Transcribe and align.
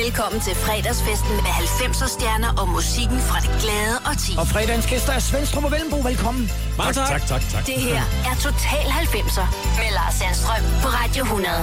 Velkommen 0.00 0.40
til 0.40 0.54
fredagsfesten 0.54 1.34
med 1.46 1.52
90'er 1.64 2.08
stjerner 2.16 2.50
og 2.60 2.68
musikken 2.68 3.18
fra 3.28 3.38
det 3.44 3.52
glade 3.62 3.96
og 4.08 4.14
ti. 4.24 4.32
Og 4.38 4.46
fredagens 4.52 4.86
gæster 4.86 5.12
er 5.12 5.18
Svendstrup 5.18 5.64
og 5.64 5.72
Vellenbo. 5.74 5.98
Velkommen. 6.10 6.44
Mange 6.78 6.92
tak. 6.92 7.08
Tak, 7.08 7.22
tak, 7.32 7.42
tak. 7.52 7.66
Det 7.66 7.74
her 7.74 8.02
er 8.28 8.34
Total 8.46 8.86
90'er 9.04 9.46
med 9.78 9.88
Lars 9.98 10.14
Sandstrøm 10.14 10.64
på 10.82 10.88
Radio 11.00 11.22
100. 11.22 11.54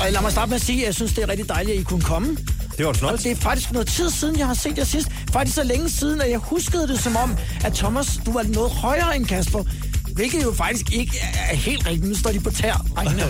Og 0.00 0.06
lad 0.12 0.22
mig 0.22 0.32
starte 0.32 0.48
med 0.48 0.56
at 0.56 0.62
sige, 0.68 0.80
at 0.80 0.86
jeg 0.86 0.94
synes, 0.94 1.12
det 1.14 1.22
er 1.24 1.28
rigtig 1.28 1.48
dejligt, 1.48 1.74
at 1.74 1.80
I 1.80 1.84
kunne 1.84 2.06
komme. 2.12 2.28
Det 2.76 2.86
var 2.86 2.92
en 2.92 3.04
Og 3.04 3.18
det 3.18 3.32
er 3.32 3.36
faktisk 3.36 3.72
noget 3.72 3.88
tid 3.88 4.10
siden, 4.10 4.38
jeg 4.38 4.46
har 4.46 4.54
set 4.54 4.78
jer 4.78 4.84
sidst. 4.84 5.08
Faktisk 5.32 5.54
så 5.54 5.64
længe 5.64 5.88
siden, 5.90 6.20
at 6.20 6.30
jeg 6.30 6.38
huskede 6.38 6.88
det 6.88 6.98
som 7.00 7.16
om, 7.16 7.36
at 7.64 7.72
Thomas, 7.74 8.20
du 8.26 8.32
var 8.32 8.42
noget 8.42 8.70
højere 8.70 9.16
end 9.16 9.26
Kasper. 9.26 9.64
Hvilket 10.14 10.42
jo 10.42 10.52
faktisk 10.52 10.92
ikke 10.92 11.18
er 11.50 11.56
helt 11.56 11.86
rigtigt. 11.86 12.08
Nu 12.08 12.14
står 12.14 12.30
de 12.32 12.40
på 12.40 12.50
tær. 12.50 12.86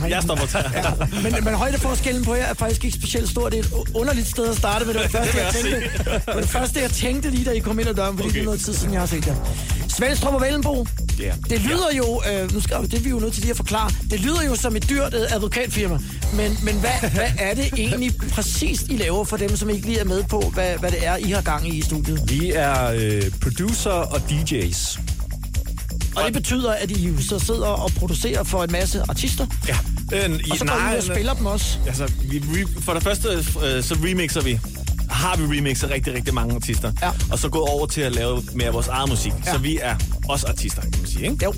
Jeg 0.09 0.23
står 0.23 0.37
på 0.37 0.47
tær. 0.47 0.71
Ja, 0.75 1.21
men, 1.23 1.45
men 1.45 1.55
højdeforskellen 1.55 2.25
på 2.25 2.35
jer 2.35 2.45
er 2.45 2.55
faktisk 2.55 2.85
ikke 2.85 2.97
specielt 2.97 3.29
stor. 3.31 3.49
Det 3.49 3.59
er 3.59 3.63
et 3.63 3.73
underligt 3.95 4.29
sted 4.29 4.49
at 4.51 4.57
starte 4.57 4.85
med. 4.85 4.95
Det 4.95 5.13
var 5.15 5.21
det 5.21 5.31
første, 5.33 5.39
jeg 5.43 5.53
tænkte, 5.55 5.81
det 6.05 6.23
var 6.27 6.41
det 6.41 6.49
første, 6.49 6.81
jeg 6.81 6.91
tænkte 6.91 7.31
lige, 7.31 7.45
da 7.45 7.51
I 7.51 7.59
kom 7.59 7.79
ind 7.79 7.89
ad 7.89 7.95
døren, 7.95 8.17
fordi 8.17 8.29
okay. 8.29 8.35
det 8.35 8.41
er 8.41 8.45
noget 8.45 8.61
tid 8.61 8.75
siden, 8.75 8.93
jeg 8.93 9.01
har 9.01 9.07
set 9.07 9.27
jer. 9.27 9.35
Svendstrup 9.89 10.35
og 10.35 10.41
Vellenbo, 10.41 10.87
Ja. 11.19 11.33
det 11.51 11.61
lyder 11.61 11.91
jo, 11.97 12.23
øh, 12.33 12.53
nu 12.55 12.61
skal 12.61 12.77
det 12.83 12.95
er 12.95 13.01
vi 13.01 13.11
jo 13.11 13.19
nødt 13.19 13.33
til 13.33 13.41
lige 13.43 13.51
at 13.51 13.57
forklare, 13.57 13.91
det 14.11 14.21
lyder 14.21 14.43
jo 14.43 14.55
som 14.55 14.77
et 14.77 14.91
dyrt 14.91 15.15
øh, 15.15 15.21
advokatfirma, 15.35 15.99
men, 16.35 16.59
men 16.63 16.75
hvad, 16.75 17.11
hvad 17.11 17.29
er 17.39 17.55
det 17.55 17.71
egentlig 17.79 18.13
præcist, 18.33 18.83
I 18.89 18.97
laver 18.97 19.25
for 19.25 19.37
dem, 19.37 19.57
som 19.57 19.71
ikke 19.71 19.87
lige 19.87 19.99
er 19.99 20.05
med 20.05 20.25
på, 20.25 20.41
hvad, 20.55 20.77
hvad 20.79 20.91
det 20.91 21.07
er, 21.07 21.17
I 21.17 21.31
har 21.31 21.43
gang 21.43 21.69
i 21.69 21.79
i 21.79 21.83
studiet? 21.83 22.21
Vi 22.27 22.53
er 22.55 22.91
øh, 22.97 23.23
producer 23.43 23.91
og 23.91 24.17
DJ's. 24.31 25.01
Og 26.17 26.25
det 26.25 26.33
betyder, 26.33 26.73
at 26.73 26.91
I 26.91 27.23
så 27.23 27.39
sidder 27.39 27.67
og 27.67 27.91
producerer 27.91 28.43
for 28.45 28.65
en 28.65 28.73
masse 28.73 29.03
artister, 29.09 29.47
Ja. 29.69 29.77
Øh, 30.13 30.31
i, 30.47 30.51
og 30.51 30.57
så 30.57 30.65
går 30.65 30.75
I 30.75 30.93
ud 30.93 30.97
og 30.97 31.03
spiller 31.03 31.35
dem 31.35 31.47
også. 31.47 31.79
Altså, 31.87 32.13
vi, 32.31 32.39
vi, 32.39 32.65
for 32.81 32.95
det 32.95 33.03
første, 33.03 33.29
øh, 33.29 33.83
så 33.83 33.97
remixer 34.05 34.41
vi. 34.41 34.59
Har 35.13 35.37
vi 35.37 35.59
remixet 35.59 35.91
rigtig, 35.91 36.15
rigtig 36.15 36.35
mange 36.35 36.55
artister. 36.55 36.93
Ja. 37.03 37.11
Og 37.33 37.39
så 37.39 37.49
gået 37.49 37.69
over 37.69 37.87
til 37.87 38.01
at 38.01 38.13
lave 38.13 38.43
mere 38.55 38.67
af 38.69 38.75
vores 38.75 38.89
eget 38.89 39.09
musik. 39.09 39.33
Ja. 39.47 39.53
Så 39.53 39.59
vi 39.59 39.79
er 39.83 39.97
også 40.29 40.47
artister, 40.47 40.81
kan 40.83 40.91
man 40.99 41.07
sige, 41.07 41.25
ikke? 41.31 41.45
Jo. 41.45 41.55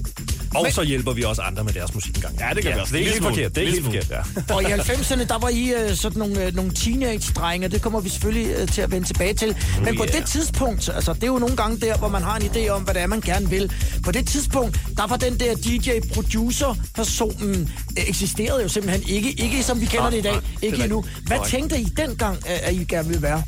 Og 0.55 0.63
Men- 0.63 0.73
så 0.73 0.83
hjælper 0.83 1.13
vi 1.13 1.23
også 1.23 1.43
andre 1.43 1.65
med 1.65 1.73
deres 1.73 1.95
musik 1.95 2.15
engang. 2.17 2.39
Ja, 2.41 2.49
det 2.55 2.65
gør 2.65 2.75
vi 2.75 2.81
også. 2.81 2.93
Det 2.93 3.01
er 3.01 3.05
Lille 3.05 3.13
helt 3.13 3.25
forkert. 3.25 3.55
Det 3.55 3.65
er 3.65 3.69
helt 3.71 3.85
forkert, 3.85 4.11
ja. 4.11 4.21
Og 4.55 4.63
i 4.63 4.67
90'erne, 4.67 5.25
der 5.25 5.39
var 5.39 5.49
I 5.49 5.73
øh, 5.73 5.95
sådan 5.97 6.19
nogle, 6.19 6.45
øh, 6.47 6.55
nogle 6.57 6.73
teenage-drenge, 6.75 7.69
det 7.69 7.83
kommer 7.83 8.01
vi 8.01 8.09
selvfølgelig 8.09 8.55
øh, 8.57 8.69
til 8.69 8.83
at 8.83 8.91
vende 8.93 9.07
tilbage 9.07 9.35
til. 9.35 9.57
Men 9.85 9.97
på 9.97 10.05
yeah. 10.05 10.17
det 10.17 10.27
tidspunkt, 10.27 10.89
altså 10.95 11.13
det 11.13 11.23
er 11.23 11.27
jo 11.27 11.39
nogle 11.39 11.57
gange 11.57 11.81
der, 11.81 11.97
hvor 11.99 12.09
man 12.09 12.23
har 12.23 12.37
en 12.37 12.43
idé 12.43 12.69
om, 12.69 12.83
hvad 12.83 12.95
det 12.95 13.03
er, 13.03 13.07
man 13.07 13.21
gerne 13.21 13.51
vil. 13.51 13.73
På 14.05 14.13
det 14.13 14.27
tidspunkt, 14.27 14.81
der 14.97 15.07
var 15.07 15.17
den 15.17 15.41
der 15.41 15.55
DJ-producer-personen, 15.55 17.71
øh, 17.99 18.05
eksisterede 18.09 18.63
jo 18.63 18.69
simpelthen 18.69 19.09
ikke. 19.09 19.31
Ikke 19.33 19.63
som 19.63 19.81
vi 19.81 19.87
kender 19.87 20.03
Nej, 20.03 20.11
det 20.11 20.19
i 20.19 20.23
dag. 20.23 20.33
nej, 20.33 20.43
ikke 20.63 20.83
endnu. 20.83 21.05
Hvad 21.27 21.39
tænkte 21.49 21.81
I 21.81 21.85
dengang, 21.85 22.39
at 22.49 22.75
I 22.75 22.85
gerne 22.85 23.09
ville 23.09 23.23
være? 23.23 23.44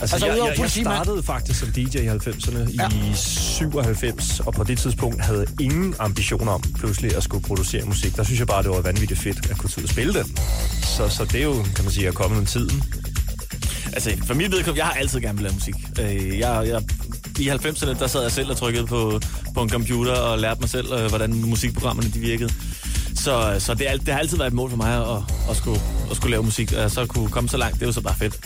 Altså, 0.00 0.14
Altså, 0.16 0.26
jeg, 0.26 0.36
jeg, 0.38 0.58
jeg 0.60 0.70
startede 0.70 1.22
faktisk 1.22 1.58
som 1.60 1.68
DJ 1.68 1.80
i 1.80 2.08
90'erne 2.08 2.58
Ja. 2.82 2.88
i 2.88 3.12
97, 3.14 4.40
og 4.40 4.52
på 4.54 4.64
det 4.64 4.78
tidspunkt 4.78 5.22
havde 5.22 5.46
ingen 5.60 5.94
ambitioner 5.98 6.52
om 6.52 6.62
pludselig 6.78 7.16
at 7.16 7.22
skulle 7.22 7.44
producere 7.44 7.84
musik. 7.84 8.16
Der 8.16 8.22
synes 8.24 8.38
jeg 8.38 8.46
bare, 8.46 8.62
det 8.62 8.70
var 8.70 8.80
vanvittigt 8.80 9.20
fedt 9.20 9.50
at 9.50 9.58
kunne 9.58 9.70
tage 9.70 9.78
ud 9.82 9.84
og 9.84 9.90
spille 9.90 10.14
den. 10.14 10.36
Så, 10.82 11.08
så 11.08 11.24
det 11.24 11.34
er 11.40 11.44
jo, 11.44 11.62
kan 11.76 11.84
man 11.84 11.92
sige, 11.92 12.08
at 12.08 12.14
komme 12.14 12.38
med 12.38 12.46
tiden. 12.46 12.82
Altså, 13.92 14.10
for 14.26 14.34
mit 14.34 14.50
vedkommende, 14.52 14.78
jeg 14.80 14.86
har 14.86 14.94
altid 14.94 15.20
gerne 15.20 15.38
vil 15.42 15.52
musik. 15.54 15.74
Øh, 16.00 16.38
jeg, 16.38 16.66
jeg, 16.68 16.82
I 17.38 17.48
90'erne, 17.48 17.98
der 17.98 18.06
sad 18.06 18.22
jeg 18.22 18.32
selv 18.32 18.50
og 18.50 18.56
trykkede 18.56 18.86
på, 18.86 19.20
på 19.54 19.62
en 19.62 19.70
computer 19.70 20.12
og 20.12 20.38
lærte 20.38 20.60
mig 20.60 20.68
selv, 20.70 20.92
øh, 20.92 21.08
hvordan 21.08 21.34
musikprogrammerne 21.34 22.10
de 22.10 22.18
virkede. 22.18 22.50
Så, 23.18 23.56
så 23.58 23.74
det, 23.74 23.90
er, 23.90 23.96
det 23.96 24.08
har 24.08 24.18
altid 24.18 24.36
været 24.36 24.48
et 24.48 24.54
mål 24.54 24.70
for 24.70 24.76
mig 24.76 24.96
at, 24.96 25.22
at, 25.50 25.56
skulle, 25.56 25.80
at 26.10 26.16
skulle 26.16 26.30
lave 26.30 26.42
musik, 26.42 26.72
og 26.72 26.90
så 26.90 27.06
kunne 27.06 27.28
komme 27.28 27.48
så 27.48 27.56
langt. 27.56 27.74
Det 27.74 27.82
er 27.82 27.86
jo 27.86 27.92
så 27.92 28.00
bare 28.00 28.14
fedt. 28.14 28.38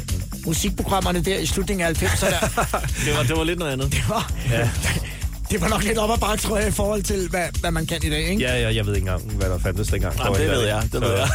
Musikprogrammerne 0.47 1.25
der 1.25 1.39
i 1.39 1.47
slutningen 1.47 1.87
af 1.87 2.03
90'erne, 2.03 2.27
Det 3.07 3.17
var, 3.17 3.23
det 3.23 3.37
var 3.37 3.45
lidt 3.45 3.59
noget 3.59 3.73
andet. 3.73 3.93
det 3.93 4.05
var... 4.09 4.33
Ja, 4.51 4.71
Det 5.51 5.61
var 5.61 5.69
nok 5.69 5.85
lidt 5.85 5.99
op 5.99 6.11
ad 6.11 6.19
bakke, 6.19 6.43
tror 6.43 6.59
jeg, 6.59 6.69
i 6.69 6.71
forhold 6.71 7.03
til, 7.03 7.29
hvad, 7.31 7.49
hvad 7.61 7.71
man 7.71 7.87
kan 7.87 7.99
i 8.05 8.11
dag, 8.11 8.29
ikke? 8.29 8.43
ja, 8.43 8.61
ja 8.61 8.75
jeg 8.75 8.87
ved 8.87 8.95
ikke 8.95 9.11
engang, 9.11 9.33
hvad 9.33 9.51
der 9.51 9.59
fandtes 9.59 9.89
dengang. 9.89 10.19
Jamen, 10.19 10.41
det 10.41 10.51
ved 10.51 10.67
jeg, 10.67 10.83
det 10.93 11.01
ved 11.01 11.11
jeg. 11.11 11.29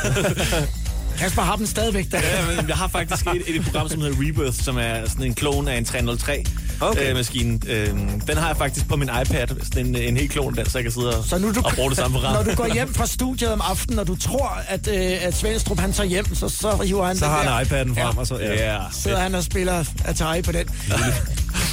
Kasper 1.20 1.42
har 1.42 1.56
den 1.56 1.68
stadigvæk 1.68 2.12
der. 2.12 2.18
Ja, 2.18 2.56
men 2.56 2.70
jeg 2.70 2.78
har 2.78 2.88
faktisk 2.88 3.28
et, 3.28 3.56
et 3.56 3.64
program, 3.64 3.90
som 3.90 4.02
hedder 4.02 4.16
Rebirth, 4.28 4.64
som 4.64 4.78
er 4.78 5.10
sådan 5.10 5.26
en 5.26 5.34
klon 5.34 5.68
af 5.68 5.78
en 5.78 5.86
303 5.86 6.44
Okay. 6.82 7.10
øh, 7.10 7.16
maskine. 7.16 7.60
Øh, 7.68 7.88
den 8.28 8.38
har 8.38 8.48
jeg 8.48 8.58
faktisk 8.58 8.88
på 8.88 8.96
min 8.96 9.10
iPad, 9.22 9.48
sådan 9.64 9.86
en, 9.86 9.96
en 9.96 10.18
helt 10.18 10.32
klon 10.32 10.56
den, 10.56 10.66
så 10.70 10.78
jeg 10.78 10.84
kan 10.84 10.92
sidde 10.92 11.18
og, 11.18 11.24
Så 11.26 11.38
nu 11.38 11.52
du, 11.54 11.62
og 11.66 11.72
bruge 11.76 11.90
det 11.90 11.98
samme 11.98 12.14
program. 12.18 12.34
Når 12.34 12.44
du 12.44 12.56
går 12.56 12.74
hjem 12.74 12.94
fra 12.94 13.06
studiet 13.08 13.52
om 13.54 13.62
aftenen, 13.64 14.00
og 14.00 14.08
du 14.08 14.16
tror, 14.16 14.62
at, 14.68 14.88
øh, 14.88 15.18
at 15.28 15.36
Svendstrup 15.36 15.80
han 15.80 15.94
tager 15.94 16.08
hjem, 16.10 16.36
så, 16.36 16.50
så 16.50 16.76
hiver 16.86 17.06
han 17.06 17.18
Så 17.18 17.26
har 17.26 17.44
der. 17.44 17.50
han 17.52 17.66
iPad'en 17.66 17.70
frem, 18.02 18.14
Ja. 18.16 18.20
og 18.20 18.28
så... 18.28 18.38
Ja. 18.40 18.74
Ja. 18.74 18.80
sidder 18.92 19.20
han 19.20 19.36
og 19.36 19.44
spiller 19.44 19.84
Atari 20.06 20.42
på 20.42 20.52
den. 20.52 20.66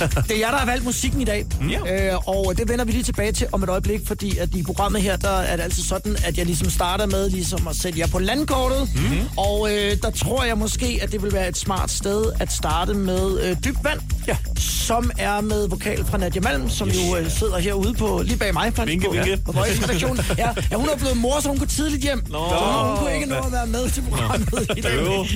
det 0.28 0.34
er 0.34 0.38
jer, 0.38 0.50
der 0.50 0.58
har 0.58 0.66
valgt 0.66 0.84
musikken 0.84 1.20
i 1.20 1.24
dag, 1.24 1.46
Ja. 1.70 2.12
øh, 2.12 2.28
og 2.28 2.54
det 2.58 2.68
vender 2.68 2.84
vi 2.84 2.92
lige 2.92 3.02
tilbage 3.02 3.32
til 3.32 3.46
om 3.52 3.62
et 3.62 3.68
øjeblik, 3.68 4.00
fordi 4.06 4.38
at 4.38 4.48
i 4.54 4.62
programmet 4.62 5.02
her, 5.02 5.16
der 5.16 5.28
er 5.28 5.56
det 5.56 5.62
altid 5.62 5.82
sådan, 5.82 6.16
at 6.24 6.38
jeg 6.38 6.46
ligesom 6.46 6.70
starter 6.70 7.06
med 7.06 7.30
ligesom 7.30 7.68
at 7.68 7.76
sætte 7.76 7.98
jer 7.98 8.06
på 8.06 8.18
landkortet, 8.18 8.88
mm-hmm. 8.94 9.18
og 9.36 9.68
øh, 9.72 9.96
der 10.02 10.10
tror 10.10 10.44
jeg 10.44 10.58
måske, 10.58 10.98
at 11.02 11.12
det 11.12 11.22
vil 11.22 11.32
være 11.32 11.48
et 11.48 11.56
smart 11.56 11.90
sted 11.90 12.24
at 12.40 12.52
starte 12.52 12.94
med 12.94 13.40
øh, 13.42 13.56
Dyb 13.64 13.76
Vand, 13.84 14.00
Ja. 14.28 14.36
som 14.58 15.10
er 15.18 15.40
med 15.40 15.68
vokal 15.68 16.04
fra 16.04 16.18
Nadia 16.18 16.40
Malm, 16.40 16.70
som 16.70 16.88
yes. 16.88 16.96
jo 16.96 17.16
øh, 17.16 17.30
sidder 17.30 17.58
herude 17.58 17.94
på, 17.94 18.22
lige 18.24 18.36
bag 18.38 18.52
mig 18.54 18.72
faktisk, 18.74 18.92
Vinke, 18.92 19.06
på, 19.06 19.12
vinke. 19.12 19.42
på 19.44 19.52
Voice-redaktionen. 19.52 20.24
Ja, 20.38 20.48
ja, 20.70 20.76
hun 20.76 20.88
er 20.88 20.96
blevet 20.96 21.16
mor, 21.16 21.40
så 21.40 21.48
hun 21.48 21.58
kunne 21.58 21.68
tidligt 21.68 22.02
hjem, 22.02 22.22
Nå. 22.30 22.38
så 22.50 22.84
hun 22.88 22.96
kunne 22.98 23.14
ikke 23.14 23.26
nå 23.26 23.34
at 23.36 23.52
være 23.52 23.66
med 23.66 23.90
til 23.90 24.02
programmet 24.10 24.66
i 24.76 24.80
dag. 24.80 24.92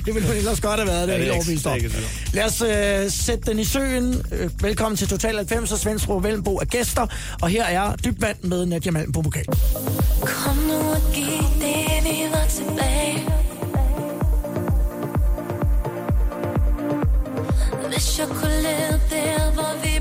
Det 0.06 0.14
ville 0.14 0.28
hun 0.28 0.36
ellers 0.36 0.60
godt 0.60 0.80
have 0.80 0.88
været, 0.88 1.08
det 1.08 1.14
er 1.14 1.18
jeg 1.18 1.34
helt 1.44 1.66
er 1.66 1.70
overbevist 1.70 1.96
om. 1.96 2.02
Lad 2.32 2.44
os 2.44 2.60
øh, 3.06 3.10
sætte 3.10 3.50
den 3.50 3.58
i 3.58 3.64
søen. 3.64 4.22
Øh, 4.32 4.47
velkommen 4.60 4.96
til 4.96 5.08
Total 5.08 5.36
90, 5.36 5.72
og 5.72 5.78
Svendstrup 5.78 6.24
Vellenbo 6.24 6.56
er 6.56 6.64
gæster. 6.64 7.06
Og 7.42 7.48
her 7.48 7.64
er 7.64 7.96
Dybvand 7.96 8.42
med 8.42 8.66
Nadia 8.66 8.92
Malm 8.92 9.12
på 9.12 9.20
vokal. 9.20 9.44
Kom 10.20 10.56
nu 10.56 10.74
og 10.74 11.02
giv 11.14 11.42
det, 11.60 12.04
vi 12.04 12.16
var 12.32 12.46
tilbage 12.48 13.28
Hvis 17.88 18.18
jeg 18.18 18.28
kunne 18.28 18.62
lede 18.62 19.00
der, 19.10 19.52
hvor 19.52 19.72
vi 19.82 19.97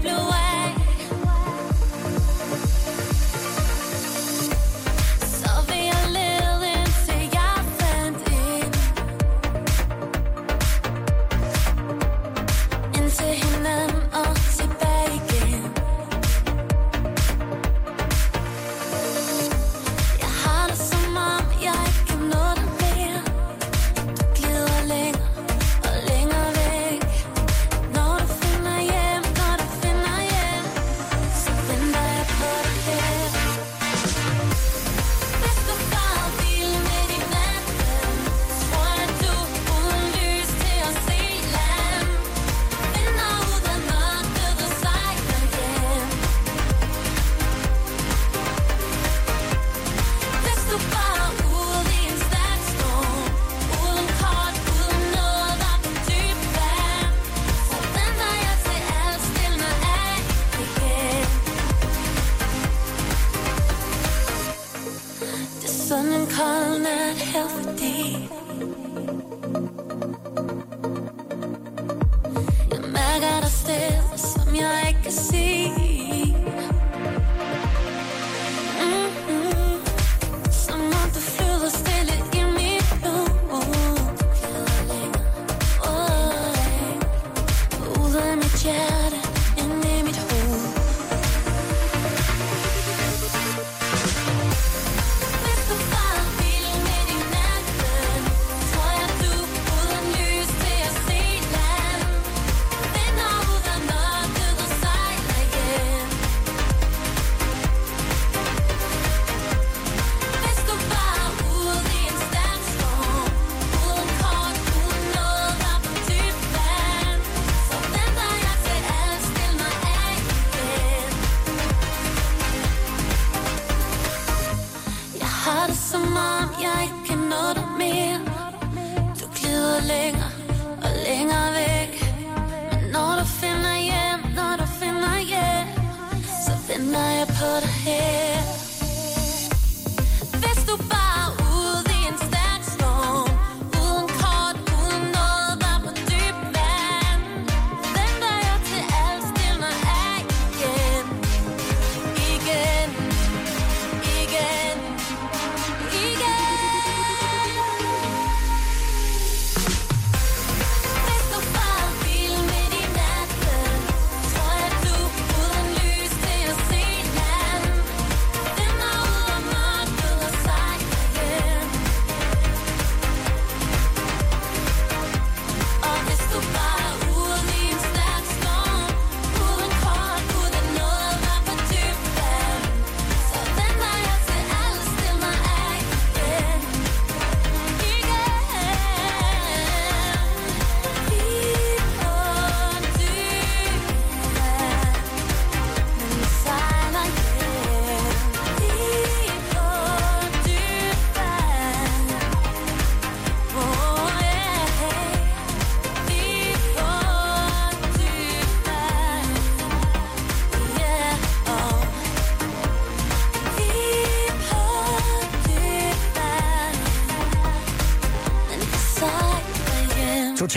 Ud 88.68 88.97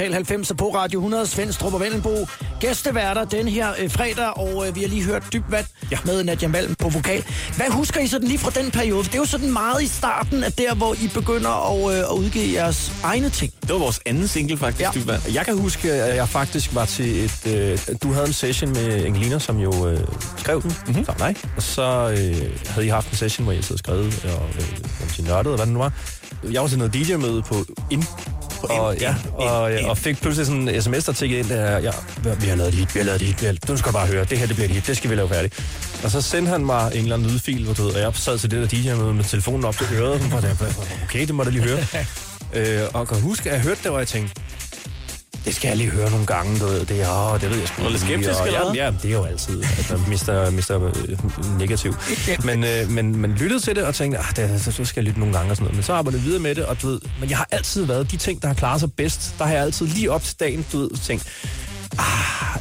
Total 0.01 0.13
90 0.15 0.53
på 0.59 0.69
Radio 0.75 0.99
100, 0.99 1.27
Svendstrup 1.27 1.75
og 1.75 1.81
Vellenbo. 1.81 2.27
Gæsteværter 2.61 3.25
den 3.25 3.49
her 3.49 3.73
øh, 3.79 3.91
fredag, 3.91 4.39
og 4.39 4.69
øh, 4.69 4.77
vi 4.77 4.81
har 4.81 4.89
lige 4.89 5.05
hørt 5.05 5.23
Dybvand 5.33 5.67
ja. 5.91 5.99
med 6.05 6.25
Nadia 6.25 6.49
Malm 6.49 6.75
på 6.75 6.89
vokal. 6.89 7.25
Hvad 7.57 7.67
husker 7.71 8.01
I 8.01 8.07
sådan 8.07 8.29
lige 8.29 8.39
fra 8.39 8.51
den 8.51 8.71
periode? 8.71 9.05
Det 9.05 9.15
er 9.15 9.19
jo 9.19 9.25
sådan 9.25 9.53
meget 9.53 9.83
i 9.83 9.87
starten 9.87 10.45
af 10.45 10.53
der, 10.53 10.75
hvor 10.75 10.95
I 10.95 11.11
begynder 11.15 11.51
at, 11.73 11.95
øh, 11.95 11.99
at 11.99 12.17
udgive 12.19 12.55
jeres 12.55 12.93
egne 13.03 13.31
ting. 13.31 13.53
Det 13.61 13.71
var 13.71 13.79
vores 13.79 14.01
anden 14.07 14.29
single, 14.29 14.57
faktisk, 14.57 14.81
Ja. 14.81 14.91
ja. 14.95 15.01
Dybvand. 15.01 15.23
Jeg 15.35 15.45
kan 15.45 15.59
huske, 15.59 15.93
at 15.93 16.17
jeg 16.17 16.29
faktisk 16.29 16.75
var 16.75 16.85
til 16.85 17.25
et... 17.25 17.47
Øh, 17.47 17.79
du 18.03 18.13
havde 18.13 18.27
en 18.27 18.33
session 18.33 18.73
med 18.73 19.05
Angelina, 19.05 19.39
som 19.39 19.59
jo 19.59 19.89
øh, 19.89 20.01
skrev 20.37 20.63
den 20.63 20.73
mm-hmm. 20.87 21.05
sammen 21.05 21.27
med 21.27 21.35
dig. 21.35 21.51
Og 21.57 21.63
så 21.63 21.83
øh, 22.11 22.69
havde 22.69 22.87
I 22.87 22.89
haft 22.89 23.11
en 23.11 23.17
session, 23.17 23.45
hvor 23.45 23.53
jeg 23.53 23.65
sad 23.65 23.73
og 23.75 23.79
skrev, 23.79 23.99
og 23.99 24.49
øh, 25.19 25.27
nørdet, 25.27 25.53
og 25.53 25.57
hvad 25.57 25.67
det 25.67 25.75
nu 25.75 25.79
var. 25.79 25.93
Jeg 26.53 26.63
var 26.63 26.69
til 26.69 26.79
noget 26.79 26.95
DJ-møde 26.95 27.43
på 27.43 27.55
IN. 27.91 28.05
Og, 28.63 28.97
ja, 29.01 29.15
og, 29.33 29.71
og 29.85 29.99
fik 29.99 30.21
pludselig 30.21 30.47
sådan 30.47 30.69
en 30.69 30.83
sms, 30.83 31.05
der 31.05 31.13
tikkede 31.13 31.41
ind, 31.41 31.49
der, 31.49 31.79
ja, 31.79 31.91
vi 32.41 32.47
har 32.47 32.57
lavet 32.57 32.69
et 32.69 32.75
hit, 32.75 32.95
vi 32.95 33.01
har 33.01 33.07
lavet 33.07 33.23
et 33.23 33.27
hit, 33.27 33.41
vi 33.41 33.47
har, 33.47 33.55
du 33.69 33.77
skal 33.77 33.93
bare 33.93 34.07
høre, 34.07 34.25
det 34.25 34.39
her 34.39 34.47
det 34.47 34.57
bliver 34.57 34.69
hit, 34.69 34.87
det 34.87 34.97
skal 34.97 35.11
vi 35.11 35.15
lave 35.15 35.29
færdigt. 35.29 35.65
Og 36.05 36.11
så 36.11 36.23
sendte 36.23 36.51
han 36.51 36.67
mig 36.67 36.93
en 36.95 37.03
eller 37.03 37.17
anden 37.17 37.31
lydfil, 37.31 37.65
hvor 37.65 37.75
du 37.75 37.83
ved, 37.83 37.93
og 37.93 38.01
jeg 38.01 38.13
sad 38.15 38.39
til 38.39 38.51
det 38.51 38.71
der 38.71 38.79
DJ-møde 38.79 39.15
med 39.15 39.25
telefonen 39.25 39.65
op 39.65 39.77
til 39.77 39.87
øret, 39.93 40.23
og 40.33 40.43
jeg 40.43 40.57
okay, 41.05 41.27
det 41.27 41.35
må 41.35 41.45
du 41.45 41.51
lige 41.51 41.63
høre. 41.63 41.79
øh, 42.83 42.89
og 42.95 43.09
kan 43.09 43.21
huske, 43.21 43.51
at 43.51 43.57
jeg 43.57 43.63
hørte 43.63 43.81
det, 43.83 43.91
hvor 43.91 43.99
jeg 43.99 44.09
tænkte, 44.09 44.41
det 45.45 45.55
skal 45.55 45.69
jeg 45.69 45.77
lige 45.77 45.91
høre 45.91 46.11
nogle 46.11 46.27
gange, 46.27 46.59
du 46.59 46.67
ved. 46.67 46.87
Det, 46.87 47.03
er, 47.03 47.33
åh, 47.33 47.41
det 47.41 47.51
ved 47.51 47.59
jeg 47.59 47.69
sgu 47.69 47.89
lidt 47.89 48.01
skeptisk, 48.01 48.41
og, 48.41 48.47
eller 48.47 48.75
ja, 48.75 48.85
ja, 48.85 48.93
det 49.03 49.05
er 49.05 49.15
jo 49.15 49.25
altid, 49.25 49.63
at 49.63 49.91
man 49.91 50.09
mister, 50.09 50.51
mister 50.51 50.87
øh, 50.87 51.59
negativ. 51.59 51.95
Men, 52.49 52.65
øh, 52.65 52.91
men, 52.91 53.17
men 53.17 53.31
lyttede 53.33 53.61
til 53.61 53.77
det 53.77 53.85
og 53.85 53.95
tænkte, 53.95 54.19
ah, 54.19 54.37
det, 54.37 54.63
så, 54.63 54.73
så 54.73 54.85
skal 54.85 55.01
jeg 55.01 55.07
lytte 55.07 55.21
nogle 55.21 55.35
gange 55.37 55.51
og 55.51 55.57
sådan 55.57 55.65
noget. 55.65 55.77
Men 55.77 55.83
så 55.83 55.93
arbejdede 55.93 56.21
jeg 56.21 56.27
videre 56.27 56.43
med 56.43 56.55
det, 56.55 56.65
og 56.65 56.83
du 56.83 56.87
ved, 56.87 57.01
men 57.21 57.31
jeg 57.31 57.39
har 57.39 57.49
altid 57.51 57.85
været 57.85 58.11
de 58.11 58.17
ting, 58.17 58.43
der 58.43 58.49
har 58.49 58.55
klaret 58.55 58.81
sig 58.81 58.93
bedst. 58.93 59.35
Der 59.39 59.45
har 59.45 59.53
jeg 59.53 59.63
altid 59.63 59.87
lige 59.87 60.11
op 60.11 60.23
til 60.23 60.41
dagen, 60.41 60.67
du 60.73 60.79
ved, 60.79 60.91
tænkt, 60.91 61.27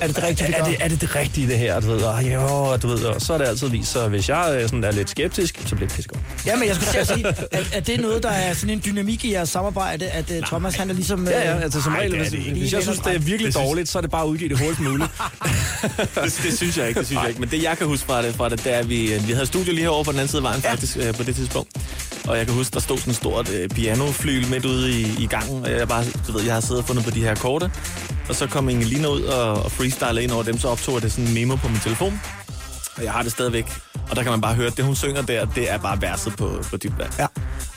Er 0.02 0.08
det 0.08 0.16
det 0.16 0.24
rigtige, 0.24 0.48
vi 0.48 0.54
er, 0.58 0.64
det, 0.64 0.76
er 0.80 0.88
det 0.88 1.02
det 1.02 1.16
rigtige, 1.16 1.48
det 1.48 1.58
her? 1.58 1.80
Du 1.80 1.88
ved, 1.88 2.02
og, 2.02 2.24
jo, 2.34 2.78
du 2.78 2.88
ved, 2.88 3.04
og 3.06 3.22
så 3.22 3.34
er 3.34 3.38
det 3.38 3.46
altid 3.46 3.68
vist. 3.70 3.92
Så 3.92 4.08
hvis 4.08 4.30
jeg 4.30 4.56
øh, 4.56 4.62
sådan 4.62 4.84
er 4.84 4.92
lidt 4.92 5.10
skeptisk, 5.10 5.62
så 5.66 5.76
bliver 5.76 5.90
det 5.98 6.08
godt. 6.08 6.22
Ja, 6.46 6.56
men 6.56 6.68
jeg 6.68 6.76
skulle 6.76 6.92
til 6.92 6.98
at 7.00 7.08
sige, 7.08 7.28
at, 7.28 7.74
at 7.74 7.88
det 7.88 7.96
er 7.96 8.02
noget, 8.02 8.24
der 8.24 8.30
er 8.30 8.54
sådan 8.54 8.70
en 8.70 8.82
dynamik 8.86 9.26
i 9.26 9.32
jeres 9.34 9.50
samarbejde, 9.50 10.08
at 10.10 10.32
uh, 10.32 10.38
Thomas 10.48 10.76
han 10.76 10.90
er 10.90 10.94
ligesom... 10.94 11.28
Ja, 11.28 11.50
ja, 11.50 11.56
øh, 11.58 11.64
altså 11.64 11.82
som 11.82 11.94
regel, 11.94 12.12
det 12.12 12.20
hvis, 12.20 12.30
det 12.32 12.40
hvis 12.42 12.74
jeg 12.74 12.82
synes, 12.84 13.00
det 13.00 13.08
er 13.16 13.20
virkelig 13.20 13.46
Det 13.46 13.54
synes- 13.54 13.68
dårligt, 13.68 13.90
så 13.90 13.98
er 13.98 14.02
det 14.02 14.12
bare 14.12 14.24
at 14.24 14.28
udgive 14.28 14.50
det 14.50 14.58
hurtigst 14.60 14.82
muligt. 14.82 15.10
det, 16.24 16.40
det 16.44 16.58
synes 16.58 16.78
jeg 16.78 16.88
ikke, 16.88 17.00
det 17.00 17.08
synes 17.08 17.22
jeg 17.22 17.30
ikke. 17.30 17.42
Men 17.42 17.50
det, 17.52 17.64
jeg 17.64 17.78
kan 17.78 17.88
huske 17.88 18.06
fra 18.06 18.22
det, 18.22 18.36
fra 18.36 18.50
det 18.50 18.64
det 18.64 18.74
er, 18.74 18.78
at 18.80 18.90
vi, 18.90 19.14
vi 19.28 19.34
havde 19.34 19.46
studio 19.46 19.74
lige 19.74 19.82
herovre 19.84 20.04
på 20.06 20.12
den 20.12 20.20
anden 20.20 20.30
side 20.32 20.40
af 20.40 20.44
vejen, 20.44 20.62
faktisk, 20.62 20.98
øh, 20.98 21.14
på 21.14 21.24
det 21.24 21.36
tidspunkt. 21.36 21.70
Og 22.28 22.38
jeg 22.38 22.46
kan 22.46 22.56
huske, 22.56 22.74
der 22.74 22.80
stod 22.80 22.98
sådan 22.98 23.12
et 23.12 23.18
stort 23.18 23.50
øh, 23.50 23.70
pianoflyl 23.70 24.48
midt 24.48 24.66
ude 24.66 24.92
i, 24.92 25.16
i 25.20 25.26
gangen, 25.28 25.64
og 25.66 25.72
jeg 25.72 25.88
bare, 25.88 26.04
du 26.28 26.32
ved, 26.32 26.44
jeg 26.44 26.54
har 26.54 26.62
siddet 26.62 26.78
og 26.78 26.86
fundet 26.88 27.04
på 27.06 27.12
de 27.12 27.22
her 27.22 27.36
korte. 27.36 27.72
Og 28.30 28.36
så 28.36 28.48
kom 28.48 28.70
Ingelina 28.70 29.08
ud 29.08 29.22
og, 29.22 29.64
og 29.64 29.72
freestyle 29.72 30.24
ind 30.24 30.32
over 30.32 30.44
dem, 30.44 30.58
så 30.60 30.68
optog 30.68 30.94
jeg 30.96 31.02
det 31.02 31.12
sådan 31.12 31.28
en 31.28 31.34
memo 31.34 31.56
på 31.56 31.68
min 31.68 31.80
telefon. 31.80 32.22
Og 32.98 33.04
jeg 33.04 33.12
har 33.12 33.24
det 33.24 33.32
stadigvæk. 33.32 33.66
Og 34.10 34.16
der 34.16 34.24
kan 34.24 34.32
man 34.32 34.42
bare 34.42 34.56
høre, 34.56 34.68
at 34.68 34.78
det 34.78 34.86
hun 34.86 34.96
synger 34.96 35.22
der, 35.22 35.46
det 35.46 35.72
er 35.72 35.78
bare 35.78 36.02
verset 36.02 36.36
på, 36.36 36.64
på 36.70 36.78
dybt 36.78 36.98
vand. 37.00 37.10
Ja. 37.20 37.26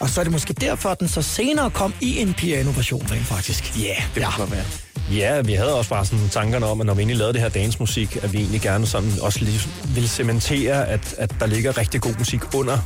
Og 0.00 0.08
så 0.08 0.20
er 0.20 0.24
det 0.24 0.32
måske 0.32 0.52
derfor, 0.52 0.88
at 0.88 1.00
den 1.00 1.08
så 1.08 1.22
senere 1.22 1.70
kom 1.70 1.94
i 2.00 2.18
en 2.18 2.34
piano-version 2.34 3.06
rent 3.10 3.26
faktisk. 3.26 3.78
Ja, 3.78 3.84
yeah, 3.84 4.02
det 4.14 4.20
Ja. 4.20 4.26
kunne 4.30 4.38
godt 4.46 4.50
være. 4.50 4.64
Ja, 5.12 5.40
vi 5.40 5.52
havde 5.52 5.74
også 5.74 5.90
bare 5.90 6.06
sådan 6.06 6.28
tankerne 6.28 6.66
om, 6.66 6.80
at 6.80 6.86
når 6.86 6.94
vi 6.94 7.00
egentlig 7.00 7.16
lavede 7.16 7.32
det 7.32 7.40
her 7.42 7.48
dancemusik, 7.48 8.16
at 8.22 8.32
vi 8.32 8.38
egentlig 8.38 8.60
gerne 8.60 8.86
sådan 8.86 9.12
også 9.20 9.38
lige 9.44 9.60
ville 9.94 10.08
cementere, 10.08 10.88
at, 10.88 11.14
at 11.18 11.34
der 11.40 11.46
ligger 11.46 11.78
rigtig 11.78 12.00
god 12.00 12.14
musik 12.18 12.54
under 12.54 12.78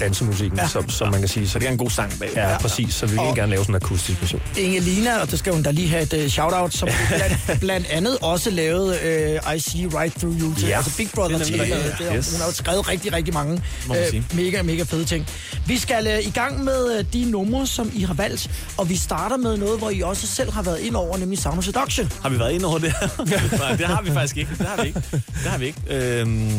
dansemusikken, 0.00 0.58
ja. 0.58 0.68
som, 0.68 0.88
som 0.90 1.10
man 1.10 1.20
kan 1.20 1.28
sige. 1.28 1.48
Så 1.48 1.58
det 1.58 1.66
er 1.68 1.72
en 1.72 1.78
god 1.78 1.90
sang 1.90 2.12
bag. 2.20 2.30
Ja, 2.36 2.58
præcis. 2.58 2.94
Så 2.94 3.06
vi 3.06 3.10
vil 3.12 3.20
Og- 3.20 3.34
gerne 3.36 3.50
lave 3.50 3.62
sådan 3.62 3.72
en 3.74 3.76
akustisk 3.82 4.20
version. 4.20 4.42
Ingelina, 4.58 5.18
og 5.20 5.30
det 5.30 5.38
skal 5.38 5.52
hun 5.52 5.62
da 5.62 5.70
lige 5.70 5.88
have 5.88 6.02
et 6.02 6.12
uh, 6.24 6.30
shout-out, 6.30 6.74
som 6.74 6.88
blandt, 7.16 7.60
blandt 7.60 7.86
andet 7.90 8.18
også 8.22 8.50
lavede 8.50 9.38
uh, 9.46 9.54
I 9.56 9.58
See 9.58 9.86
Right 10.00 10.14
Through 10.18 10.40
You 10.40 10.54
til, 10.54 10.68
Ja, 10.68 10.76
altså 10.76 10.96
Big 10.96 11.08
Brother 11.14 11.38
det 11.38 11.46
er 11.46 11.50
til. 11.50 11.60
Uh, 11.60 11.66
det, 11.68 12.08
er- 12.10 12.16
Yes. 12.16 12.30
Hun 12.32 12.40
har 12.40 12.46
jo 12.46 12.52
skrevet 12.52 12.88
rigtig, 12.88 13.12
rigtig 13.12 13.34
mange 13.34 13.62
sige. 14.10 14.24
mega, 14.34 14.62
mega 14.62 14.82
fede 14.82 15.04
ting. 15.04 15.26
Vi 15.66 15.78
skal 15.78 16.06
uh, 16.18 16.26
i 16.26 16.30
gang 16.30 16.64
med 16.64 16.98
uh, 16.98 17.04
de 17.12 17.30
numre, 17.30 17.66
som 17.66 17.90
I 17.94 18.02
har 18.02 18.14
valgt, 18.14 18.50
og 18.76 18.88
vi 18.88 18.96
starter 18.96 19.36
med 19.36 19.56
noget, 19.56 19.78
hvor 19.78 19.90
I 19.90 20.00
også 20.02 20.26
selv 20.26 20.52
har 20.52 20.62
været 20.62 20.78
ind 20.80 20.96
over, 20.96 21.16
nemlig 21.16 21.38
Sound 21.38 21.58
of 21.58 21.64
Seduction. 21.64 22.12
Har 22.22 22.28
vi 22.28 22.38
været 22.38 22.52
inde 22.52 22.66
over 22.66 22.78
det? 22.78 22.94
Nej, 23.58 23.76
det 23.76 23.86
har 23.86 24.02
vi 24.02 24.10
faktisk 24.10 24.36
ikke. 24.36 24.50
Det 24.58 24.66
har 24.66 24.82
vi 24.82 24.88
ikke. 24.88 25.00
Det 25.12 25.22
har 25.50 25.58
vi 25.58 25.66
ikke. 25.66 25.80
Øhm, 25.90 26.52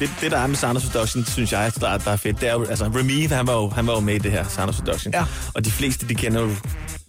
det, 0.00 0.10
det, 0.20 0.30
der 0.30 0.38
er 0.38 0.46
med 0.46 0.56
Sound 0.56 0.76
of 0.76 0.82
Seduction, 0.82 1.24
synes 1.24 1.52
jeg, 1.52 1.72
der, 1.80 1.98
der 1.98 2.10
er 2.10 2.16
fedt, 2.16 2.40
det 2.40 2.48
er 2.48 2.52
jo, 2.52 2.64
altså 2.64 2.84
Remy, 2.84 3.28
han 3.28 3.46
var 3.46 3.52
jo, 3.52 3.68
han 3.68 3.86
var 3.86 3.94
jo 3.94 4.00
med 4.00 4.14
i 4.14 4.18
det 4.18 4.30
her 4.30 4.44
Sound 4.48 4.68
of 4.68 4.74
Seduction. 4.74 5.12
Ja. 5.14 5.24
Og 5.54 5.64
de 5.64 5.70
fleste, 5.70 6.08
de 6.08 6.14
kender 6.14 6.40
jo 6.40 6.50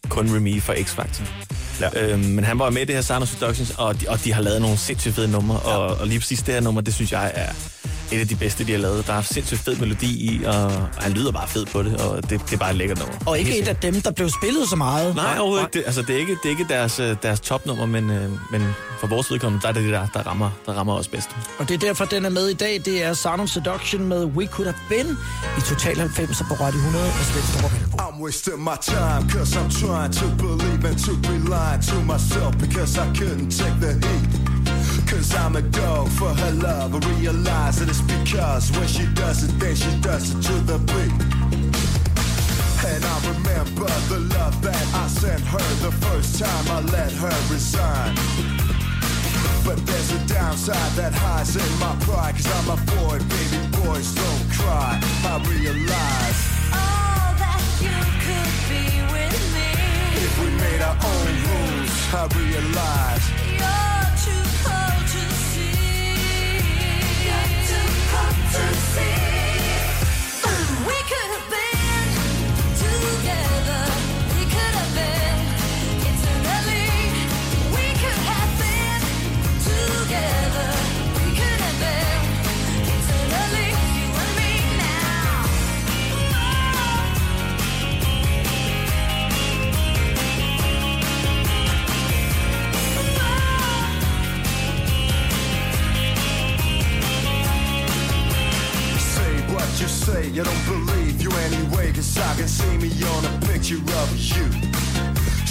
kun 0.09 0.35
Remy 0.35 0.61
fra 0.61 0.73
X-Factor. 0.73 1.23
Ja. 1.81 1.89
Øhm, 2.01 2.19
men 2.19 2.43
han 2.43 2.59
var 2.59 2.69
med 2.69 2.81
i 2.81 2.85
det 2.85 2.95
her 2.95 3.01
Sound 3.01 3.23
of 3.23 3.29
Seduction, 3.29 3.67
og 3.77 4.01
de, 4.01 4.05
og 4.09 4.23
de 4.23 4.33
har 4.33 4.41
lavet 4.41 4.61
nogle 4.61 4.77
sindssygt 4.77 5.15
fede 5.15 5.27
numre, 5.27 5.59
ja. 5.65 5.75
og, 5.75 5.97
og 5.97 6.07
lige 6.07 6.19
præcis 6.19 6.39
det 6.41 6.53
her 6.53 6.61
nummer, 6.61 6.81
det 6.81 6.93
synes 6.93 7.11
jeg 7.11 7.31
er 7.35 7.49
et 8.11 8.19
af 8.19 8.27
de 8.27 8.35
bedste, 8.35 8.65
de 8.65 8.71
har 8.71 8.79
lavet. 8.79 9.07
Der 9.07 9.13
er 9.13 9.21
sindssygt 9.21 9.61
fed 9.61 9.75
melodi 9.75 10.07
i, 10.07 10.43
og, 10.43 10.63
og 10.65 11.03
han 11.03 11.11
lyder 11.11 11.31
bare 11.31 11.47
fed 11.47 11.65
på 11.65 11.83
det, 11.83 12.01
og 12.01 12.29
det, 12.29 12.41
det 12.45 12.53
er 12.53 12.57
bare 12.57 12.71
et 12.71 12.75
lækkert 12.77 12.99
nummer. 12.99 13.15
Og 13.25 13.39
ikke 13.39 13.59
et 13.59 13.67
af 13.67 13.75
dem, 13.75 14.01
der 14.01 14.11
blev 14.11 14.29
spillet 14.29 14.69
så 14.69 14.75
meget. 14.75 15.15
Nej, 15.15 15.37
overhovedet 15.39 15.65
ikke. 15.65 15.79
Det, 15.79 15.85
altså, 15.85 16.01
det 16.01 16.15
er 16.15 16.19
ikke, 16.19 16.31
det 16.31 16.45
er 16.45 16.49
ikke 16.49 16.65
deres, 16.69 16.99
øh, 16.99 17.15
deres 17.23 17.39
topnummer, 17.39 17.85
men, 17.85 18.09
øh, 18.09 18.29
men 18.51 18.61
for 18.99 19.07
vores 19.07 19.31
vedkommende, 19.31 19.61
der 19.61 19.69
er 19.69 19.73
det 19.73 19.83
det, 19.83 19.93
der, 19.93 20.07
der, 20.13 20.19
rammer, 20.27 20.49
der 20.65 20.73
rammer 20.73 20.93
os 20.93 21.07
bedst. 21.07 21.29
Og 21.59 21.69
det 21.69 21.73
er 21.73 21.79
derfor, 21.79 22.05
den 22.05 22.25
er 22.25 22.29
med 22.29 22.47
i 22.47 22.53
dag. 22.53 22.81
Det 22.85 23.03
er 23.03 23.13
Sound 23.13 23.41
of 23.41 23.49
Seduction 23.49 24.03
med 24.03 24.25
We 24.25 24.45
Could 24.45 24.67
Have 24.71 24.79
Been 24.89 25.17
i 25.57 25.61
Total 25.61 25.97
90 25.97 26.37
på 26.49 26.53
Radio 26.53 26.79
100 26.79 27.05
med 27.05 27.23
Svend. 27.23 27.77
I'm 27.99 28.21
wasting 28.23 28.59
my 28.63 28.77
time 28.81 29.29
cause 29.29 29.55
I'm 29.59 29.69
trying 29.69 30.13
to 30.21 30.27
believe 30.45 30.81
and 30.89 30.97
to 31.07 31.13
be 31.29 31.35
lying 31.53 31.81
to 31.91 31.95
myself 32.13 32.51
because 32.65 32.97
I 32.97 33.07
couldn't 33.19 33.51
take 33.51 33.77
the 33.81 33.93
heat. 34.07 34.46
Cause 35.17 35.33
I'm 35.33 35.55
a 35.55 35.63
dog 35.63 36.09
for 36.09 36.29
her 36.29 36.51
love. 36.51 36.93
I 36.93 36.99
realize 37.17 37.79
that 37.79 37.89
it's 37.89 38.01
because 38.01 38.69
when 38.77 38.87
she 38.87 39.07
does 39.15 39.43
it, 39.43 39.51
then 39.59 39.75
she 39.75 39.89
does 39.99 40.29
it 40.29 40.43
to 40.43 40.53
the 40.69 40.77
beat. 40.77 41.11
And 42.85 43.01
I 43.03 43.17
remember 43.25 43.89
the 44.13 44.19
love 44.37 44.61
that 44.61 44.85
I 44.93 45.07
sent 45.07 45.41
her 45.41 45.67
the 45.81 45.91
first 46.05 46.37
time 46.37 46.65
I 46.69 46.81
let 46.91 47.11
her 47.13 47.35
resign. 47.51 48.13
But 49.65 49.83
there's 49.87 50.11
a 50.11 50.21
downside 50.27 50.91
that 51.01 51.13
hides 51.15 51.55
in 51.55 51.71
my 51.79 51.95
pride. 52.05 52.35
Cause 52.35 52.51
I'm 52.57 52.77
a 52.77 52.79
boy, 52.93 53.17
baby 53.17 53.61
boys 53.81 54.13
don't 54.13 54.45
cry. 54.53 55.01
I 55.01 55.41
realize. 55.49 56.39
All 56.77 57.33
that 57.41 57.63
you 57.81 57.97
could 58.21 58.53
be 58.69 58.85
with 59.17 59.37
me. 59.57 59.69
If 60.25 60.33
we 60.41 60.49
made 60.61 60.81
our 60.85 60.93
own 60.93 61.27
rules, 61.49 61.93
I 62.13 62.23
realize. 62.37 63.25
You're 63.57 63.96
to 68.57 68.73
see. 68.73 69.16
Say, 100.07 100.29
you 100.29 100.41
don't 100.41 100.65
believe 100.65 101.21
you 101.21 101.29
anyway, 101.47 101.91
cause 101.91 102.17
I 102.17 102.33
can 102.35 102.47
see 102.47 102.77
me 102.77 102.89
on 103.13 103.21
a 103.25 103.33
picture 103.45 103.83
of 104.01 104.09
you. 104.15 104.47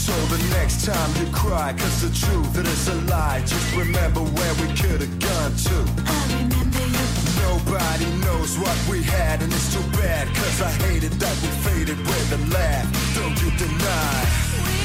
So 0.06 0.14
the 0.32 0.40
next 0.56 0.86
time 0.86 1.10
you 1.20 1.26
cry, 1.30 1.74
cause 1.76 2.00
the 2.00 2.12
truth 2.24 2.56
it 2.56 2.66
is 2.66 2.88
a 2.88 2.94
lie, 3.12 3.42
just 3.44 3.68
remember 3.76 4.20
where 4.20 4.54
we 4.62 4.68
could 4.80 5.00
have 5.04 5.16
gone 5.28 5.54
to. 5.68 5.76
I 6.08 6.20
remember 6.40 6.84
you. 6.96 7.06
Nobody 7.48 8.08
knows 8.24 8.56
what 8.56 8.78
we 8.90 9.02
had, 9.02 9.42
and 9.42 9.52
it's 9.52 9.74
too 9.74 9.86
bad, 10.00 10.24
cause 10.34 10.62
I 10.62 10.72
hated 10.88 11.12
that 11.22 11.36
we 11.42 11.48
faded 11.66 11.98
with 11.98 12.38
a 12.38 12.40
laugh. 12.56 12.86
Don't 13.18 13.36
you 13.42 13.50
deny? 13.60 14.16
We 14.64 14.82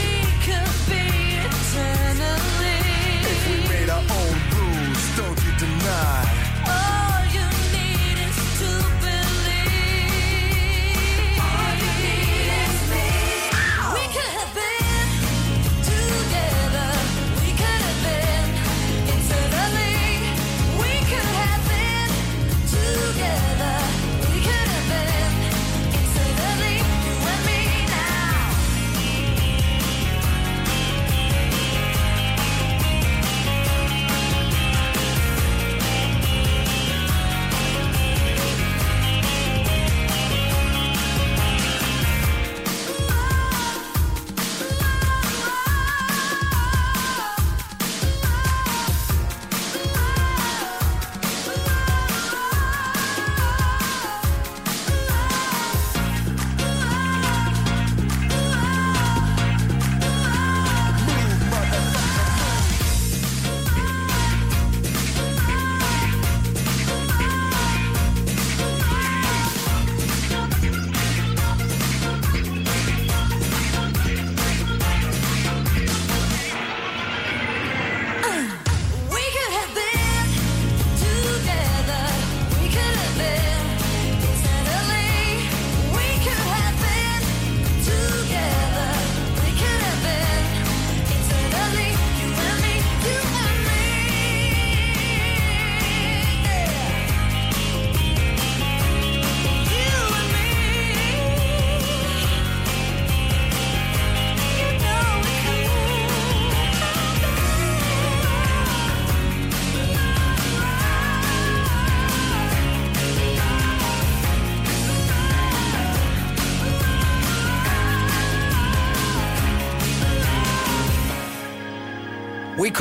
could 0.48 0.76
be 0.92 1.06
eternally. 1.48 2.80
If 3.32 3.40
we 3.50 3.58
made 3.72 3.90
our 3.96 4.06
own 4.20 4.36
rules, 4.52 5.04
don't 5.16 5.40
you 5.46 5.54
deny? 5.64 6.41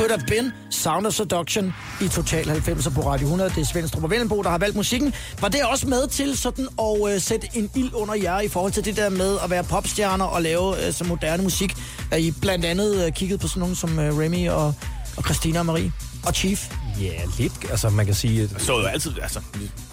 Could 0.01 0.11
Have 0.11 0.25
Been, 0.27 0.53
Sound 0.69 1.05
of 1.07 1.13
Seduction 1.13 1.73
i 2.01 2.07
Total 2.07 2.45
90'er 2.49 2.89
på 2.89 3.01
Radio 3.01 3.23
100. 3.25 3.49
Det 3.49 3.57
er 3.61 3.65
Svendstrup 3.65 4.03
og 4.03 4.09
Vellenbo, 4.09 4.41
der 4.41 4.49
har 4.49 4.57
valgt 4.57 4.75
musikken. 4.75 5.13
Var 5.41 5.47
det 5.47 5.63
også 5.63 5.87
med 5.87 6.07
til 6.07 6.37
sådan 6.37 6.67
at 6.79 7.13
øh, 7.13 7.21
sætte 7.21 7.47
en 7.53 7.69
ild 7.75 7.93
under 7.93 8.13
jer 8.15 8.39
i 8.39 8.47
forhold 8.47 8.71
til 8.71 8.85
det 8.85 8.95
der 8.97 9.09
med 9.09 9.37
at 9.43 9.49
være 9.49 9.63
popstjerner 9.63 10.25
og 10.25 10.41
lave 10.41 10.87
øh, 10.87 10.93
så 10.93 11.03
moderne 11.03 11.43
musik? 11.43 11.75
Er 12.11 12.17
I 12.17 12.31
blandt 12.41 12.65
andet 12.65 13.05
øh, 13.05 13.11
kigget 13.11 13.39
på 13.39 13.47
sådan 13.47 13.59
nogen 13.59 13.75
som 13.75 13.99
øh, 13.99 14.17
Remy 14.17 14.49
og, 14.49 14.73
og 15.17 15.23
Christina 15.23 15.59
og 15.59 15.65
Marie 15.65 15.91
og 16.25 16.33
Chief? 16.33 16.71
Ja, 17.01 17.11
lidt. 17.37 17.53
Altså, 17.69 17.89
man 17.89 18.05
kan 18.05 18.15
sige... 18.15 18.43
at- 18.43 18.61
Så 18.61 18.79
jo 18.79 18.85
altid, 18.85 19.11
altså, 19.21 19.39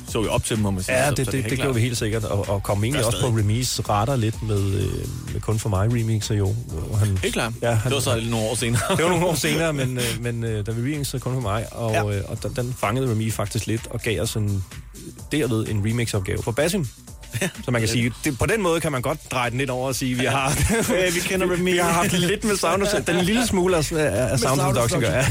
så 0.08 0.22
jo 0.22 0.30
op 0.30 0.44
til 0.44 0.56
dem, 0.56 0.62
må 0.62 0.70
man 0.70 0.82
sige. 0.82 0.96
Ja, 0.96 1.08
så, 1.08 1.14
det, 1.14 1.26
så 1.26 1.32
det, 1.32 1.44
er 1.44 1.48
det 1.48 1.58
gjorde 1.58 1.74
vi 1.74 1.80
helt 1.80 1.98
sikkert, 1.98 2.24
og, 2.24 2.48
og 2.48 2.62
kom 2.62 2.84
egentlig 2.84 3.00
Gør 3.02 3.06
også 3.06 3.20
på. 3.20 3.26
Remis 3.26 3.80
retter 3.88 4.16
lidt 4.16 4.42
med, 4.42 4.74
øh, 4.74 5.32
med 5.32 5.40
Kun 5.40 5.58
for 5.58 5.68
mig 5.68 5.92
remixer 5.94 6.34
jo. 6.34 6.54
Hvor 6.68 6.96
han, 6.96 7.18
Helt 7.22 7.34
klart. 7.34 7.52
Ja, 7.62 7.72
han, 7.72 7.90
det 7.90 7.94
var 7.94 8.00
så 8.00 8.16
lidt 8.16 8.30
nogle 8.30 8.46
år 8.46 8.54
senere. 8.54 8.80
det 8.96 9.04
var 9.04 9.10
nogle 9.10 9.26
år 9.26 9.34
senere, 9.34 9.72
men, 9.72 9.98
øh, 9.98 10.04
men 10.20 10.44
øh, 10.44 10.66
da 10.66 10.72
vi 10.72 10.92
remixede 10.94 11.20
Kun 11.20 11.34
for 11.34 11.40
mig, 11.40 11.66
og, 11.72 11.92
Ja. 11.92 12.06
ja. 12.08 12.16
øh, 12.18 12.24
og 12.28 12.42
den, 12.42 12.52
den 12.56 12.74
fangede 12.78 13.10
Remi 13.10 13.30
faktisk 13.30 13.66
lidt 13.66 13.86
og 13.90 14.00
gav 14.00 14.20
os 14.22 14.36
en, 14.36 14.64
derved 15.32 15.68
en 15.68 15.82
remix-opgave 15.86 16.42
for 16.42 16.52
Basim. 16.52 16.86
Så 17.64 17.70
man 17.70 17.80
kan 17.80 17.88
sige, 17.88 18.12
det, 18.24 18.38
på 18.38 18.46
den 18.46 18.62
måde 18.62 18.80
kan 18.80 18.92
man 18.92 19.02
godt 19.02 19.18
dreje 19.30 19.50
den 19.50 19.58
lidt 19.58 19.70
over 19.70 19.88
og 19.88 19.94
sige, 19.94 20.14
vi 20.14 20.24
har, 20.24 20.58
Ja, 20.90 21.10
vi 21.10 21.20
kender 21.20 21.52
Remy. 21.52 21.72
vi 21.72 21.78
har 21.78 21.92
haft 21.92 22.12
lidt 22.12 22.44
med 22.44 22.56
sound 22.56 22.82
of, 22.82 22.88
den 23.06 23.24
lille 23.24 23.46
smule 23.46 23.76
af, 23.76 23.92
af, 23.92 24.38
sound 24.38 24.60
of 24.60 24.90
gør, 24.90 25.00
ja. 25.00 25.24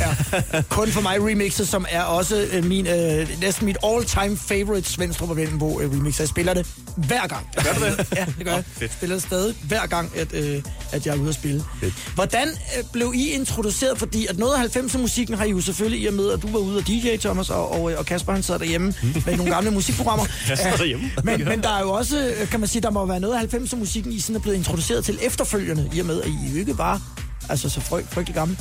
ja. 0.53 0.61
Kun 0.69 0.87
for 0.91 1.01
mig 1.01 1.17
remixet, 1.21 1.67
som 1.67 1.85
er 1.89 2.01
også 2.01 2.47
øh, 2.51 2.65
min, 2.65 2.87
øh, 2.87 3.41
næsten 3.41 3.65
mit 3.65 3.77
all-time 3.83 4.37
favorite 4.37 4.89
Svendstrup 4.89 5.29
og 5.29 5.37
Vellenbo 5.37 5.81
øh, 5.81 5.91
remix. 5.91 6.19
Jeg 6.19 6.27
spiller 6.27 6.53
det 6.53 6.67
hver 6.95 7.27
gang. 7.27 7.47
Gør 7.63 7.73
du 7.73 7.85
det? 7.85 8.07
Ja, 8.15 8.25
det 8.37 8.45
gør 8.45 8.53
jeg. 8.53 8.63
fedt. 8.77 8.93
Spiller 8.93 9.15
det 9.15 9.23
stadig 9.23 9.55
hver 9.63 9.85
gang, 9.85 10.11
at, 10.17 10.33
øh, 10.33 10.61
at 10.91 11.05
jeg 11.05 11.15
er 11.15 11.19
ude 11.19 11.29
at 11.29 11.35
spille. 11.35 11.63
Fedt. 11.79 11.93
Hvordan 12.15 12.47
øh, 12.47 12.83
blev 12.93 13.11
I 13.15 13.29
introduceret? 13.29 13.97
Fordi 13.97 14.25
at 14.25 14.37
noget 14.37 14.53
af 14.55 14.77
90'er 14.77 14.97
musikken 14.97 15.37
har 15.37 15.45
I 15.45 15.49
jo 15.49 15.61
selvfølgelig 15.61 16.01
i 16.01 16.07
og 16.07 16.13
med, 16.13 16.31
at 16.31 16.41
du 16.41 16.47
var 16.51 16.59
ude 16.59 16.77
og 16.77 16.87
DJ, 16.87 17.17
Thomas, 17.17 17.49
og, 17.49 17.71
og, 17.71 17.81
og 17.81 18.05
Kasper 18.05 18.33
han 18.33 18.43
sad 18.43 18.59
derhjemme 18.59 18.93
med 19.25 19.37
nogle 19.37 19.53
gamle 19.53 19.71
musikprogrammer. 19.71 20.25
Jeg 20.49 20.57
sad 20.57 20.77
derhjemme. 20.77 21.11
Men, 21.23 21.45
men 21.45 21.63
der 21.63 21.69
er 21.69 21.81
jo 21.81 21.86
også, 21.89 22.33
øh, 22.41 22.47
kan 22.47 22.59
man 22.59 22.69
sige, 22.69 22.81
der 22.81 22.89
må 22.89 23.05
være 23.05 23.19
noget 23.19 23.35
af 23.35 23.55
90'er 23.55 23.75
musikken, 23.75 24.11
I 24.11 24.19
sådan 24.19 24.35
er 24.35 24.39
blevet 24.39 24.57
introduceret 24.57 25.05
til 25.05 25.19
efterfølgende, 25.21 25.89
i 25.93 25.99
og 25.99 26.05
med, 26.05 26.21
at 26.21 26.27
I 26.27 26.51
jo 26.51 26.59
ikke 26.59 26.77
var 26.77 27.01
altså, 27.49 27.69
så 27.69 27.81
fryg, 27.81 28.05
frygtelig 28.09 28.35
gamle. 28.35 28.57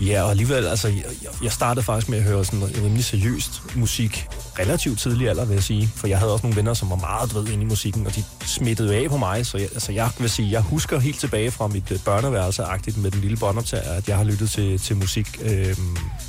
Ja, 0.00 0.22
og 0.22 0.30
alligevel, 0.30 0.66
altså, 0.66 0.88
jeg, 0.88 1.04
jeg 1.42 1.52
startede 1.52 1.84
faktisk 1.84 2.08
med 2.08 2.18
at 2.18 2.24
høre 2.24 2.44
sådan 2.44 2.58
noget 2.58 2.76
rimelig 2.76 3.04
seriøst 3.04 3.62
musik 3.76 4.28
relativt 4.58 4.98
tidlig 4.98 5.28
alder, 5.28 5.44
vil 5.44 5.54
jeg 5.54 5.62
sige. 5.62 5.90
For 5.96 6.06
jeg 6.06 6.18
havde 6.18 6.32
også 6.32 6.46
nogle 6.46 6.56
venner, 6.56 6.74
som 6.74 6.90
var 6.90 6.96
meget 6.96 7.34
ved 7.34 7.46
inde 7.48 7.62
i 7.62 7.66
musikken, 7.66 8.06
og 8.06 8.16
de 8.16 8.24
smittede 8.46 8.94
af 8.94 9.10
på 9.10 9.16
mig. 9.16 9.46
Så 9.46 9.58
jeg, 9.58 9.68
altså, 9.72 9.92
jeg 9.92 10.10
vil 10.18 10.30
sige, 10.30 10.50
jeg 10.50 10.60
husker 10.60 10.98
helt 10.98 11.20
tilbage 11.20 11.50
fra 11.50 11.66
mit 11.66 11.90
øh, 11.90 11.98
børneværelse-agtigt 12.04 12.96
med 12.96 13.10
den 13.10 13.20
lille 13.20 13.36
båndoptager, 13.36 13.92
at 13.92 14.08
jeg 14.08 14.16
har 14.16 14.24
lyttet 14.24 14.50
til, 14.50 14.78
til 14.78 14.96
musik 14.96 15.40
øh, 15.42 15.76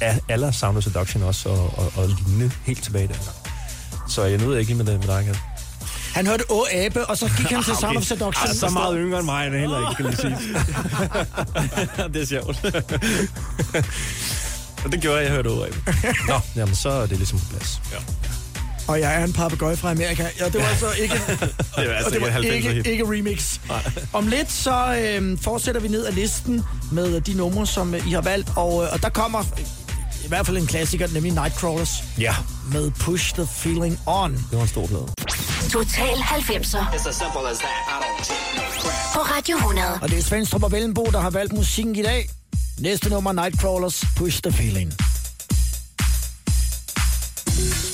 af 0.02 0.20
aller 0.30 0.52
Sound 0.52 0.78
of 0.78 0.84
Seduction 0.84 1.24
også, 1.24 1.50
og, 1.50 1.74
og, 1.78 1.92
og 1.96 2.08
lignende 2.08 2.52
helt 2.66 2.84
tilbage 2.84 3.08
der. 3.08 3.16
Så 4.10 4.24
jeg 4.24 4.38
nåede 4.38 4.60
ikke 4.60 4.76
med, 4.76 4.86
det, 4.86 5.00
med 5.00 5.08
dig, 5.08 5.26
Kat. 5.26 5.53
Han 6.14 6.28
hørte 6.28 6.44
Å 6.52 6.66
Abe, 6.72 7.06
og 7.06 7.18
så 7.18 7.30
gik 7.38 7.48
han 7.52 7.64
til 7.64 7.76
Sound 7.82 7.98
of 7.98 8.04
Seduction. 8.04 8.50
Ah, 8.50 8.56
så 8.56 8.70
meget 8.70 8.96
yngre 9.00 9.20
end 9.20 9.26
mig, 9.26 9.52
det 9.52 9.60
heller 9.60 9.90
ikke, 9.90 10.04
kan 10.04 10.06
jeg 10.06 10.18
sige. 10.18 10.38
det 12.14 12.22
er 12.22 12.26
sjovt. 12.26 12.66
og 14.86 14.92
det 14.92 15.02
gjorde 15.02 15.18
jeg, 15.18 15.26
jeg 15.26 15.32
hørte 15.34 15.48
over 15.48 15.66
af. 15.66 15.72
Nå, 16.28 16.40
jamen 16.56 16.76
så 16.76 16.90
er 16.90 17.06
det 17.06 17.18
ligesom 17.18 17.40
på 17.40 17.46
plads. 17.50 17.82
Ja. 17.92 17.98
Og 18.88 19.00
jeg 19.00 19.22
er 19.22 19.24
en 19.24 19.34
papegøje 19.34 19.78
fra 19.78 19.92
Amerika. 19.92 20.26
Ja, 20.40 20.46
det 20.46 20.56
var 20.56 20.76
så 20.80 20.86
ikke, 21.02 21.14
Det 21.76 21.92
er 21.92 21.94
altså 21.94 22.06
og 22.06 22.12
det 22.12 22.22
var 22.22 22.28
ikke 22.38 22.70
90'er 22.70 22.74
ikke, 22.74 22.92
ikke 22.92 23.04
remix. 23.04 23.60
Om 24.14 24.28
lidt 24.28 24.52
så 24.52 24.96
øh, 25.20 25.38
fortsætter 25.42 25.82
vi 25.82 25.88
ned 25.88 26.06
ad 26.06 26.12
listen 26.12 26.64
med 26.92 27.22
de 27.22 27.34
numre, 27.34 27.68
som 27.68 27.96
øh, 27.96 28.08
I 28.08 28.12
har 28.12 28.22
valgt. 28.22 28.52
Og, 28.56 28.84
øh, 28.84 28.94
og 28.94 29.02
der 29.04 29.10
kommer 29.10 29.40
øh, 29.40 29.66
i 30.24 30.28
hvert 30.28 30.46
fald 30.46 30.58
en 30.58 30.68
klassiker, 30.68 31.08
nemlig 31.08 31.32
Nightcrawlers 31.32 32.04
Ja, 32.20 32.36
med 32.72 32.92
Push 32.92 33.34
the 33.34 33.48
Feeling 33.48 34.00
On. 34.06 34.32
det 34.34 34.44
var 34.52 34.62
en 34.62 34.68
stor 34.68 34.88
plade. 34.88 35.06
Total 35.72 36.16
90'er. 36.18 36.86
På 39.14 39.20
Radio 39.20 39.58
100. 39.58 40.00
Og 40.02 40.10
det 40.10 40.18
er 40.18 40.24
Svendstrup 40.24 40.64
og 40.64 40.72
Vellenbo, 40.72 41.06
der 41.12 41.20
har 41.20 41.30
valgt 41.30 41.54
musikken 41.54 41.96
i 41.96 42.02
dag. 42.02 42.30
Næste 42.80 43.10
nummer, 43.10 43.32
Nightcrawlers, 43.32 44.06
Push 44.18 44.42
the 44.42 44.52
Feeling. 44.52 44.94
their 47.56 47.93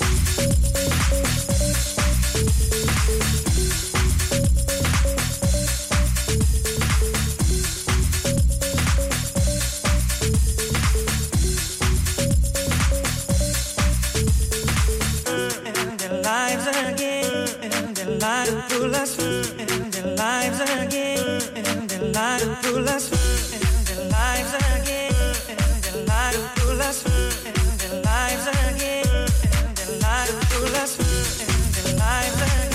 us, 18.99 19.17
and 19.17 19.93
their 19.93 20.15
lives 20.15 20.59
again, 20.59 21.41
and 21.55 21.89
their 21.89 22.11
lives 22.11 22.45
pull 22.61 22.89
us, 22.89 23.05
and 23.53 23.61
their 23.87 24.09
lives 24.09 24.53
again, 24.53 25.13
and 25.47 25.83
their 25.83 26.05
lives 26.05 26.43
pull 26.55 26.81
us, 26.81 27.05
and 27.45 27.55
their 27.79 28.01
lives 28.03 28.47
again, 28.47 29.27
and 29.53 29.77
their 29.77 29.99
lives 29.99 30.35
pull 30.51 30.75
us, 30.83 30.99
and 30.99 31.49
their 31.75 31.95
lives 31.97 32.41
again, 32.41 32.68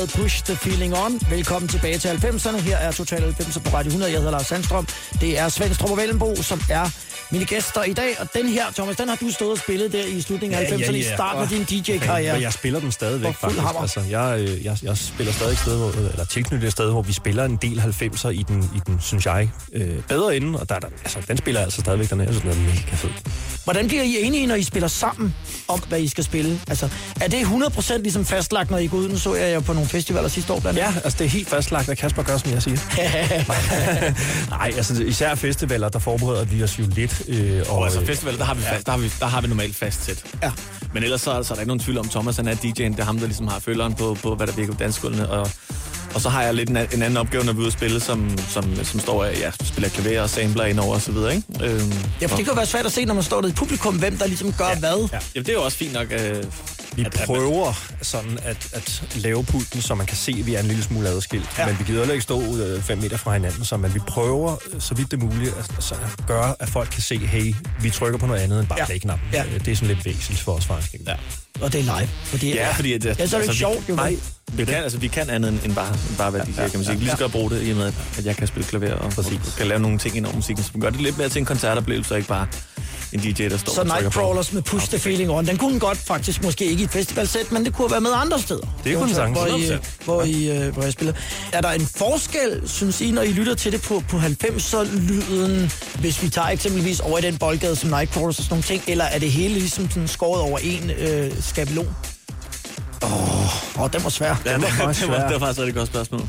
med 0.00 0.06
Push 0.08 0.44
the 0.44 0.56
Feeling 0.56 0.96
On. 0.96 1.20
Velkommen 1.30 1.68
tilbage 1.68 1.98
til 1.98 2.08
90'erne. 2.08 2.60
Her 2.60 2.76
er 2.76 2.92
Total 2.92 3.22
90'er 3.22 3.60
på 3.60 3.76
Radio 3.76 3.88
100. 3.88 4.12
Jeg 4.12 4.18
hedder 4.18 4.32
Lars 4.32 4.46
Sandstrøm. 4.46 4.86
Det 5.20 5.38
er 5.38 5.48
Svendstrup 5.48 5.90
og 5.90 5.96
Vellenbo, 5.96 6.34
som 6.42 6.60
er 6.70 6.90
mine 7.30 7.44
gæster 7.44 7.82
i 7.82 7.92
dag. 7.92 8.20
Og 8.20 8.28
den 8.34 8.48
her, 8.48 8.64
Thomas, 8.74 8.96
den 8.96 9.08
har 9.08 9.16
du 9.16 9.30
stået 9.30 9.52
og 9.52 9.58
spillet 9.58 9.92
der 9.92 10.04
i 10.04 10.20
slutningen 10.20 10.58
af 10.58 10.64
90'erne, 10.64 10.92
i 10.92 11.02
starten 11.02 11.42
af 11.42 11.48
din 11.48 11.64
DJ-karriere. 11.64 12.32
Men 12.32 12.42
jeg 12.42 12.52
spiller 12.52 12.80
den 12.80 12.92
stadigvæk, 12.92 13.34
faktisk. 13.34 13.60
hammer. 13.60 13.80
Altså, 13.80 14.00
jeg, 14.10 14.40
øh, 14.40 14.64
jeg, 14.64 14.78
jeg 14.82 14.96
spiller 14.98 15.32
stadig 15.32 15.58
sted, 15.58 15.76
hvor, 15.76 15.90
eller 15.90 16.24
tilknyttet 16.24 16.66
et 16.66 16.72
sted, 16.72 16.90
hvor 16.90 17.02
vi 17.02 17.12
spiller 17.12 17.44
en 17.44 17.56
del 17.56 17.80
90'er 17.80 18.28
i 18.28 18.42
den, 18.48 18.70
i 18.76 18.80
den 18.86 19.00
synes 19.00 19.26
jeg, 19.26 19.50
øh, 19.72 20.02
bedre 20.08 20.36
ende. 20.36 20.60
Og 20.60 20.68
der, 20.68 20.74
er 20.74 20.80
der, 20.80 20.88
altså, 21.04 21.18
den 21.28 21.36
spiller 21.36 21.60
jeg 21.60 21.66
altså 21.66 21.80
stadigvæk 21.80 22.10
dernede. 22.10 22.28
Jeg 22.28 22.34
synes, 22.34 22.56
den 22.56 22.66
er 22.66 22.70
mega 22.70 22.96
fed. 22.96 23.10
Hvordan 23.66 23.88
bliver 23.88 24.02
I 24.02 24.16
enige, 24.22 24.46
når 24.46 24.54
I 24.54 24.62
spiller 24.62 24.88
sammen 24.88 25.34
om, 25.68 25.78
hvad 25.88 26.00
I 26.00 26.08
skal 26.08 26.24
spille? 26.24 26.60
Altså, 26.68 26.88
er 27.20 27.28
det 27.28 27.36
100% 27.44 27.96
ligesom 27.98 28.24
fastlagt, 28.24 28.70
når 28.70 28.78
I 28.78 28.86
går 28.86 28.98
ud? 28.98 29.08
Nu 29.08 29.18
så 29.18 29.34
jeg 29.34 29.54
jo 29.54 29.60
på 29.60 29.72
nogle 29.72 29.88
festivaler 29.88 30.28
sidste 30.28 30.52
år 30.52 30.60
blandt 30.60 30.78
Ja, 30.78 30.92
altså 31.04 31.18
det 31.18 31.24
er 31.24 31.28
helt 31.28 31.48
fastlagt, 31.48 31.88
at 31.88 31.98
Kasper 31.98 32.22
gør, 32.22 32.36
som 32.36 32.50
jeg 32.52 32.62
siger. 32.62 32.76
Nej, 34.50 34.72
altså 34.76 35.02
især 35.02 35.34
festivaler, 35.34 35.88
der 35.88 35.98
forbereder 35.98 36.44
vi 36.44 36.62
os 36.62 36.78
jo 36.78 36.84
lidt. 36.88 37.22
Øh, 37.28 37.62
og, 37.68 37.78
Og 37.78 37.84
altså 37.84 38.00
øh, 38.00 38.06
festival, 38.06 38.38
der 38.38 38.44
har 38.44 38.54
vi, 38.54 38.62
fast, 38.62 38.86
der 38.86 38.92
har 38.92 38.98
vi, 38.98 39.12
der 39.20 39.26
har 39.26 39.40
vi 39.40 39.48
normalt 39.48 39.76
fast 39.76 40.04
sæt. 40.04 40.24
Ja. 40.42 40.52
Men 40.94 41.02
ellers 41.02 41.20
så, 41.20 41.30
er- 41.30 41.42
så 41.42 41.52
er 41.52 41.54
der 41.54 41.60
ikke 41.62 41.68
nogen 41.68 41.80
tvivl 41.80 41.98
om, 41.98 42.08
Thomas 42.08 42.36
han 42.36 42.48
er 42.48 42.54
DJ'en. 42.54 42.72
Det 42.74 42.98
er 43.00 43.04
ham, 43.04 43.18
der 43.18 43.26
ligesom 43.26 43.48
har 43.48 43.58
følgeren 43.58 43.94
på, 43.94 44.16
på 44.22 44.34
hvad 44.34 44.46
der 44.46 44.52
virker 44.52 44.72
på 44.72 44.78
dansgulvene. 44.78 45.28
Og, 45.28 45.50
og 46.14 46.20
så 46.20 46.28
har 46.28 46.42
jeg 46.42 46.54
lidt 46.54 46.68
en, 46.70 46.76
anden 46.76 47.16
opgave, 47.16 47.44
når 47.44 47.52
vi 47.52 47.56
er 47.56 47.60
ude 47.60 47.66
at 47.66 47.72
spille, 47.72 48.00
som, 48.00 48.30
som, 48.48 48.84
som 48.84 49.00
står 49.00 49.24
af, 49.24 49.38
ja, 49.40 49.50
spiller 49.64 49.88
klaver 49.90 50.22
og 50.22 50.30
sampler 50.30 50.64
ind 50.64 50.80
over 50.80 50.94
og 50.94 51.00
så 51.00 51.12
videre, 51.12 51.34
ikke? 51.34 51.46
Øhm, 51.64 51.92
Ja, 52.20 52.26
for 52.26 52.36
det 52.36 52.44
kan 52.44 52.52
jo 52.52 52.56
være 52.56 52.66
svært 52.66 52.86
at 52.86 52.92
se, 52.92 53.04
når 53.04 53.14
man 53.14 53.22
står 53.22 53.40
der 53.40 53.48
i 53.48 53.52
publikum, 53.52 53.98
hvem 53.98 54.16
der 54.18 54.26
ligesom 54.26 54.52
gør 54.52 54.68
ja. 54.68 54.78
hvad. 54.78 55.08
ja. 55.12 55.18
Jamen, 55.34 55.46
det 55.46 55.48
er 55.48 55.52
jo 55.52 55.62
også 55.64 55.78
fint 55.78 55.92
nok. 55.92 56.06
Øh, 56.12 56.44
Vi 56.96 57.04
at- 57.04 57.14
at- 57.20 57.26
prøver 57.26 57.72
sådan 58.02 58.38
at, 58.42 58.68
at 58.72 59.02
lave 59.16 59.44
pulten, 59.44 59.82
så 59.82 59.94
man 59.94 60.06
kan 60.06 60.16
se, 60.16 60.36
at 60.40 60.46
vi 60.46 60.54
er 60.54 60.60
en 60.60 60.66
lille 60.66 60.82
smule 60.82 61.08
adskilt. 61.08 61.48
Ja. 61.58 61.62
Ja. 61.62 61.68
Men 61.68 61.78
vi 61.78 61.84
gider 61.92 62.12
ikke 62.12 62.22
stå 62.22 62.56
øh, 62.56 62.82
fem 62.82 62.98
meter 62.98 63.16
fra 63.16 63.32
hinanden, 63.32 63.64
så 63.64 63.76
men 63.76 63.94
vi 63.94 63.98
prøver, 63.98 64.56
øh, 64.74 64.80
så 64.80 64.94
vidt 64.94 65.10
det 65.10 65.22
muligt, 65.22 65.54
at, 65.58 65.70
altså, 65.74 65.94
at 65.94 66.26
gøre, 66.26 66.54
at 66.60 66.68
folk 66.68 66.88
kan 66.90 67.02
se, 67.02 67.18
hey, 67.18 67.54
vi 67.80 67.90
trykker 67.90 68.18
på 68.18 68.26
noget 68.26 68.40
andet 68.40 68.60
end 68.60 68.68
bare 68.68 68.78
Ja. 68.78 68.82
ja. 68.82 68.86
play-knappen. 68.86 69.28
Ja. 69.32 69.44
Øh, 69.44 69.60
Det 69.64 69.68
er 69.68 69.76
sådan 69.76 69.88
lidt 69.94 70.04
væsentligt 70.04 70.40
for 70.40 70.52
os 70.52 70.64
faktisk. 70.66 70.94
ja. 71.06 71.14
Og 71.60 71.72
det 71.72 71.78
er 71.88 71.98
live. 71.98 72.08
Fordi, 72.24 72.54
Ja, 72.54 72.72
fordi 72.72 72.92
at, 72.92 73.04
Ja, 73.04 73.26
så 73.26 73.36
er 73.36 73.40
det 73.40 73.46
ikke 73.48 73.58
sjovt, 73.58 73.88
jo. 73.88 73.94
Nej, 73.94 74.16
Vi 74.52 74.64
kan, 74.64 74.74
altså, 74.74 74.98
vi 74.98 75.08
kan 75.08 75.30
andet 75.30 75.60
end- 75.64 75.74
bare, 75.74 75.88
end 75.88 76.16
bare 76.18 76.30
hvad 76.30 76.40
de 76.40 76.54
siger, 76.54 76.68
kan 76.68 76.78
man 76.78 76.84
sige. 76.84 76.96
Vi 76.98 77.04
lige 77.04 77.10
så 77.10 77.16
godt 77.16 77.32
bruge 77.32 77.50
det 77.50 77.66
i 77.66 77.70
og 77.70 77.76
med, 77.76 77.86
at- 78.18 78.24
jeg 78.26 78.36
kan 78.36 78.46
spille 78.46 78.68
klaver 78.68 78.92
og, 78.94 79.12
og 79.16 79.24
kan 79.58 79.66
lave 79.66 79.80
nogle 79.80 79.98
ting 79.98 80.16
ind 80.16 80.26
over 80.26 80.34
musikken, 80.36 80.64
som 80.64 80.80
gør 80.80 80.90
det 80.90 81.00
lidt 81.00 81.18
mere 81.18 81.28
til 81.28 81.38
en 81.38 81.44
koncertoplevelse, 81.46 82.14
og 82.14 82.18
ikke 82.18 82.28
bare 82.28 82.46
en 83.12 83.20
DJ, 83.20 83.48
der 83.48 83.56
står 83.56 83.72
Så 83.72 83.80
og. 83.80 83.86
Nightcrawlers 83.86 84.52
med 84.52 84.62
Push 84.62 84.88
the 84.88 84.98
Feeling 84.98 85.30
On, 85.30 85.46
den 85.46 85.56
kunne 85.56 85.80
godt 85.80 85.98
faktisk, 85.98 86.42
måske 86.42 86.64
ikke 86.64 86.80
i 86.80 86.84
et 86.84 86.90
festivalsæt, 86.90 87.52
men 87.52 87.64
det 87.64 87.74
kunne 87.74 87.90
være 87.90 88.00
med 88.00 88.10
andre 88.14 88.40
steder. 88.40 88.66
Det 88.84 88.96
kunne 88.96 89.06
den 89.06 89.14
sagtens. 89.14 89.38
Hvor, 89.38 89.46
I, 89.56 89.68
100%. 89.68 90.04
hvor, 90.04 90.22
I, 90.22 90.66
øh, 90.66 90.72
hvor 90.72 90.82
jeg 90.82 90.92
spiller. 90.92 91.14
Er 91.52 91.60
der 91.60 91.70
en 91.70 91.86
forskel, 91.96 92.62
synes 92.68 93.00
I, 93.00 93.10
når 93.10 93.22
I 93.22 93.32
lytter 93.32 93.54
til 93.54 93.72
det 93.72 93.82
på, 93.82 94.02
på 94.08 94.16
90'er-lyden, 94.16 95.72
hvis 96.00 96.22
vi 96.22 96.28
tager 96.28 96.48
eksempelvis 96.48 97.00
over 97.00 97.18
i 97.18 97.22
den 97.22 97.38
boldgade 97.38 97.76
som 97.76 97.90
Nightcrawlers 97.90 98.38
og 98.38 98.44
sådan 98.44 98.54
nogle 98.54 98.62
ting, 98.62 98.82
eller 98.86 99.04
er 99.04 99.18
det 99.18 99.30
hele 99.30 99.54
ligesom 99.54 99.90
sådan 99.90 100.08
skåret 100.08 100.42
over 100.42 100.58
en 100.58 100.90
øh, 100.90 101.32
skabelon? 101.42 102.15
Åh, 103.02 103.82
oh, 103.82 103.90
den 103.92 104.04
var 104.04 104.10
svær. 104.10 104.42
Ja, 104.46 104.52
det, 104.54 104.60
det, 104.60 104.68
faktisk 104.72 105.06
det, 105.06 105.14
var, 105.14 105.28
det 105.28 105.40
var 105.40 105.46
faktisk 105.46 105.68
et 105.68 105.74
godt 105.74 105.88
spørgsmål. 105.88 106.22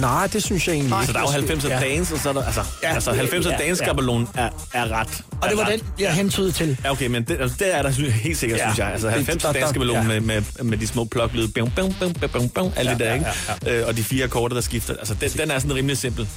Nej, 0.00 0.26
det 0.26 0.42
synes 0.44 0.68
jeg 0.68 0.74
egentlig 0.74 1.06
Så 1.06 1.12
der 1.12 1.18
er 1.18 1.22
jo 1.22 1.28
90'er 1.54 1.68
Ja. 1.68 1.80
dance, 1.80 2.14
og 2.14 2.20
så 2.20 2.28
er 2.28 2.32
der, 2.32 2.44
altså, 2.44 2.62
ja, 2.82 2.94
altså 2.94 3.10
90'er 3.10 3.50
ja, 3.50 3.56
dance 3.58 3.84
skabelon 3.84 4.28
er, 4.34 4.48
er 4.74 4.90
ret. 5.00 5.22
Og 5.42 5.48
det 5.48 5.56
var 5.58 5.64
er 5.64 5.70
den, 5.70 5.80
ret. 5.80 5.84
jeg 6.00 6.12
hentede 6.14 6.52
til. 6.52 6.78
Ja, 6.84 6.90
okay, 6.90 7.06
men 7.06 7.22
det, 7.24 7.36
altså, 7.40 7.56
det 7.58 7.74
er 7.74 7.82
der 7.82 7.90
helt 8.10 8.38
sikkert, 8.38 8.58
Ja. 8.58 8.64
synes 8.64 8.78
jeg. 8.78 8.92
Altså 8.92 9.08
Det- 9.08 9.14
90'er 9.14 9.32
der- 9.32 9.38
der- 9.38 9.52
dance 9.52 9.68
skabelon 9.68 9.96
ja. 9.96 10.02
med, 10.02 10.20
med, 10.20 10.42
med 10.62 10.78
de 10.78 10.86
små 10.86 11.04
pluklyde, 11.04 11.48
bum, 11.48 11.70
bum, 11.76 11.94
bum, 12.00 12.12
bum, 12.12 12.30
bum, 12.30 12.48
bum, 12.48 12.72
alt 12.76 12.90
det 12.90 12.98
der, 12.98 13.14
ikke? 13.14 13.26
Øh, 13.66 13.86
og 13.86 13.96
de 13.96 14.04
fire 14.04 14.24
akkorder, 14.24 14.54
der 14.54 14.62
skifter. 14.62 14.94
Altså, 14.96 15.14
den, 15.14 15.30
den 15.30 15.50
er 15.50 15.58
sådan 15.58 15.74
rimelig 15.74 15.98
simpel. 15.98 16.28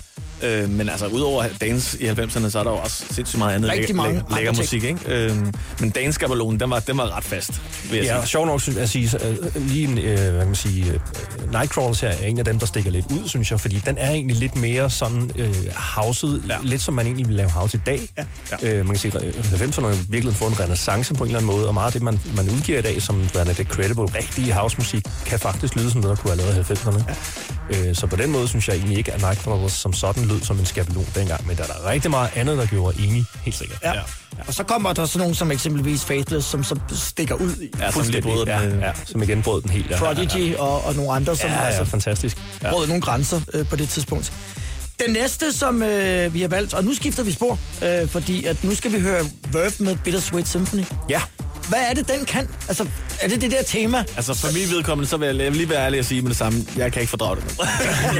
Øh, 0.43 0.69
men 0.69 0.89
altså, 0.89 1.08
udover 1.08 1.45
dance 1.62 2.02
i 2.04 2.08
90'erne, 2.08 2.50
så 2.50 2.60
er 2.60 2.63
der 2.63 2.71
jo 2.71 2.78
også 2.78 3.04
sindssygt 3.12 3.38
meget 3.38 3.56
andet 3.56 3.69
Rigtig 3.71 3.82
lækker, 3.82 3.95
mange 3.95 4.13
lækker, 4.13 4.36
lækker 4.36 4.54
musik, 4.54 4.84
ikke? 4.84 5.00
Øh, 5.08 5.32
men 5.80 5.89
dance 5.89 6.12
skabelon, 6.13 6.60
den 6.60 6.69
var, 6.69 6.80
den 6.80 6.97
var 6.97 7.17
ret 7.17 7.23
fast, 7.23 7.52
vil 7.91 7.97
jeg 7.97 8.04
Ja, 8.06 8.12
sige. 8.12 8.19
og 8.19 8.28
sjov 8.28 8.45
nok 8.45 8.62
synes 8.62 8.78
jeg 8.78 8.89
sige, 8.89 9.10
øh, 9.28 9.56
lige 9.56 9.88
en, 9.88 9.97
øh, 9.97 10.17
hvad 10.17 10.38
kan 10.39 10.45
man 10.47 10.56
sige, 10.56 10.86
øh, 10.93 11.00
Nightcrawlers 11.52 12.00
her 12.00 12.10
er 12.10 12.26
en 12.26 12.39
af 12.39 12.45
dem, 12.45 12.60
der 12.60 12.65
stikker 12.65 12.91
lidt 12.91 13.06
ud, 13.12 13.28
synes 13.28 13.52
jeg, 13.52 13.60
fordi 13.60 13.82
den 13.86 13.97
er 13.97 14.10
egentlig 14.12 14.38
lidt 14.38 14.56
mere 14.56 14.89
sådan 14.89 15.32
øh, 15.38 15.56
houset, 15.76 16.43
ja. 16.50 16.58
lidt 16.63 16.82
som 16.82 16.93
man 16.93 17.06
egentlig 17.06 17.28
vil 17.28 17.36
lave 17.36 17.50
house 17.50 17.78
i 17.78 17.82
dag. 17.86 18.02
Ja. 18.17 18.26
Ja. 18.62 18.69
Øh, 18.73 18.78
man 18.78 18.88
kan 18.88 18.97
sige, 18.97 19.13
at 19.17 19.36
90'erne 19.36 19.86
har 19.86 19.97
virkelig 20.10 20.36
fået 20.36 20.50
en 20.52 20.60
renaissance 20.60 21.13
på 21.13 21.23
en 21.23 21.28
eller 21.30 21.39
anden 21.39 21.52
måde, 21.56 21.67
og 21.67 21.73
meget 21.73 21.86
af 21.86 21.91
det, 21.93 22.02
man, 22.02 22.19
man 22.36 22.50
udgiver 22.50 22.80
i 22.80 22.82
dag, 22.82 23.02
som 23.02 23.30
værende 23.34 23.54
det 23.54 23.67
credible, 23.67 24.04
rigtige 24.04 24.54
housemusik, 24.54 25.04
kan 25.26 25.39
faktisk 25.39 25.76
lyde 25.76 25.91
som 25.91 26.02
noget, 26.02 26.17
der 26.17 26.21
kunne 26.23 26.41
have 26.41 26.54
lavet 26.54 26.69
i 26.69 26.73
90'erne. 26.73 27.04
Ja. 27.71 27.89
Øh, 27.89 27.95
så 27.95 28.08
på 28.08 28.15
den 28.15 28.32
måde 28.32 28.47
synes 28.47 28.67
jeg 28.67 28.76
egentlig 28.76 28.97
ikke, 28.97 29.13
at 29.13 29.21
Nightcrawlers 29.21 29.71
som 29.71 29.93
sådan 29.93 30.26
lød 30.27 30.41
som 30.41 30.59
en 30.59 30.65
skabelon 30.65 31.05
dengang, 31.15 31.47
men 31.47 31.57
der 31.57 31.63
er 31.63 31.67
der 31.67 31.89
rigtig 31.89 32.11
meget 32.11 32.29
andet, 32.35 32.57
der 32.57 32.65
gjorde 32.65 33.03
enig, 33.03 33.25
helt 33.43 33.57
sikkert. 33.57 33.79
Ja. 33.83 33.93
Og 34.47 34.53
så 34.53 34.63
kommer 34.63 34.93
der 34.93 35.05
sådan 35.05 35.19
nogle 35.19 35.35
som 35.35 35.51
eksempelvis 35.51 36.05
Faithless, 36.05 36.47
som 36.47 36.63
så 36.63 36.79
stikker 36.95 37.35
ud 37.35 37.51
i 37.61 37.69
Ja, 37.79 37.91
som 37.91 38.03
brød 38.21 38.39
den. 38.39 38.47
ja, 38.47 38.65
øh, 38.65 38.81
ja, 38.81 38.91
som 39.05 39.23
igen 39.23 39.41
brød 39.41 39.61
den 39.61 39.69
helt. 39.69 39.89
Ja. 39.91 39.97
Prodigy 39.97 40.55
og, 40.55 40.85
og 40.85 40.95
nogle 40.95 41.11
andre, 41.11 41.35
som 41.35 41.49
Ja, 41.49 41.55
ja, 41.61 41.65
altså 41.67 41.85
fantastisk. 41.85 42.37
Ja. 42.63 42.71
brød 42.71 42.87
nogle 42.87 43.01
grænser 43.01 43.41
øh, 43.53 43.67
på 43.69 43.75
det 43.75 43.89
tidspunkt. 43.89 44.33
Den 45.05 45.13
næste, 45.13 45.53
som 45.53 45.83
øh, 45.83 46.33
vi 46.33 46.41
har 46.41 46.47
valgt, 46.47 46.73
og 46.73 46.83
nu 46.83 46.93
skifter 46.93 47.23
vi 47.23 47.31
spor, 47.31 47.59
øh, 47.83 48.07
fordi 48.09 48.45
at 48.45 48.63
nu 48.63 48.75
skal 48.75 48.91
vi 48.91 48.99
høre 48.99 49.25
Verve 49.51 49.71
med 49.79 49.97
Bittersweet 50.03 50.47
Symphony. 50.47 50.83
Ja. 51.09 51.21
Hvad 51.69 51.79
er 51.89 51.93
det, 51.93 52.07
den 52.07 52.25
kan? 52.25 52.49
Altså, 52.67 52.87
er 53.21 53.27
det 53.27 53.41
det 53.41 53.51
der 53.51 53.63
tema? 53.63 54.03
Altså, 54.15 54.34
for 54.34 54.47
min 54.53 54.69
vedkommende, 54.77 55.10
så 55.10 55.17
vil 55.17 55.25
jeg, 55.25 55.36
jeg 55.38 55.45
vil 55.45 55.56
lige 55.58 55.69
være 55.69 55.86
ærlig 55.86 55.99
og 55.99 56.06
sige 56.06 56.21
med 56.21 56.30
det 56.30 56.38
samme. 56.38 56.65
Jeg 56.77 56.91
kan 56.93 57.01
ikke 57.01 57.10
fordrage 57.10 57.36
det. 57.36 57.58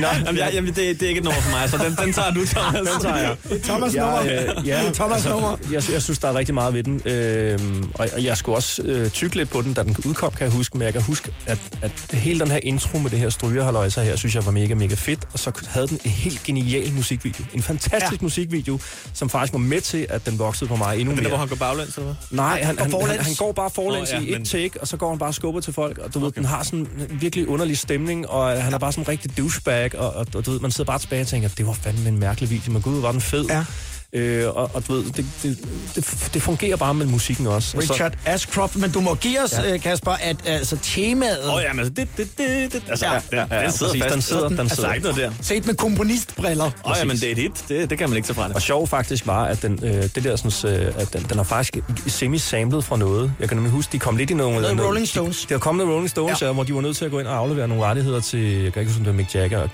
Nej, 0.02 0.16
jamen, 0.26 0.38
jeg, 0.38 0.50
jamen, 0.54 0.68
det, 0.76 1.00
det 1.00 1.02
er 1.04 1.08
ikke 1.08 1.18
et 1.20 1.24
nummer 1.24 1.42
for 1.42 1.52
mig, 1.52 1.70
så 1.70 1.78
den, 1.78 1.96
den 2.06 2.14
tager 2.14 2.32
du, 2.32 2.46
Thomas. 2.56 2.90
Den 2.94 3.02
tager 3.02 3.18
jeg. 3.18 3.38
Thomas 3.64 3.94
nummer. 3.96 4.22
Jeg, 4.22 4.54
øh, 4.58 4.68
ja, 4.68 4.92
Thomas 4.94 5.26
nummer. 5.26 5.58
Jeg, 5.72 5.84
jeg 5.92 6.02
synes, 6.02 6.20
der 6.20 6.28
er 6.28 6.34
rigtig 6.36 6.54
meget 6.56 6.74
ved 6.74 6.84
den. 6.84 7.02
Øhm, 7.06 7.90
og, 7.96 8.08
og 8.14 8.24
jeg 8.24 8.38
skulle 8.38 8.56
også 8.58 8.82
øh, 8.82 9.10
tykke 9.10 9.36
lidt 9.36 9.50
på 9.50 9.62
den, 9.62 9.74
da 9.74 9.84
den 9.84 9.96
udkom, 10.06 10.32
kan 10.32 10.44
jeg 10.44 10.52
huske. 10.52 10.78
Men 10.78 10.86
jeg 10.86 10.94
kan 10.94 11.02
huske, 11.02 11.32
at, 11.46 11.58
at 11.82 11.92
hele 12.14 12.40
den 12.40 12.52
her 12.52 12.60
intro 12.64 12.98
med 12.98 13.12
det 13.12 13.20
her 13.20 13.30
strygerhaløjser 13.30 14.02
her, 14.04 14.16
synes 14.16 14.36
jeg 14.36 14.46
var 14.46 14.52
mega, 14.52 14.74
mega 14.74 14.96
fedt. 14.96 15.20
Og 15.34 15.40
så 15.40 15.52
havde 15.68 15.88
den 15.88 16.00
en 16.04 16.12
helt 16.12 16.44
genial 16.44 16.94
musikvideo. 16.94 17.46
En 17.54 17.64
fantastisk 17.64 18.22
ja. 18.22 18.26
musikvideo, 18.26 18.80
som 19.14 19.30
faktisk 19.30 19.54
var 19.54 19.60
med 19.60 19.82
til, 19.82 20.06
at 20.10 20.26
den 20.26 20.40
voksede 20.40 20.68
på 20.68 20.76
mig 20.76 21.00
endnu 21.00 21.12
Den 21.12 21.18
der, 21.18 21.24
mere. 21.24 21.30
hvor 21.30 21.38
han 21.38 21.48
går 21.48 21.56
baglæns, 21.56 21.96
eller 21.96 22.06
hvad? 22.06 22.16
Nej, 22.38 22.64
han, 22.64 22.76
går 22.92 23.02
han, 23.02 23.10
han, 23.10 23.20
han 23.26 23.36
går 23.36 23.52
bare 23.52 23.70
forlæns 23.76 24.12
Nå, 24.12 24.18
oh, 24.18 24.24
ja, 24.24 24.30
i 24.30 24.34
et 24.34 24.38
men- 24.40 24.46
take, 24.46 24.72
og 24.88 24.90
så 24.90 24.98
går 24.98 25.10
han 25.10 25.20
bare 25.20 25.30
og 25.30 25.34
skubber 25.34 25.62
til 25.62 25.74
folk, 25.74 25.98
og 25.98 26.14
du 26.14 26.20
ved, 26.20 26.32
den 26.32 26.46
har 26.46 26.64
sådan 26.64 26.80
en 26.80 27.22
virkelig 27.22 27.48
underlig 27.48 27.78
stemning, 27.78 28.30
og 28.30 28.64
han 28.64 28.74
er 28.74 28.78
bare 28.78 28.92
sådan 28.92 29.04
en 29.04 29.08
rigtig 29.08 29.38
douchebag, 29.38 29.96
og, 30.00 30.14
og, 30.14 30.28
og 30.36 30.46
du 30.46 30.52
ved, 30.52 30.60
man 30.60 30.72
sidder 30.72 30.92
bare 30.92 31.00
tilbage 31.00 31.22
og 31.22 31.28
tænker, 31.28 31.50
det 31.50 31.68
var 31.68 31.74
fandme 31.74 32.10
en 32.10 32.20
mærkelig 32.20 32.50
video, 32.50 32.72
men 32.72 32.82
gud, 32.82 33.02
var 33.02 33.12
den 33.12 33.22
fed. 33.22 33.46
Ja. 33.46 33.66
Øh, 34.14 34.48
og, 34.56 34.72
og 34.74 34.88
du 34.88 34.94
ved, 34.94 35.04
det, 35.04 35.26
det, 35.44 35.58
det, 35.96 36.30
det 36.34 36.42
fungerer 36.42 36.76
bare 36.76 36.94
med 36.94 37.06
musikken 37.06 37.48
også. 37.48 37.78
Og 37.78 37.84
så- 37.84 37.94
Richard 37.94 38.14
Ashcroft, 38.26 38.76
men 38.76 38.92
du 38.92 39.00
må 39.02 39.16
give 39.16 39.44
os, 39.44 39.54
ja. 39.54 39.78
Kasper, 39.78 40.12
at 40.12 40.38
altså, 40.46 40.78
temaet, 40.84 41.40
Åh, 41.48 41.54
oh, 41.54 41.62
jamen, 41.64 41.80
altså, 41.80 41.94
det, 41.94 42.08
det, 42.18 42.38
det, 42.38 42.74
det. 42.74 42.84
Altså, 42.90 43.06
Ja. 43.06 43.14
ja, 43.14 43.46
ja, 43.52 43.56
Ja, 43.58 43.64
den 43.64 43.72
sidder 43.72 43.92
præcis, 43.92 44.04
fast. 44.04 44.14
den 44.14 44.22
sidder, 44.22 44.50
den 44.50 44.60
Altså, 44.60 44.76
sidder. 44.76 44.90
er 44.90 45.00
noget 45.00 45.16
der. 45.18 45.32
set 45.42 45.66
med 45.66 45.76
komponistbriller, 45.76 46.66
Åh, 46.66 46.92
oh, 46.92 46.96
jamen, 47.00 47.16
det 47.16 47.24
er 47.24 47.32
et 47.32 47.38
hit. 47.38 47.66
Det, 47.70 47.90
det 47.90 47.98
kan 47.98 48.10
man 48.10 48.16
ikke 48.18 48.28
tage 48.28 48.36
fra 48.36 48.48
det. 48.48 48.56
Og 48.56 48.62
sjov 48.62 48.88
faktisk 48.88 49.28
var, 49.28 49.46
at 49.46 49.62
den, 49.62 49.80
øh, 49.84 50.04
det 50.04 50.24
der, 50.24 50.36
sådan, 50.36 50.76
øh, 50.82 50.94
at 50.98 51.14
den, 51.14 51.26
den 51.30 51.40
er 51.40 51.44
faktisk 51.44 51.78
semi-samlet 52.08 52.84
fra 52.84 52.98
noget. 52.98 53.34
Jeg 53.40 53.48
kan 53.48 53.58
nemlig 53.58 53.72
huske, 53.72 53.92
de 53.92 54.00
kom 54.00 54.18
lidt 54.18 54.30
i 54.30 54.34
nogle... 54.34 54.62
Noget 54.62 54.76
noget- 54.76 54.88
Rolling 54.90 55.08
Stones. 55.08 55.46
De, 55.46 55.54
der 55.54 55.60
kom 55.60 55.76
noget 55.76 55.92
Rolling 55.92 56.10
Stones, 56.10 56.42
Ja. 56.42 56.48
ja. 56.48 56.54
hvor 56.54 56.64
de 56.64 56.76
var 56.76 56.82
nødt 56.82 56.98
til 56.98 57.06
at 57.06 57.12
gå 57.12 57.20
ind 57.20 57.28
og 57.28 57.36
aflevere 57.38 57.68
nogle 57.68 57.84
rettigheder 57.84 58.20
til, 58.20 58.40
jeg 58.64 58.74
kan 58.74 58.80
ikke 58.80 58.92
huske, 58.92 59.00
om 59.00 59.04
det 59.04 59.14
var 59.14 59.18
Mick 59.18 59.36
Jagger 59.36 59.60
og, 59.60 59.70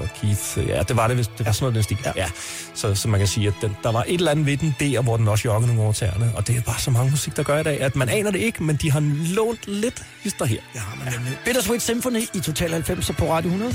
og 0.00 0.08
Keith. 0.20 0.68
Ja, 0.68 0.82
det 0.82 0.96
var 0.96 1.08
det, 1.08 1.16
det 1.38 1.46
var 1.46 1.52
sådan 1.52 1.62
noget, 1.62 1.74
den 1.74 1.82
stil. 1.82 1.98
Ja. 2.04 2.12
ja. 2.16 2.26
Så, 2.74 2.94
så 2.94 3.08
man 3.08 3.20
kan 3.20 3.28
sige, 3.28 3.48
at 3.48 3.54
den, 3.62 3.73
der 3.82 3.92
var 3.92 4.04
et 4.06 4.14
eller 4.14 4.30
andet 4.30 4.46
ved 4.46 4.56
den 4.56 4.74
der, 4.80 5.02
hvor 5.02 5.16
den 5.16 5.28
også 5.28 5.48
joggede 5.48 5.66
nogle 5.66 5.82
over 5.82 5.92
tæerne. 5.92 6.32
Og 6.36 6.46
det 6.48 6.56
er 6.56 6.60
bare 6.60 6.80
så 6.80 6.90
mange 6.90 7.10
musik, 7.10 7.36
der 7.36 7.42
gør 7.42 7.58
i 7.58 7.62
dag, 7.62 7.80
at 7.80 7.96
man 7.96 8.08
aner 8.08 8.30
det 8.30 8.38
ikke, 8.38 8.64
men 8.64 8.76
de 8.76 8.90
har 8.90 9.00
lånt 9.34 9.66
lidt 9.66 10.02
hister 10.22 10.44
her. 10.44 10.60
Ja, 10.74 10.80
men 11.04 11.12
nemlig. 11.12 11.38
Bittersweet 11.44 11.82
Symphony 11.82 12.22
i 12.34 12.40
Total 12.40 12.70
90 12.70 13.10
på 13.18 13.32
Radio 13.32 13.50
100. 13.50 13.74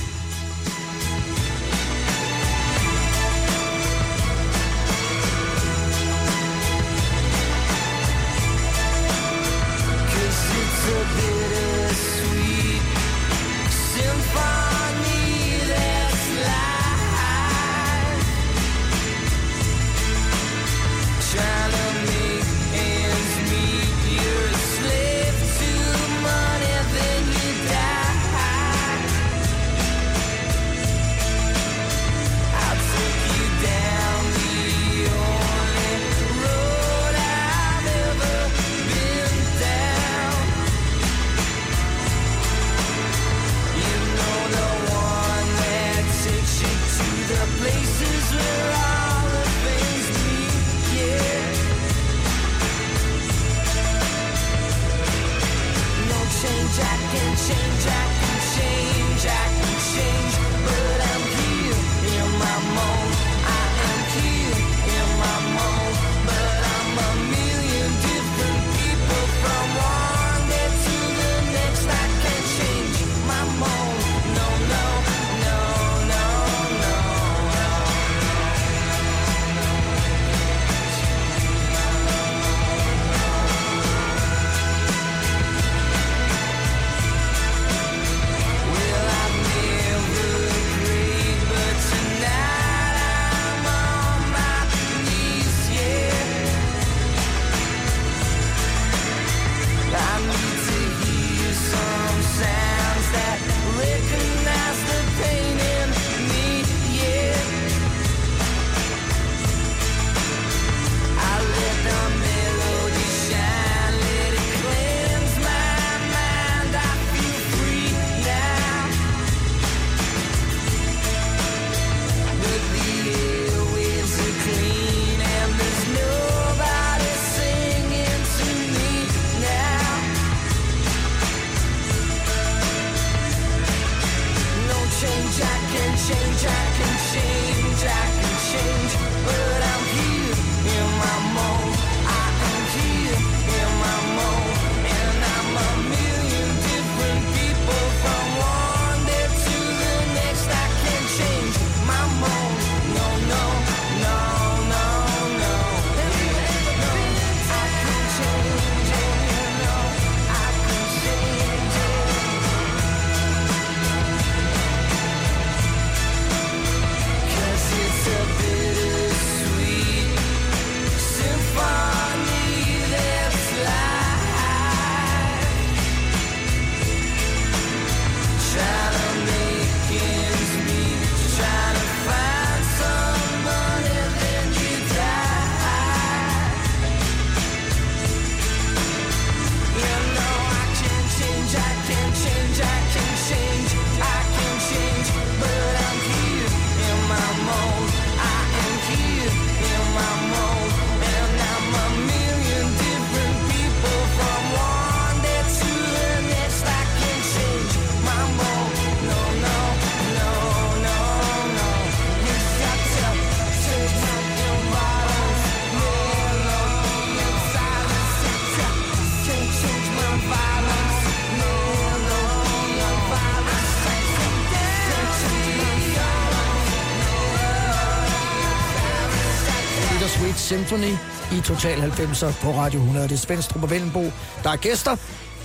i 231.40 231.42
Total 231.42 231.78
90'er 231.92 232.32
på 232.42 232.52
Radio 232.52 232.80
100. 232.80 233.08
Det 233.08 233.14
er 233.14 233.18
Svend 233.18 233.42
Strup 233.42 233.64
og 233.64 233.70
Vellenbo, 233.70 234.12
der 234.44 234.50
er 234.50 234.56
gæster. 234.56 234.96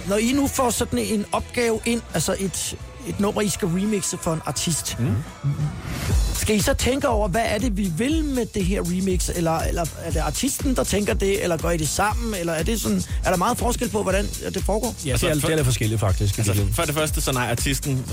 Når 0.09 0.17
I 0.17 0.33
nu 0.33 0.47
får 0.47 0.71
sådan 0.71 0.99
en 0.99 1.25
opgave 1.33 1.81
ind, 1.85 2.03
altså 2.15 2.37
et, 2.39 2.77
et 3.07 3.21
nummer, 3.21 3.41
I 3.41 3.49
skal 3.49 3.69
remixe 3.69 4.17
for 4.23 4.33
en 4.33 4.41
artist, 4.47 4.97
mm. 4.99 5.15
skal 6.35 6.57
I 6.57 6.61
så 6.61 6.75
tænke 6.75 7.09
over, 7.09 7.29
hvad 7.29 7.43
er 7.45 7.59
det, 7.59 7.77
vi 7.77 7.93
vil 7.97 8.25
med 8.25 8.47
det 8.55 8.65
her 8.65 8.81
remix? 8.83 9.29
Eller, 9.35 9.59
eller 9.59 9.85
er 10.05 10.11
det 10.11 10.19
artisten, 10.21 10.77
der 10.77 10.85
tænker 10.85 11.15
det, 11.15 11.43
eller 11.43 11.57
gør 11.57 11.71
I 11.71 11.77
det 11.77 11.89
sammen? 11.89 12.35
Eller 12.35 12.53
er, 12.53 12.63
det 12.63 12.81
sådan, 12.81 13.03
er 13.25 13.31
der 13.31 13.37
meget 13.37 13.59
forskel 13.59 13.89
på, 13.89 14.03
hvordan 14.03 14.27
det 14.55 14.65
foregår? 14.65 14.95
Ja, 15.07 15.11
Altså, 15.11 15.27
det 15.27 15.37
er, 15.37 15.41
for- 15.41 15.47
det 15.49 15.53
er 15.53 15.57
lidt 15.57 15.67
forskelligt 15.67 16.01
faktisk. 16.01 16.39
Altså, 16.39 16.53
Altså, 16.53 16.67
for 16.73 16.83
det 16.83 16.95
første, 16.95 17.21
så 17.21 17.33
nej, 17.33 17.51
artisten 17.51 18.07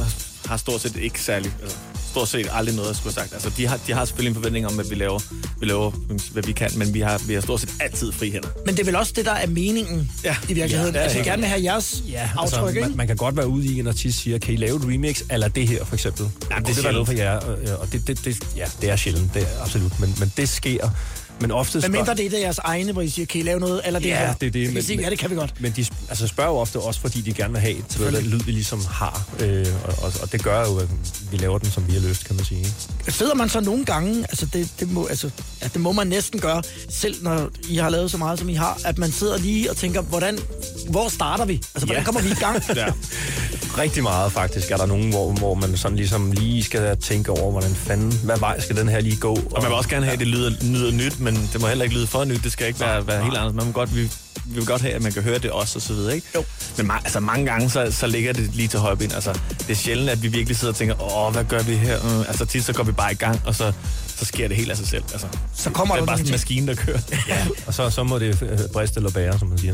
har 0.46 0.58
stort 0.58 0.82
set 0.82 0.96
ikke 0.96 1.22
særlig, 1.22 1.54
altså, 1.62 1.78
stort 2.12 2.28
set 2.30 2.48
aldrig 2.52 2.76
noget 2.76 2.90
at 2.90 2.96
skulle 2.96 3.14
have 3.16 3.24
sagt. 3.24 3.34
Altså, 3.34 3.52
de 3.58 3.68
har, 3.68 3.80
de 3.88 3.94
har 3.94 4.06
selvfølgelig 4.06 4.30
en 4.30 4.36
forventning 4.36 4.68
om, 4.68 4.80
at 4.80 4.90
vi 4.90 4.96
laver, 4.96 5.20
vi 5.60 5.66
laver, 5.66 5.92
hvad 6.32 6.44
vi 6.44 6.52
kan, 6.52 6.70
men 6.76 6.94
vi 6.94 7.00
har, 7.00 7.22
vi 7.28 7.34
har 7.34 7.42
stort 7.42 7.60
set 7.60 7.70
altid 7.80 8.12
fri 8.12 8.32
hænder. 8.32 8.50
Men 8.66 8.76
det 8.76 8.82
er 8.82 8.86
vel 8.86 8.96
også 8.96 9.14
det, 9.16 9.26
der 9.26 9.32
er 9.32 9.48
meningen 9.48 10.12
Ja. 10.24 10.36
i 10.50 10.54
virkeligheden. 10.54 10.96
Ja, 10.96 11.02
altså, 11.02 11.18
vi 11.18 11.24
gerne 11.24 11.42
vil 11.42 11.50
have 11.50 11.64
jeres 11.64 12.04
ja, 12.10 12.30
aftryk, 12.38 12.58
altså, 12.60 12.68
ikke? 12.68 12.82
man, 12.82 12.98
man 12.98 13.08
kan 13.08 13.16
godt 13.16 13.38
være 13.38 13.48
ude 13.48 13.66
i, 13.66 13.80
en 13.80 13.88
artist 13.88 14.20
siger, 14.20 14.40
kan 14.40 14.54
I 14.54 14.58
lave 14.58 14.76
et 14.78 14.84
remix, 14.86 15.22
eller 15.30 15.48
det 15.48 15.68
her 15.68 15.86
for 15.86 15.96
eksempel. 15.96 16.24
Ja, 16.52 16.56
det 16.56 16.62
er 16.62 16.74
det 16.74 16.78
er 16.78 16.82
der 16.82 16.92
noget 16.92 17.08
for 17.08 17.14
jer, 17.14 17.32
og 17.76 17.92
det, 17.92 18.08
det, 18.08 18.26
det, 18.26 18.38
ja, 18.56 18.66
det 18.82 18.90
er 18.90 18.96
sjældent, 18.96 19.34
det 19.34 19.42
er 19.42 19.62
absolut, 19.64 20.00
men, 20.00 20.16
men 20.20 20.32
det 20.38 20.50
sker. 20.50 20.90
Men 21.42 21.52
ofte 21.52 21.76
Men 21.78 21.82
spørger- 21.82 21.98
mindre 21.98 22.16
det 22.16 22.26
er 22.26 22.30
det 22.30 22.40
jeres 22.40 22.58
egne, 22.58 22.92
hvor 22.92 23.02
I 23.02 23.10
siger, 23.10 23.26
kan 23.26 23.42
I 23.42 23.44
lave 23.44 23.60
noget, 23.60 23.82
eller 23.86 24.00
det 24.00 24.10
Ja, 24.10 24.18
her? 24.18 24.34
det 24.34 24.48
er 24.48 24.52
det, 24.52 24.74
men- 24.74 24.84
sige, 24.84 25.02
ja, 25.02 25.10
det 25.10 25.20
kan 25.20 25.30
vi 25.30 25.36
godt. 25.36 25.62
Men 25.62 25.74
de 25.76 25.86
altså 26.10 26.28
spørger 26.28 26.50
jo 26.50 26.56
ofte 26.58 26.80
også, 26.80 27.00
fordi 27.00 27.22
de 27.22 27.34
gerne 27.34 27.54
vil 27.54 27.62
have 27.62 27.76
til 27.90 28.02
den 28.02 28.24
lyd, 28.26 28.40
vi 28.40 28.52
ligesom 28.52 28.86
har. 28.90 29.28
Øh, 29.40 29.66
og, 29.84 29.94
og, 30.04 30.14
og 30.22 30.32
det 30.32 30.44
gør 30.44 30.66
jo, 30.68 30.78
at 30.78 30.88
vi 31.32 31.38
laver 31.38 31.58
den, 31.58 31.72
som 31.72 31.88
vi 31.88 31.94
har 31.94 32.00
lyst, 32.10 32.26
kan 32.26 32.36
man 32.36 32.46
sige. 32.46 32.68
Sidder 33.10 33.36
man 33.36 33.50
så 33.50 33.60
nogle 33.60 33.86
gange, 33.86 34.20
altså 34.30 34.46
det, 34.54 34.70
det, 34.80 34.92
må, 34.92 35.06
altså, 35.06 35.30
ja, 35.62 35.68
det 35.74 35.82
må 35.82 35.92
man 35.92 36.08
næsten 36.08 36.40
gøre, 36.40 36.64
selv 36.90 37.24
når 37.24 37.50
I 37.70 37.76
har 37.78 37.90
lavet 37.90 38.12
så 38.12 38.18
meget, 38.18 38.40
som 38.40 38.50
I 38.50 38.54
har, 38.54 38.80
at 38.86 38.98
man 38.98 39.12
sidder 39.12 39.38
lige 39.38 39.70
og 39.72 39.78
tænker, 39.78 40.02
hvordan, 40.02 40.40
hvor 40.92 41.10
starter 41.10 41.46
vi? 41.46 41.54
Altså, 41.54 41.86
hvordan 41.86 42.02
Ja. 42.02 42.06
kommer 42.06 42.22
vi 42.22 42.30
i 42.30 42.34
gang? 42.34 42.64
Ja. 42.76 42.88
Rigtig 43.78 44.04
meget 44.04 44.32
faktisk 44.32 44.72
er 44.72 44.78
der 44.78 44.86
nogen, 44.86 45.10
hvor, 45.10 45.32
hvor 45.32 45.54
man 45.54 45.78
sådan 45.78 45.98
ligesom 45.98 46.32
lige 46.32 46.64
skal 46.64 46.98
tænke 46.98 47.32
over, 47.32 47.52
hvordan 47.52 47.76
fanden, 47.76 48.20
hvad 48.24 48.38
vej 48.40 48.60
skal 48.60 48.76
den 48.78 48.90
her 48.90 49.00
lige 49.02 49.16
gå? 49.18 49.34
Og 49.34 49.62
man 49.62 49.64
vil 49.70 49.74
også 49.78 49.90
gerne 49.90 50.06
have, 50.06 50.14
at 50.14 50.20
det 50.20 50.28
lyder, 50.28 50.50
lyder 50.62 50.92
nyt, 50.92 51.20
men 51.20 51.50
det 51.54 51.62
må 51.62 51.68
heller 51.68 51.84
ikke 51.84 51.96
lyde 51.96 52.08
for 52.08 52.24
nyt. 52.24 52.44
Det 52.44 52.52
skal 52.52 52.68
ikke 52.68 52.80
være, 52.80 53.08
være 53.08 53.24
helt 53.24 53.38
andet. 53.38 53.56
Man 53.56 53.66
må 53.66 53.72
godt, 53.72 53.96
vi, 53.96 54.12
vi 54.46 54.56
vil 54.56 54.66
godt 54.66 54.82
have, 54.82 54.94
at 54.94 55.02
man 55.02 55.12
kan 55.12 55.22
høre 55.24 55.38
det 55.40 55.52
også, 55.52 55.78
og 55.80 55.82
så 55.82 55.94
videre, 55.94 56.16
ikke? 56.16 56.28
Jo. 56.36 56.44
Men 56.78 56.92
ma- 56.92 57.04
altså, 57.04 57.20
mange 57.20 57.46
gange, 57.46 57.70
så, 57.70 57.92
så 57.92 58.08
ligger 58.08 58.34
det 58.34 58.56
lige 58.56 58.68
til 58.68 58.80
højben. 58.80 59.12
Altså, 59.12 59.40
det 59.60 59.70
er 59.70 59.76
sjældent, 59.76 60.10
at 60.10 60.24
vi 60.24 60.28
virkelig 60.28 60.58
sidder 60.58 60.74
og 60.74 60.78
tænker, 60.78 61.18
åh, 61.18 61.34
hvad 61.34 61.44
gør 61.44 61.62
vi 61.64 61.76
her? 61.76 62.02
Mm, 62.04 62.20
altså, 62.28 62.46
tit 62.46 62.66
så 62.66 62.74
går 62.74 62.84
vi 62.84 62.92
bare 62.92 63.12
i 63.12 63.16
gang, 63.16 63.42
og 63.46 63.56
så, 63.56 63.74
så 64.18 64.26
sker 64.26 64.48
det 64.48 64.58
helt 64.58 64.72
af 64.72 64.78
sig 64.78 64.88
selv. 64.88 65.04
Altså, 65.12 65.28
Så 65.56 65.70
kommer 65.70 65.96
det 65.96 66.02
er 66.02 66.06
der 66.06 66.12
bare 66.12 66.18
sådan 66.18 66.28
en 66.28 66.32
maskine, 66.32 66.68
der 66.68 66.76
kører. 66.76 67.00
Ja, 67.28 67.46
og 67.68 67.74
så, 67.74 67.90
så 67.90 68.04
må 68.04 68.20
det 68.20 68.42
øh, 68.44 68.60
briste 68.74 68.98
eller 68.98 69.12
bære, 69.12 69.40
som 69.40 69.48
man 69.48 69.58
siger. 69.58 69.74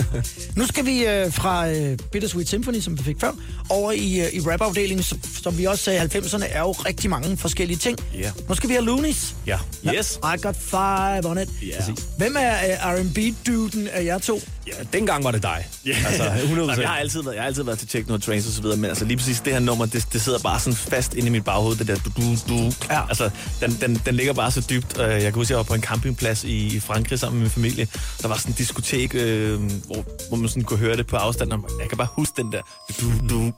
Nu 0.56 0.66
skal 0.66 0.86
vi 0.86 1.04
øh, 1.06 1.32
fra 1.32 1.68
øh, 1.70 1.98
Bittersweet 2.12 2.48
Symphony, 2.48 2.80
som 2.80 2.98
vi 2.98 3.02
fik 3.02 3.16
før, 3.20 3.32
over 3.68 3.92
i, 3.92 4.20
øh, 4.20 4.26
i 4.32 4.40
rap-afdelingen, 4.40 5.02
som, 5.02 5.20
som 5.42 5.58
vi 5.58 5.64
også 5.64 5.84
sagde, 5.84 6.00
90'erne 6.18 6.44
er 6.50 6.60
jo 6.60 6.72
rigtig 6.72 7.10
mange 7.10 7.36
forskellige 7.36 7.78
ting. 7.78 7.98
Ja. 8.14 8.30
Nu 8.48 8.54
skal 8.54 8.68
vi 8.68 8.74
have 8.74 8.84
Loonies. 8.84 9.34
ja. 9.46 9.58
Yes. 9.98 10.18
I 10.24 10.40
got 10.42 10.56
five 10.56 11.26
on 11.30 11.38
it. 11.38 11.48
Ja. 11.62 11.92
Hvem 12.18 12.36
er 12.38 12.52
øh, 12.52 12.94
R&B-duden 12.98 13.87
af 13.92 14.04
jer 14.04 14.18
to? 14.18 14.40
ja, 14.66 14.72
dengang 14.92 15.24
var 15.24 15.30
det 15.30 15.42
dig. 15.42 15.66
Ja. 15.86 15.94
Altså, 16.06 16.22
100%. 16.24 16.66
Nej, 16.66 16.76
jeg, 16.80 16.88
har 16.88 16.96
altid 16.96 17.22
været, 17.22 17.34
jeg 17.34 17.42
har 17.42 17.46
altid 17.46 17.62
været 17.62 17.78
til 17.78 17.88
techno 17.88 18.14
og 18.14 18.22
trance 18.22 18.48
og 18.48 18.52
så 18.52 18.62
videre, 18.62 18.76
men 18.76 18.84
altså 18.84 19.04
lige 19.04 19.16
præcis 19.16 19.40
det 19.40 19.52
her 19.52 19.60
nummer, 19.60 19.86
det, 19.86 20.06
det 20.12 20.20
sidder 20.22 20.38
bare 20.38 20.60
sådan 20.60 20.76
fast 20.76 21.14
inde 21.14 21.26
i 21.26 21.30
mit 21.30 21.44
baghoved, 21.44 21.76
det 21.76 21.88
der 21.88 21.94
du, 21.96 22.10
du, 22.16 22.22
du. 22.48 22.72
Ja. 22.90 23.08
Altså, 23.08 23.30
den, 23.60 23.78
den, 23.80 24.02
den 24.06 24.14
ligger 24.14 24.32
bare 24.32 24.50
så 24.50 24.66
dybt. 24.70 25.00
Øh, 25.00 25.10
Jeg 25.10 25.20
kan 25.22 25.32
huske, 25.32 25.52
jeg 25.52 25.56
var 25.58 25.62
på 25.64 25.74
en 25.74 25.82
campingplads 25.82 26.44
i, 26.44 26.76
i 26.76 26.80
Frankrig 26.80 27.18
sammen 27.18 27.38
med 27.38 27.44
min 27.44 27.50
familie. 27.50 27.88
Der 28.22 28.28
var 28.28 28.36
sådan 28.36 28.50
en 28.52 28.54
diskotek, 28.58 29.14
øh, 29.14 29.60
hvor, 29.86 30.04
hvor 30.28 30.36
man 30.36 30.48
sådan 30.48 30.62
kunne 30.62 30.78
høre 30.78 30.96
det 30.96 31.06
på 31.06 31.16
afstand. 31.16 31.52
og 31.52 31.68
Jeg 31.80 31.88
kan 31.88 31.98
bare 31.98 32.08
huske 32.12 32.42
den 32.42 32.52
der. 32.52 32.60
Du, 33.00 33.06
du. 33.30 33.52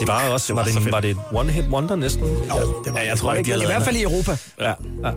Det 0.00 0.08
var 0.08 0.28
også, 0.28 0.46
Det 0.52 0.56
var, 0.56 0.62
var 0.62 0.80
det, 0.80 0.92
var 0.92 1.00
det 1.00 1.10
et 1.10 1.16
one-hit 1.16 1.70
wonder 1.72 1.96
næsten? 1.96 2.22
Jo, 2.24 2.82
Det 2.84 2.92
var, 2.94 3.00
Ja, 3.00 3.06
jeg 3.08 3.18
tror 3.18 3.34
ikke, 3.34 3.54
de 3.56 3.62
I 3.62 3.66
hvert 3.66 3.82
fald 3.84 3.96
i 3.96 4.02
Europa. 4.02 4.36
Ja. 4.60 4.68
ja. 5.04 5.10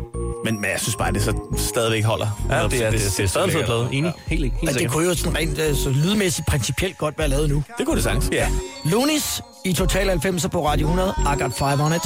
Men, 0.46 0.56
men 0.62 0.66
jeg 0.72 0.80
synes 0.80 0.96
bare, 0.96 1.12
det 1.14 1.22
så 1.24 1.34
stadigvæk 1.58 2.04
holder. 2.04 2.46
Ja, 2.50 2.56
det 2.56 2.64
er, 2.86 2.92
det, 2.92 3.00
det, 3.02 3.14
det 3.18 3.24
er 3.24 3.28
stadig 3.28 3.46
en 3.46 3.52
fed 3.52 3.64
plade. 3.66 3.88
Enig. 3.98 4.14
Helt, 4.28 4.44
helt 4.44 4.64
Men 4.64 4.74
det 4.74 4.92
kunne 4.92 5.06
jo 5.06 5.16
sådan 5.16 5.36
rent 5.38 5.60
øh, 5.60 5.76
så 5.76 5.90
lydmæssigt 5.90 6.48
principielt 6.48 6.98
godt 6.98 7.18
være 7.18 7.28
lavet 7.28 7.50
nu. 7.50 7.64
Det 7.78 7.86
kunne 7.86 7.96
det 7.96 8.04
sagtens. 8.04 8.30
Ja. 8.32 8.50
Loonies 8.86 9.42
i 9.66 9.74
Total 9.74 10.10
90'er 10.10 10.48
på 10.48 10.68
Radio 10.68 10.88
100. 10.88 11.14
I 11.20 11.42
got 11.42 11.54
five 11.54 11.84
on 11.84 11.94
it. 11.94 12.02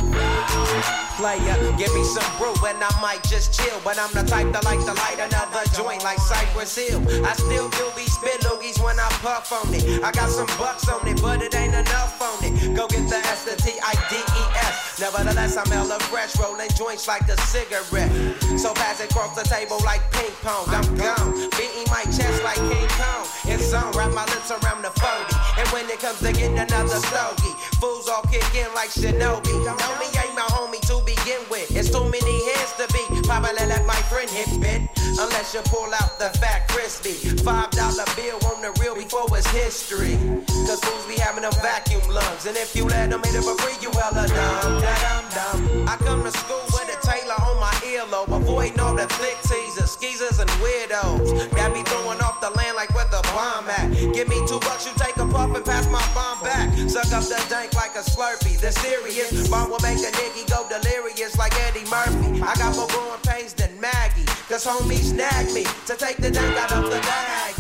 Player. 1.22 1.54
Give 1.78 1.94
me 1.94 2.04
some 2.04 2.26
brew 2.42 2.58
and 2.66 2.82
I 2.82 2.90
might 3.00 3.22
just 3.30 3.54
chill. 3.54 3.78
But 3.86 4.02
I'm 4.02 4.10
the 4.12 4.26
type 4.26 4.50
that 4.52 4.66
like 4.66 4.82
to 4.82 4.94
light 4.98 5.22
another 5.22 5.62
joint 5.78 6.04
like 6.04 6.18
Cypress 6.18 6.74
Hill. 6.74 7.00
I 7.24 7.34
still 7.38 7.70
do 7.70 7.86
be 7.96 8.10
spit 8.10 8.42
loogies 8.42 8.82
when 8.82 8.98
I 8.98 9.08
puff 9.22 9.54
on 9.54 9.70
it. 9.74 9.86
I 10.02 10.12
got 10.12 10.30
some 10.34 10.50
bucks 10.58 10.90
on 10.90 11.06
it, 11.08 11.22
but 11.22 11.42
it 11.46 11.54
ain't 11.54 11.78
enough 11.78 12.18
on 12.18 12.42
it. 12.42 12.76
Go 12.76 12.90
get 12.90 13.06
the 13.08 13.22
S, 13.22 13.46
the 13.46 13.56
T, 13.62 13.78
I, 13.86 13.94
D, 14.10 14.18
E, 14.18 14.44
S. 14.66 14.98
Nevertheless, 15.00 15.58
I'm 15.58 15.70
hella 15.70 16.00
fresh, 16.10 16.38
rolling 16.42 16.74
joints 16.76 17.08
like 17.08 17.26
a 17.30 17.38
cigarette. 17.46 18.12
So 18.58 18.74
pass 18.74 19.00
it 19.00 19.12
across 19.12 19.38
the 19.38 19.46
table 19.46 19.78
like 19.86 20.02
ping 20.12 20.34
pong. 20.42 20.66
I'm 20.74 20.90
gone, 20.98 21.50
beating 21.54 21.86
my 21.94 22.04
chest 22.10 22.42
like 22.44 22.58
King 22.58 22.90
Kong. 22.98 23.26
It's 23.46 23.74
on, 23.74 23.94
wrap 23.94 24.12
my 24.14 24.26
lips 24.34 24.50
around 24.50 24.82
the 24.82 24.94
40. 24.98 25.62
And 25.62 25.68
when 25.70 25.86
it 25.86 26.00
comes 26.02 26.20
to 26.26 26.34
getting 26.34 26.58
another 26.58 26.98
stogie, 26.98 27.54
fools 27.78 28.10
all 28.10 28.26
kick 28.26 28.46
in 28.58 28.74
like 28.74 28.90
Shinobi. 28.90 29.54
Me 30.02 30.08
ain't 30.18 30.34
my 30.34 30.50
homie. 30.50 30.81
It's 31.82 31.90
too 31.90 32.06
many 32.06 32.38
hands 32.54 32.74
to 32.78 32.86
be. 32.94 33.02
Probably 33.26 33.66
let 33.66 33.84
my 33.88 33.98
friend 34.06 34.30
hit 34.30 34.46
bit. 34.62 34.86
Unless 35.18 35.56
you 35.56 35.62
pull 35.66 35.90
out 35.98 36.20
the 36.20 36.30
fat 36.38 36.68
crispy. 36.68 37.18
Five 37.42 37.72
dollar 37.72 38.06
bill 38.16 38.38
on 38.54 38.62
the 38.62 38.70
real 38.78 38.94
before 38.94 39.26
it's 39.34 39.50
history. 39.50 40.14
Cause 40.70 40.80
fools 40.86 41.06
be 41.10 41.18
having 41.18 41.42
them 41.42 41.54
vacuum 41.58 42.06
lungs. 42.08 42.46
And 42.46 42.56
if 42.56 42.76
you 42.76 42.86
let 42.86 43.10
them 43.10 43.24
hit 43.24 43.34
it 43.34 43.42
for 43.42 43.58
free, 43.58 43.74
you 43.82 43.90
hella 43.98 44.30
dumb. 44.30 44.78
Da 44.78 44.94
dum 45.02 45.26
dum. 45.34 45.90
I 45.90 45.98
come 45.98 46.22
to 46.22 46.30
school 46.30 46.62
with 46.70 46.86
a 46.86 47.02
Taylor 47.02 47.42
on 47.50 47.58
my 47.58 47.74
earlobe. 47.82 48.30
Avoiding 48.30 48.80
all 48.80 48.94
the 48.94 49.10
flick 49.18 49.42
teasers, 49.50 49.98
skeezers, 49.98 50.38
and 50.38 50.52
weirdos. 50.62 51.34
That 51.58 51.74
be 51.74 51.82
throwing 51.82 52.22
off 52.22 52.42
the 52.42 52.52
land 52.52 52.78
like 52.78 52.94
where 52.94 53.10
the 53.10 53.26
bomb 53.34 53.66
at. 53.74 53.90
Give 54.14 54.30
me 54.30 54.38
two 54.46 54.60
bucks, 54.60 54.86
you 54.86 54.94
take 55.02 55.11
puff 55.32 55.56
and 55.56 55.66
pass 55.66 55.88
my 55.90 56.04
bomb 56.14 56.44
back. 56.44 56.68
Suck 56.90 57.12
up 57.14 57.24
the 57.24 57.40
dank 57.50 57.74
like 57.74 57.96
a 57.96 58.04
slurpee. 58.04 58.60
The 58.60 58.72
serious. 58.72 59.48
Bomb 59.48 59.70
will 59.72 59.80
make 59.80 60.00
a 60.00 60.12
nigga 60.12 60.44
go 60.52 60.68
delirious 60.68 61.38
like 61.38 61.56
Eddie 61.68 61.88
Murphy. 61.90 62.42
I 62.44 62.54
got 62.56 62.76
more 62.76 62.88
growing 62.88 63.22
pains 63.22 63.54
than 63.54 63.80
Maggie. 63.80 64.26
Cause 64.48 64.66
homies 64.66 65.14
nag 65.14 65.54
me 65.54 65.64
to 65.88 65.96
take 65.96 66.18
the 66.18 66.30
dank 66.30 66.58
out 66.58 66.72
of 66.74 66.84
the 66.86 67.00
bag. 67.00 67.51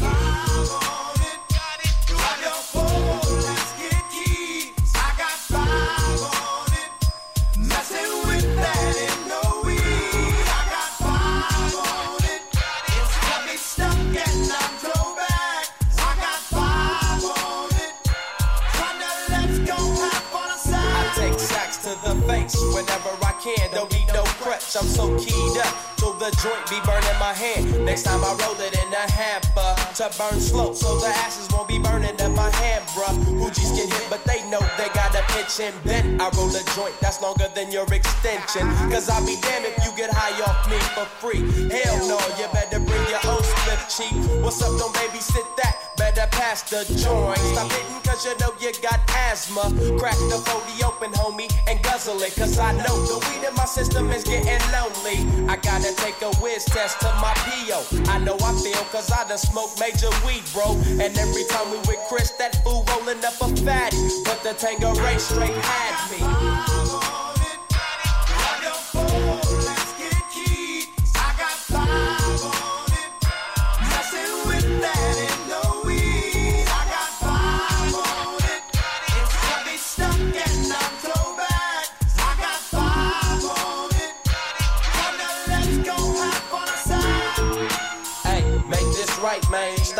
I'm 24.75 24.87
so 24.87 25.17
keyed 25.19 25.57
up. 25.57 25.91
So 25.99 26.13
the 26.13 26.31
joint 26.41 26.63
be 26.69 26.79
burning 26.81 27.19
my 27.19 27.33
hand. 27.33 27.85
Next 27.85 28.03
time 28.03 28.23
I 28.23 28.31
roll 28.41 28.55
it 28.57 28.73
in 28.73 28.89
a 28.89 29.05
hamper 29.11 29.75
to 29.99 30.09
burn 30.17 30.39
slow, 30.39 30.73
so 30.73 30.97
the 30.97 31.07
ashes 31.07 31.47
won't 31.51 31.67
be 31.67 31.77
burning 31.77 32.17
in 32.17 32.33
my 32.33 32.49
hand, 32.55 32.83
bruh. 32.95 33.13
Hoogies 33.37 33.75
get 33.75 33.91
hit, 33.91 34.07
but 34.09 34.23
they 34.23 34.41
know 34.49 34.61
they 34.77 34.87
got 34.95 35.13
a 35.13 35.21
pitch 35.33 35.59
and 35.59 35.75
bent. 35.83 36.21
I 36.21 36.29
roll 36.37 36.49
a 36.49 36.63
joint 36.73 36.95
that's 37.01 37.21
longer 37.21 37.49
than 37.53 37.71
your 37.71 37.85
extension. 37.93 38.65
Cause 38.89 39.09
I'll 39.09 39.25
be 39.25 39.35
damned 39.41 39.65
if 39.65 39.77
you 39.85 39.91
get 39.95 40.09
high 40.09 40.33
off 40.41 40.65
me 40.71 40.79
for 40.95 41.05
free. 41.19 41.43
Hell 41.69 41.99
no, 42.07 42.17
you 42.39 42.47
better 42.53 42.79
bring 42.79 43.05
your 43.11 43.21
own 43.27 43.43
split 43.43 43.81
cheek. 43.91 44.15
What's 44.41 44.61
up, 44.63 44.73
don't 44.79 44.95
babysit 44.95 45.45
that? 45.57 45.90
Better 46.13 46.27
pass 46.31 46.61
the 46.63 46.83
joint. 46.99 47.39
Stop 47.39 47.71
hitting 47.71 48.01
cause 48.03 48.25
you 48.25 48.35
know 48.39 48.51
you 48.59 48.73
got 48.83 48.99
asthma. 49.31 49.71
Crack 49.97 50.17
the 50.27 50.43
40 50.43 50.83
open, 50.83 51.11
homie, 51.11 51.49
and 51.69 51.81
guzzle 51.83 52.21
it. 52.21 52.35
Cause 52.35 52.59
I 52.59 52.73
know 52.73 52.99
the 53.07 53.15
weed 53.29 53.47
in 53.47 53.55
my 53.55 53.63
system 53.63 54.11
is 54.11 54.25
getting 54.25 54.59
lonely. 54.75 55.23
I 55.47 55.55
gotta 55.55 55.95
take 55.95 56.21
a 56.21 56.35
whiz 56.43 56.65
test 56.65 56.99
to 56.99 57.07
my 57.23 57.31
PO. 57.47 58.11
I 58.11 58.19
know 58.19 58.35
I 58.43 58.51
feel 58.59 58.83
cause 58.91 59.09
I 59.09 59.25
done 59.29 59.37
smoked 59.37 59.79
major 59.79 60.11
weed, 60.25 60.43
bro. 60.51 60.75
And 60.99 61.15
every 61.17 61.45
time 61.45 61.71
we 61.71 61.77
with 61.87 62.03
Chris, 62.09 62.31
that 62.39 62.61
fool 62.61 62.83
rolling 62.91 63.23
up 63.23 63.39
a 63.39 63.47
fatty. 63.63 63.95
But 64.25 64.43
the 64.43 64.51
Tangeray 64.59 65.17
straight 65.17 65.55
had 65.55 65.95
me. 66.11 66.50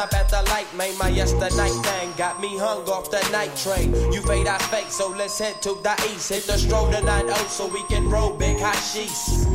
Stop 0.02 0.16
at 0.16 0.30
the 0.30 0.42
light, 0.50 0.66
man. 0.76 0.98
My 0.98 1.10
yesterday 1.10 1.70
thing 1.70 2.12
got 2.18 2.42
me 2.42 2.58
hung 2.58 2.90
off 2.90 3.12
the 3.12 3.22
night 3.30 3.56
train. 3.56 3.94
You 4.12 4.24
fade, 4.24 4.48
I 4.48 4.58
fake, 4.58 4.90
so 4.90 5.10
let's 5.10 5.38
head 5.38 5.62
to 5.62 5.78
the 5.84 5.94
east. 6.10 6.30
Hit 6.30 6.48
the 6.48 6.58
stroll 6.58 6.90
tonight, 6.90 7.26
oh, 7.28 7.46
so 7.48 7.68
we 7.68 7.84
can 7.84 8.10
roll 8.10 8.34
big 8.34 8.58
hot 8.60 8.82
sheets. 8.82 9.46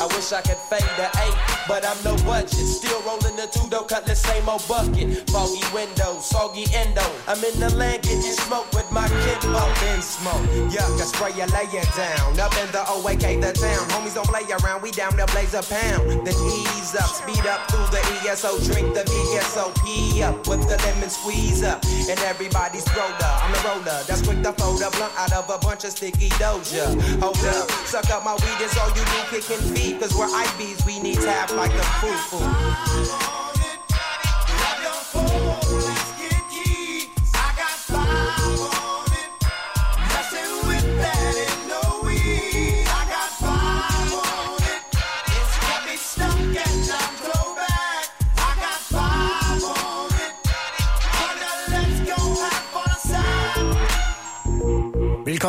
I 0.00 0.06
wish 0.16 0.32
I 0.32 0.40
could 0.40 0.56
fade 0.56 0.88
the 0.96 1.04
eight, 1.20 1.36
but 1.68 1.84
I'm 1.84 2.00
no 2.02 2.16
budget. 2.24 2.64
Still 2.64 3.02
rolling 3.02 3.36
the 3.36 3.44
two 3.52 3.68
though, 3.68 3.84
cut 3.84 4.06
the 4.06 4.16
same 4.16 4.48
old 4.48 4.66
bucket. 4.66 5.28
Foggy 5.28 5.60
windows, 5.74 6.24
soggy 6.24 6.64
endo. 6.72 7.04
I'm 7.28 7.44
in 7.44 7.60
the 7.60 7.68
land 7.76 8.00
getting 8.00 8.22
smoke 8.40 8.72
with 8.72 8.90
my 8.90 9.04
kid 9.04 9.44
up 9.52 9.68
in 9.92 10.00
smoke. 10.00 10.48
Yuck, 10.72 10.96
I 10.96 11.04
spray 11.04 11.36
you, 11.36 11.44
lay 11.52 11.68
it 11.76 11.90
down. 11.92 12.40
Up 12.40 12.56
in 12.56 12.72
the 12.72 12.80
OAK, 12.88 13.44
the 13.44 13.52
town. 13.52 13.84
Homies 13.92 14.14
don't 14.14 14.24
play 14.24 14.48
around, 14.48 14.80
we 14.80 14.92
down 14.92 15.12
to 15.20 15.26
blaze 15.36 15.52
a 15.52 15.60
pound. 15.60 16.24
Then 16.24 16.32
ease 16.48 16.96
up, 16.96 17.12
speed 17.12 17.44
up 17.44 17.68
through 17.68 17.84
the 17.92 18.00
ESO, 18.24 18.56
drink 18.64 18.94
the 18.96 19.04
VSOP 19.04 19.89
up 20.22 20.46
with 20.46 20.68
the 20.68 20.76
lemon 20.84 21.10
squeeze 21.10 21.62
up. 21.62 21.84
And 21.84 22.18
everybody's 22.20 22.86
roller, 22.94 23.32
I'm 23.42 23.52
the 23.52 23.60
roller. 23.68 24.02
That's 24.06 24.22
quick 24.22 24.42
to 24.42 24.52
fold 24.52 24.82
a 24.82 24.90
blunt 24.90 25.12
out 25.16 25.32
of 25.32 25.50
a 25.50 25.58
bunch 25.58 25.84
of 25.84 25.90
sticky 25.90 26.28
doja. 26.40 26.86
Hold 27.20 27.36
up, 27.38 27.70
suck 27.86 28.10
up 28.10 28.24
my 28.24 28.34
weed, 28.34 28.64
is 28.64 28.76
all 28.76 28.88
you 28.88 29.04
do 29.04 29.20
kicking 29.30 29.74
feet. 29.74 30.00
Cause 30.00 30.14
we're 30.14 30.28
IBs, 30.28 30.86
we 30.86 31.00
need 31.00 31.16
tap 31.16 31.50
like 31.52 31.72
a 31.72 31.84
foo-foo. 32.00 33.49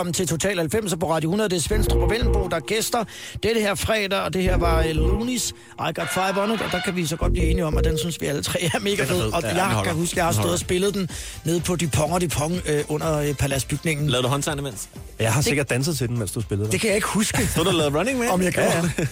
Velkommen 0.01 0.13
til 0.13 0.27
Total 0.27 0.57
90 0.57 0.95
på 0.99 1.11
Radio 1.11 1.29
100. 1.29 1.49
Det 1.49 1.55
er 1.55 1.61
Svendstrup 1.61 2.01
og 2.01 2.09
Vellenbo, 2.09 2.47
der 2.47 2.55
er 2.55 2.59
gæster. 2.59 3.03
Det 3.43 3.49
er 3.49 3.53
det 3.53 3.61
her 3.61 3.75
fredag, 3.75 4.19
og 4.19 4.33
det 4.33 4.43
her 4.43 4.57
var 4.57 4.79
uh, 4.79 4.89
Loonies. 4.89 5.53
I 5.79 5.91
Got 5.95 6.07
Five 6.13 6.43
On 6.43 6.53
It, 6.53 6.61
og 6.61 6.71
der 6.71 6.79
kan 6.79 6.95
vi 6.95 7.05
så 7.05 7.15
godt 7.15 7.31
blive 7.31 7.45
enige 7.45 7.65
om, 7.65 7.77
at 7.77 7.83
den 7.83 7.97
synes 7.97 8.21
vi 8.21 8.25
alle 8.25 8.43
tre 8.43 8.63
er 8.63 8.79
mega 8.79 9.03
fed. 9.03 9.21
Og 9.33 9.41
Ja, 9.41 9.67
jeg 9.67 9.83
kan 9.85 9.93
huske, 9.95 10.13
at 10.13 10.17
jeg 10.17 10.25
har 10.25 10.31
stået 10.31 10.53
og 10.53 10.59
spillet 10.59 10.93
den 10.93 11.09
nede 11.45 11.59
på 11.59 11.75
Dupont 11.75 12.13
og 12.13 12.21
Dupont 12.21 12.61
øh, 12.69 12.83
under 12.87 13.17
øh, 13.17 13.33
Palasbygningen. 13.33 14.09
Lavede 14.09 14.23
du 14.23 14.27
håndtegn 14.27 14.59
imens? 14.59 14.89
Jeg 15.19 15.33
har 15.33 15.41
sikkert 15.41 15.69
danset 15.69 15.97
til 15.97 16.07
den, 16.07 16.19
mens 16.19 16.31
du 16.31 16.41
spillede 16.41 16.65
Det 16.65 16.71
den. 16.71 16.79
kan 16.79 16.87
jeg 16.87 16.95
ikke 16.95 17.07
huske. 17.07 17.47
Så 17.47 17.63
du 17.63 17.69
lavede 17.71 17.99
running 17.99 18.19
man? 18.19 18.29
Om 18.29 18.41
jeg 18.41 18.53
kan. 18.53 18.63
Ja, 18.63 18.89
ja. 18.97 19.05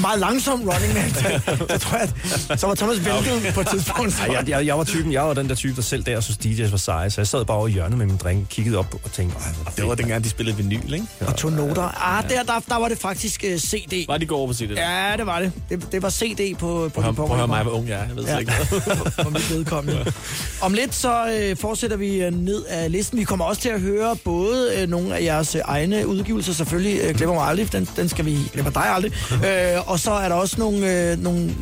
Meget 0.00 0.20
langsom 0.20 0.60
running 0.60 0.94
man. 0.94 1.10
Så, 1.14 1.56
så 1.70 1.78
tror 1.78 1.98
jeg, 1.98 2.08
at, 2.50 2.60
så 2.60 2.66
var 2.66 2.74
Thomas 2.74 3.04
væltet 3.04 3.54
på 3.54 3.60
et 3.60 3.68
tidspunkt. 3.68 4.12
Så. 4.12 4.22
Ej, 4.22 4.34
jeg, 4.34 4.48
jeg, 4.48 4.66
jeg, 4.66 4.78
var 4.78 4.84
typen, 4.84 5.12
jeg 5.12 5.22
var 5.22 5.34
den 5.34 5.48
der 5.48 5.54
type, 5.54 5.76
der 5.76 5.82
selv 5.82 6.02
der 6.02 6.20
synes 6.20 6.38
DJ's 6.38 6.70
var 6.70 6.76
seje, 6.76 7.10
så 7.10 7.20
jeg 7.20 7.26
sad 7.26 7.44
bare 7.44 7.56
over 7.56 7.68
i 7.68 7.70
hjørnet 7.70 7.98
med 7.98 8.06
min 8.06 8.16
drink, 8.16 8.46
kiggede 8.50 8.78
op 8.78 8.94
og 9.04 9.12
tænkte, 9.12 9.38
Det 9.76 9.88
var 9.88 9.94
dengang, 9.94 10.24
de 10.26 10.30
spillede 10.30 10.56
vinyl, 10.56 10.92
ikke? 10.94 11.06
Og 11.26 11.36
tog 11.36 11.52
noter. 11.52 11.82
Ah, 12.16 12.28
der, 12.30 12.42
der, 12.42 12.60
der 12.68 12.76
var 12.76 12.88
det 12.88 12.98
faktisk 12.98 13.44
uh, 13.52 13.56
CD. 13.58 14.06
Var 14.08 14.18
de 14.18 14.26
gode 14.26 14.38
over 14.38 14.46
på 14.46 14.52
sit? 14.52 14.70
Ja, 14.70 15.12
det 15.16 15.26
var 15.26 15.40
det. 15.40 15.52
Det, 15.70 15.92
det 15.92 16.02
var 16.02 16.10
CD 16.10 16.54
på, 16.58 16.90
på 16.94 17.00
Prøv 17.00 17.04
Dupont 17.04 17.16
prøv 17.16 17.30
at 17.30 17.36
høre 17.36 17.46
mig, 17.48 17.62
hvor 17.62 17.72
ung 17.72 17.88
jeg 17.88 17.98
er. 18.00 18.06
Jeg 18.06 18.16
ved 18.16 18.24
Ja. 18.24 18.38
ikke 18.38 18.52
noget. 18.70 18.84
for 19.22 19.30
mit 19.30 19.50
vedkommende. 19.50 20.12
Om 20.60 20.72
lidt 20.74 20.94
så 20.94 21.32
øh, 21.40 21.56
fortsætter 21.56 21.96
vi 21.96 22.22
øh, 22.22 22.34
ned 22.34 22.64
af 22.64 22.92
listen. 22.92 23.18
Vi 23.18 23.24
kommer 23.24 23.44
også 23.44 23.62
til 23.62 23.68
at 23.68 23.80
høre 23.80 24.16
både 24.24 24.72
øh, 24.78 24.88
nogle 24.88 25.16
af 25.16 25.22
jeres 25.22 25.54
øh, 25.54 25.60
egne 25.64 26.06
udgivelser, 26.06 26.52
selvfølgelig 26.52 27.00
øh, 27.02 27.14
Glemmer 27.14 27.34
mig 27.34 27.44
aldrig, 27.46 27.72
den, 27.72 27.88
den 27.96 28.08
skal 28.08 28.24
vi 28.24 28.38
glemmer 28.52 28.70
dig 28.72 28.86
aldrig. 28.86 29.12
Øh, 29.46 29.90
og 29.90 29.98
så 30.00 30.10
er 30.10 30.28
der 30.28 30.36
også 30.36 30.56
nogle, 30.58 31.10
øh, 31.12 31.18
nogle 31.18 31.54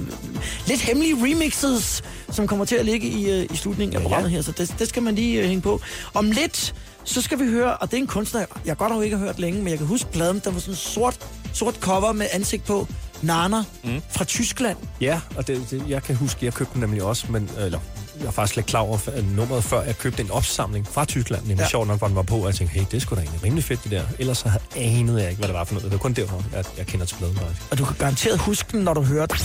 lidt 0.67 0.81
hemmelige 0.81 1.15
remixes, 1.25 2.03
som 2.31 2.47
kommer 2.47 2.65
til 2.65 2.77
at 2.77 2.85
ligge 2.85 3.07
i, 3.09 3.31
øh, 3.31 3.47
i 3.53 3.57
slutningen 3.57 3.97
af 3.97 4.03
programmet 4.03 4.31
her, 4.31 4.43
så 4.43 4.53
det, 4.53 4.75
det 4.79 4.89
skal 4.89 5.03
man 5.03 5.15
lige 5.15 5.41
øh, 5.41 5.47
hænge 5.49 5.61
på. 5.63 5.81
Om 6.15 6.31
lidt, 6.31 6.75
så 7.05 7.23
skal 7.23 7.39
vi 7.39 7.45
høre, 7.51 7.77
og 7.77 7.91
det 7.91 7.97
er 7.97 8.01
en 8.01 8.07
kunstner, 8.07 8.45
jeg 8.65 8.77
godt 8.77 8.93
nok 8.93 9.05
ikke 9.05 9.17
har 9.17 9.25
hørt 9.25 9.39
længe, 9.39 9.59
men 9.63 9.69
jeg 9.69 9.79
kan 9.79 9.87
huske 9.87 10.13
pladen, 10.13 10.41
der 10.45 10.51
var 10.51 10.61
sådan 10.61 10.73
en 10.73 10.77
sort, 10.77 11.17
sort 11.53 11.75
cover 11.81 12.13
med 12.13 12.27
ansigt 12.33 12.65
på. 12.65 12.89
Nana 13.23 13.65
mm. 13.85 14.03
fra 14.11 14.25
Tyskland. 14.25 14.77
Ja, 15.01 15.21
og 15.37 15.47
det, 15.47 15.67
det, 15.71 15.85
jeg 15.89 16.03
kan 16.03 16.17
huske, 16.17 16.45
jeg 16.45 16.55
købte 16.55 16.73
den 16.75 16.81
nemlig 16.81 17.03
også, 17.03 17.27
men, 17.29 17.51
eller, 17.59 17.79
jeg 18.21 18.27
er 18.27 18.31
faktisk 18.31 18.57
lidt 18.57 18.67
klar 18.67 18.81
over 18.81 18.99
nummeret, 19.37 19.65
før 19.65 19.83
jeg 19.83 19.99
købte 19.99 20.23
en 20.23 20.31
opsamling 20.31 20.89
fra 20.89 21.05
Tyskland. 21.05 21.43
Nemlig 21.43 21.57
Ja. 21.59 21.63
ja. 21.63 21.69
sjovt 21.69 21.89
nok, 21.89 21.99
hvor 21.99 22.07
den 22.07 22.17
var 22.17 22.23
på, 22.23 22.37
og 22.37 22.47
jeg 22.47 22.55
tænkte, 22.55 22.75
hey, 22.79 22.87
det 22.91 23.03
skulle 23.03 23.21
da 23.21 23.25
egentlig 23.25 23.45
rimelig 23.45 23.65
fedt, 23.65 23.83
det 23.85 23.91
der. 23.91 24.03
Ellers 24.19 24.39
så 24.39 24.49
havde- 24.49 24.65
anede 24.77 25.21
jeg 25.21 25.31
ikke, 25.31 25.39
hvad 25.39 25.49
det 25.49 25.55
var 25.57 25.65
for 25.65 25.75
noget. 25.75 25.85
Det 25.85 25.93
var 25.93 25.99
kun 25.99 26.13
derfor, 26.13 26.43
at 26.53 26.69
jeg 26.79 26.87
kender 26.87 27.07
til 27.07 27.17
pladen 27.17 27.37
faktisk. 27.37 27.63
Og 27.71 27.79
du 27.79 27.85
kan 27.85 27.97
garanteret 27.99 28.39
huske 28.39 28.69
den, 28.73 28.81
når 28.85 28.95
du 28.95 29.03
hører 29.03 29.27
den. 29.27 29.37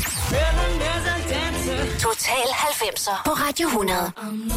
Total 2.00 2.48
90'er 2.50 3.22
på 3.26 3.32
Radio 3.32 3.68
100. 3.68 4.12
Remember, 4.18 4.56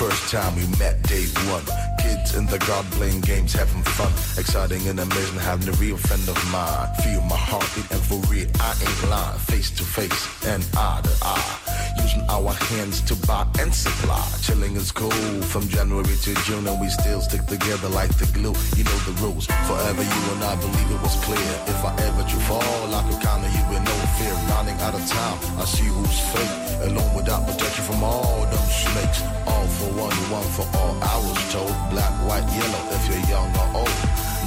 first 0.00 0.32
time 0.32 0.56
we 0.56 0.64
met, 0.78 0.96
day 1.02 1.26
one. 1.52 1.62
Kids 1.98 2.34
in 2.34 2.46
the 2.46 2.58
garden 2.66 2.90
playing 2.92 3.20
games, 3.20 3.52
having 3.52 3.82
fun. 3.82 4.10
Exciting 4.38 4.88
and 4.88 4.98
amazing, 4.98 5.38
having 5.38 5.68
a 5.68 5.72
real 5.72 5.98
friend 5.98 6.26
of 6.26 6.38
mine. 6.50 6.88
Feel 7.04 7.20
my 7.20 7.36
heartbeat 7.36 7.90
and 7.90 8.00
for 8.00 8.16
real, 8.32 8.48
I 8.60 8.70
ain't 8.80 9.10
lying. 9.10 9.38
Face 9.40 9.70
to 9.72 9.84
face 9.84 10.46
and 10.46 10.66
eye 10.74 11.02
to 11.04 11.14
eye. 11.22 11.59
Using 12.02 12.24
our 12.28 12.52
hands 12.72 13.00
to 13.02 13.14
buy 13.26 13.46
and 13.58 13.74
supply. 13.74 14.24
Chilling 14.42 14.74
is 14.76 14.90
cool 14.90 15.10
from 15.52 15.68
January 15.68 16.16
to 16.24 16.34
June, 16.46 16.66
and 16.66 16.80
we 16.80 16.88
still 16.88 17.20
stick 17.20 17.44
together 17.46 17.88
like 17.88 18.12
the 18.16 18.26
glue. 18.32 18.54
You 18.76 18.84
know 18.84 18.98
the 19.04 19.14
rules. 19.20 19.46
Forever 19.68 20.02
you 20.02 20.22
and 20.32 20.42
I 20.44 20.56
believe 20.56 20.90
it 20.90 21.00
was 21.02 21.16
clear. 21.24 21.50
If 21.68 21.84
I 21.84 21.92
ever 22.08 22.22
do 22.24 22.38
fall, 22.48 22.94
I 22.94 23.02
could 23.04 23.20
count 23.20 23.44
on 23.44 23.52
you 23.52 23.64
with 23.68 23.84
no 23.84 23.96
fear. 24.16 24.34
Running 24.54 24.78
out 24.80 24.94
of 24.94 25.04
time, 25.06 25.38
I 25.60 25.64
see 25.64 25.84
who's 25.84 26.20
fake. 26.32 26.54
Alone 26.88 27.14
without 27.14 27.46
protection 27.46 27.84
from 27.84 28.02
all 28.02 28.46
them 28.48 28.66
snakes. 28.70 29.20
All 29.46 29.66
for 29.78 29.90
one, 30.00 30.16
one 30.32 30.48
for 30.56 30.66
all. 30.78 30.96
I 31.02 31.16
was 31.20 31.38
told 31.52 31.74
black, 31.92 32.12
white, 32.26 32.48
yellow. 32.56 32.82
If 32.96 33.02
you're 33.08 33.26
young 33.28 33.50
or 33.60 33.84
old, 33.84 33.96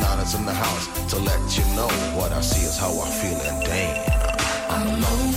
Nana's 0.01 0.34
in 0.34 0.45
the 0.45 0.54
house 0.54 0.86
to 1.12 1.20
let 1.20 1.41
you 1.58 1.66
know 1.78 1.91
what 2.18 2.32
I 2.32 2.41
see 2.41 2.66
is 2.66 2.78
how 2.78 2.91
I 2.99 3.10
feel, 3.22 3.39
and 3.39 3.64
damn, 3.64 3.95
I'm 4.74 4.88
alone. 4.88 5.32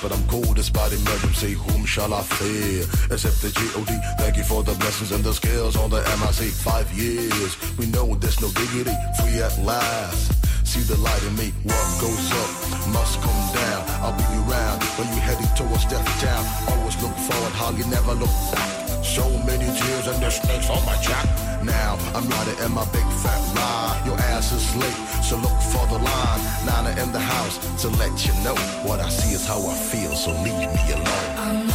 Shepherd. 0.00 0.16
I'm 0.16 0.26
cool 0.28 0.54
despite 0.54 0.92
emergency. 0.92 1.52
Whom 1.52 1.84
shall 1.84 2.12
I 2.14 2.22
fear? 2.22 2.84
Except 3.10 3.42
the 3.42 3.50
G.O.D. 3.50 3.92
Thank 4.18 4.36
you 4.36 4.44
for 4.44 4.62
the 4.62 4.74
blessings 4.74 5.12
and 5.12 5.22
the 5.24 5.32
skills 5.32 5.76
on 5.76 5.90
the 5.90 6.00
MIC. 6.00 6.52
Five 6.52 6.90
years, 6.92 7.56
we 7.78 7.86
know 7.86 8.14
there's 8.14 8.40
no 8.40 8.48
dignity. 8.48 8.96
Free 9.18 9.42
at 9.42 9.56
last. 9.58 10.32
See 10.66 10.80
the 10.80 10.96
light 11.00 11.22
in 11.24 11.36
me. 11.36 11.52
What 11.64 11.88
goes 12.00 12.32
up 12.32 12.52
must 12.92 13.20
come 13.20 13.42
down. 13.54 13.82
I'll 14.02 14.16
be 14.16 14.24
around 14.42 14.82
when 14.96 15.08
you're 15.08 15.26
heading 15.26 15.50
towards 15.56 15.84
death 15.86 16.06
town. 16.20 16.44
Always 16.70 17.00
look 17.02 17.14
forward, 17.28 17.52
how 17.52 17.70
you 17.72 17.84
never 17.86 18.14
look 18.14 18.34
back. 18.52 18.79
So 19.10 19.28
many 19.44 19.64
tears 19.64 20.06
and 20.06 20.22
the 20.22 20.30
snakes 20.30 20.70
on 20.70 20.86
my 20.86 20.96
jack. 21.02 21.26
Now 21.64 21.98
I'm 22.14 22.28
riding 22.28 22.64
in 22.64 22.70
my 22.70 22.84
big 22.92 23.04
fat 23.22 23.42
ride. 23.56 24.02
Your 24.06 24.16
ass 24.16 24.52
is 24.52 24.76
late, 24.76 25.24
so 25.24 25.36
look 25.36 25.60
for 25.72 25.84
the 25.88 25.98
line. 25.98 26.40
Nana 26.64 26.90
in 27.02 27.10
the 27.10 27.18
house 27.18 27.58
to 27.82 27.88
let 27.88 28.24
you 28.24 28.32
know 28.44 28.54
what 28.86 29.00
I 29.00 29.08
see 29.08 29.34
is 29.34 29.44
how 29.44 29.66
I 29.66 29.74
feel. 29.74 30.14
So 30.14 30.30
leave 30.44 30.70
me 30.76 30.92
alone. 30.92 31.69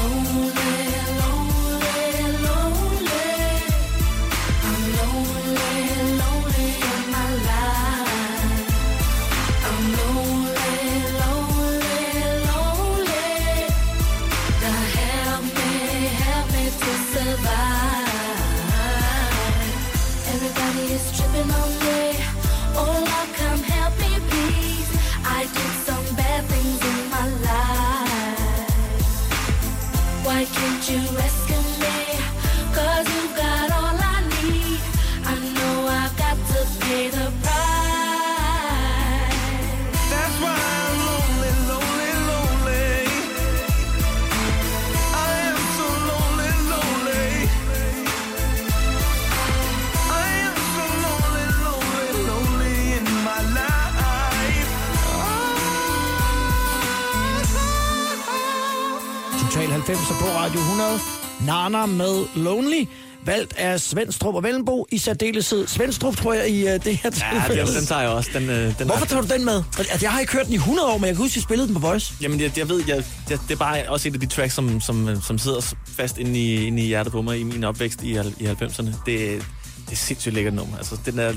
90 60.06 60.22
på 60.22 60.38
Radio 60.38 60.60
100. 60.60 61.00
Nana 61.46 61.86
med 61.86 62.26
Lonely. 62.36 62.86
Valgt 63.26 63.54
af 63.58 63.82
Svendstrup 63.82 64.36
og 64.36 64.44
Vellenbo. 64.44 64.88
I 64.92 64.98
særdeleshed 64.98 65.68
Svendstrup, 65.68 66.18
tror 66.18 66.34
jeg, 66.34 66.50
i 66.50 66.64
uh, 66.64 66.70
det 66.70 66.84
her 66.98 67.00
Ja, 67.04 67.10
tilfælde. 67.10 67.68
den, 67.68 67.76
den 67.76 67.86
tager 67.86 68.02
jeg 68.02 68.10
også. 68.10 68.30
Den, 68.34 68.50
øh, 68.50 68.80
den 68.80 68.88
Hvorfor 68.88 69.06
tager 69.06 69.22
du 69.22 69.28
den 69.34 69.46
med? 69.46 69.64
Altså, 69.78 69.98
jeg 70.02 70.12
har 70.12 70.20
ikke 70.20 70.34
hørt 70.34 70.46
den 70.46 70.54
i 70.54 70.58
100 70.58 70.88
år, 70.88 70.98
men 70.98 71.06
jeg 71.08 71.16
kan 71.16 71.24
huske, 71.24 71.38
at 71.38 71.44
spillede 71.44 71.68
den 71.68 71.76
på 71.76 71.82
Voice. 71.82 72.14
Jamen, 72.22 72.42
jeg, 72.42 72.58
jeg 72.58 72.70
ved, 72.70 72.84
jeg, 72.88 73.04
jeg, 73.30 73.40
det 73.48 73.54
er 73.54 73.58
bare 73.58 73.90
også 73.90 74.08
et 74.08 74.14
af 74.14 74.20
de 74.20 74.26
tracks, 74.26 74.54
som, 74.54 74.82
som, 74.82 75.22
som 75.22 75.38
sidder 75.38 75.74
fast 75.88 76.18
inde 76.18 76.40
i, 76.40 76.66
inde 76.68 76.84
i 76.84 76.86
hjertet 76.86 77.12
på 77.12 77.22
mig 77.22 77.40
i 77.40 77.44
min 77.44 77.64
opvækst 77.64 78.04
i, 78.04 78.12
i 78.40 78.46
90'erne. 78.46 78.86
Det, 78.86 78.96
det 79.06 79.92
er 79.92 79.96
sindssygt 79.96 80.36
lækkert 80.36 80.54
nummer. 80.54 80.78
Altså, 80.78 80.98
den 81.06 81.18
der 81.18 81.34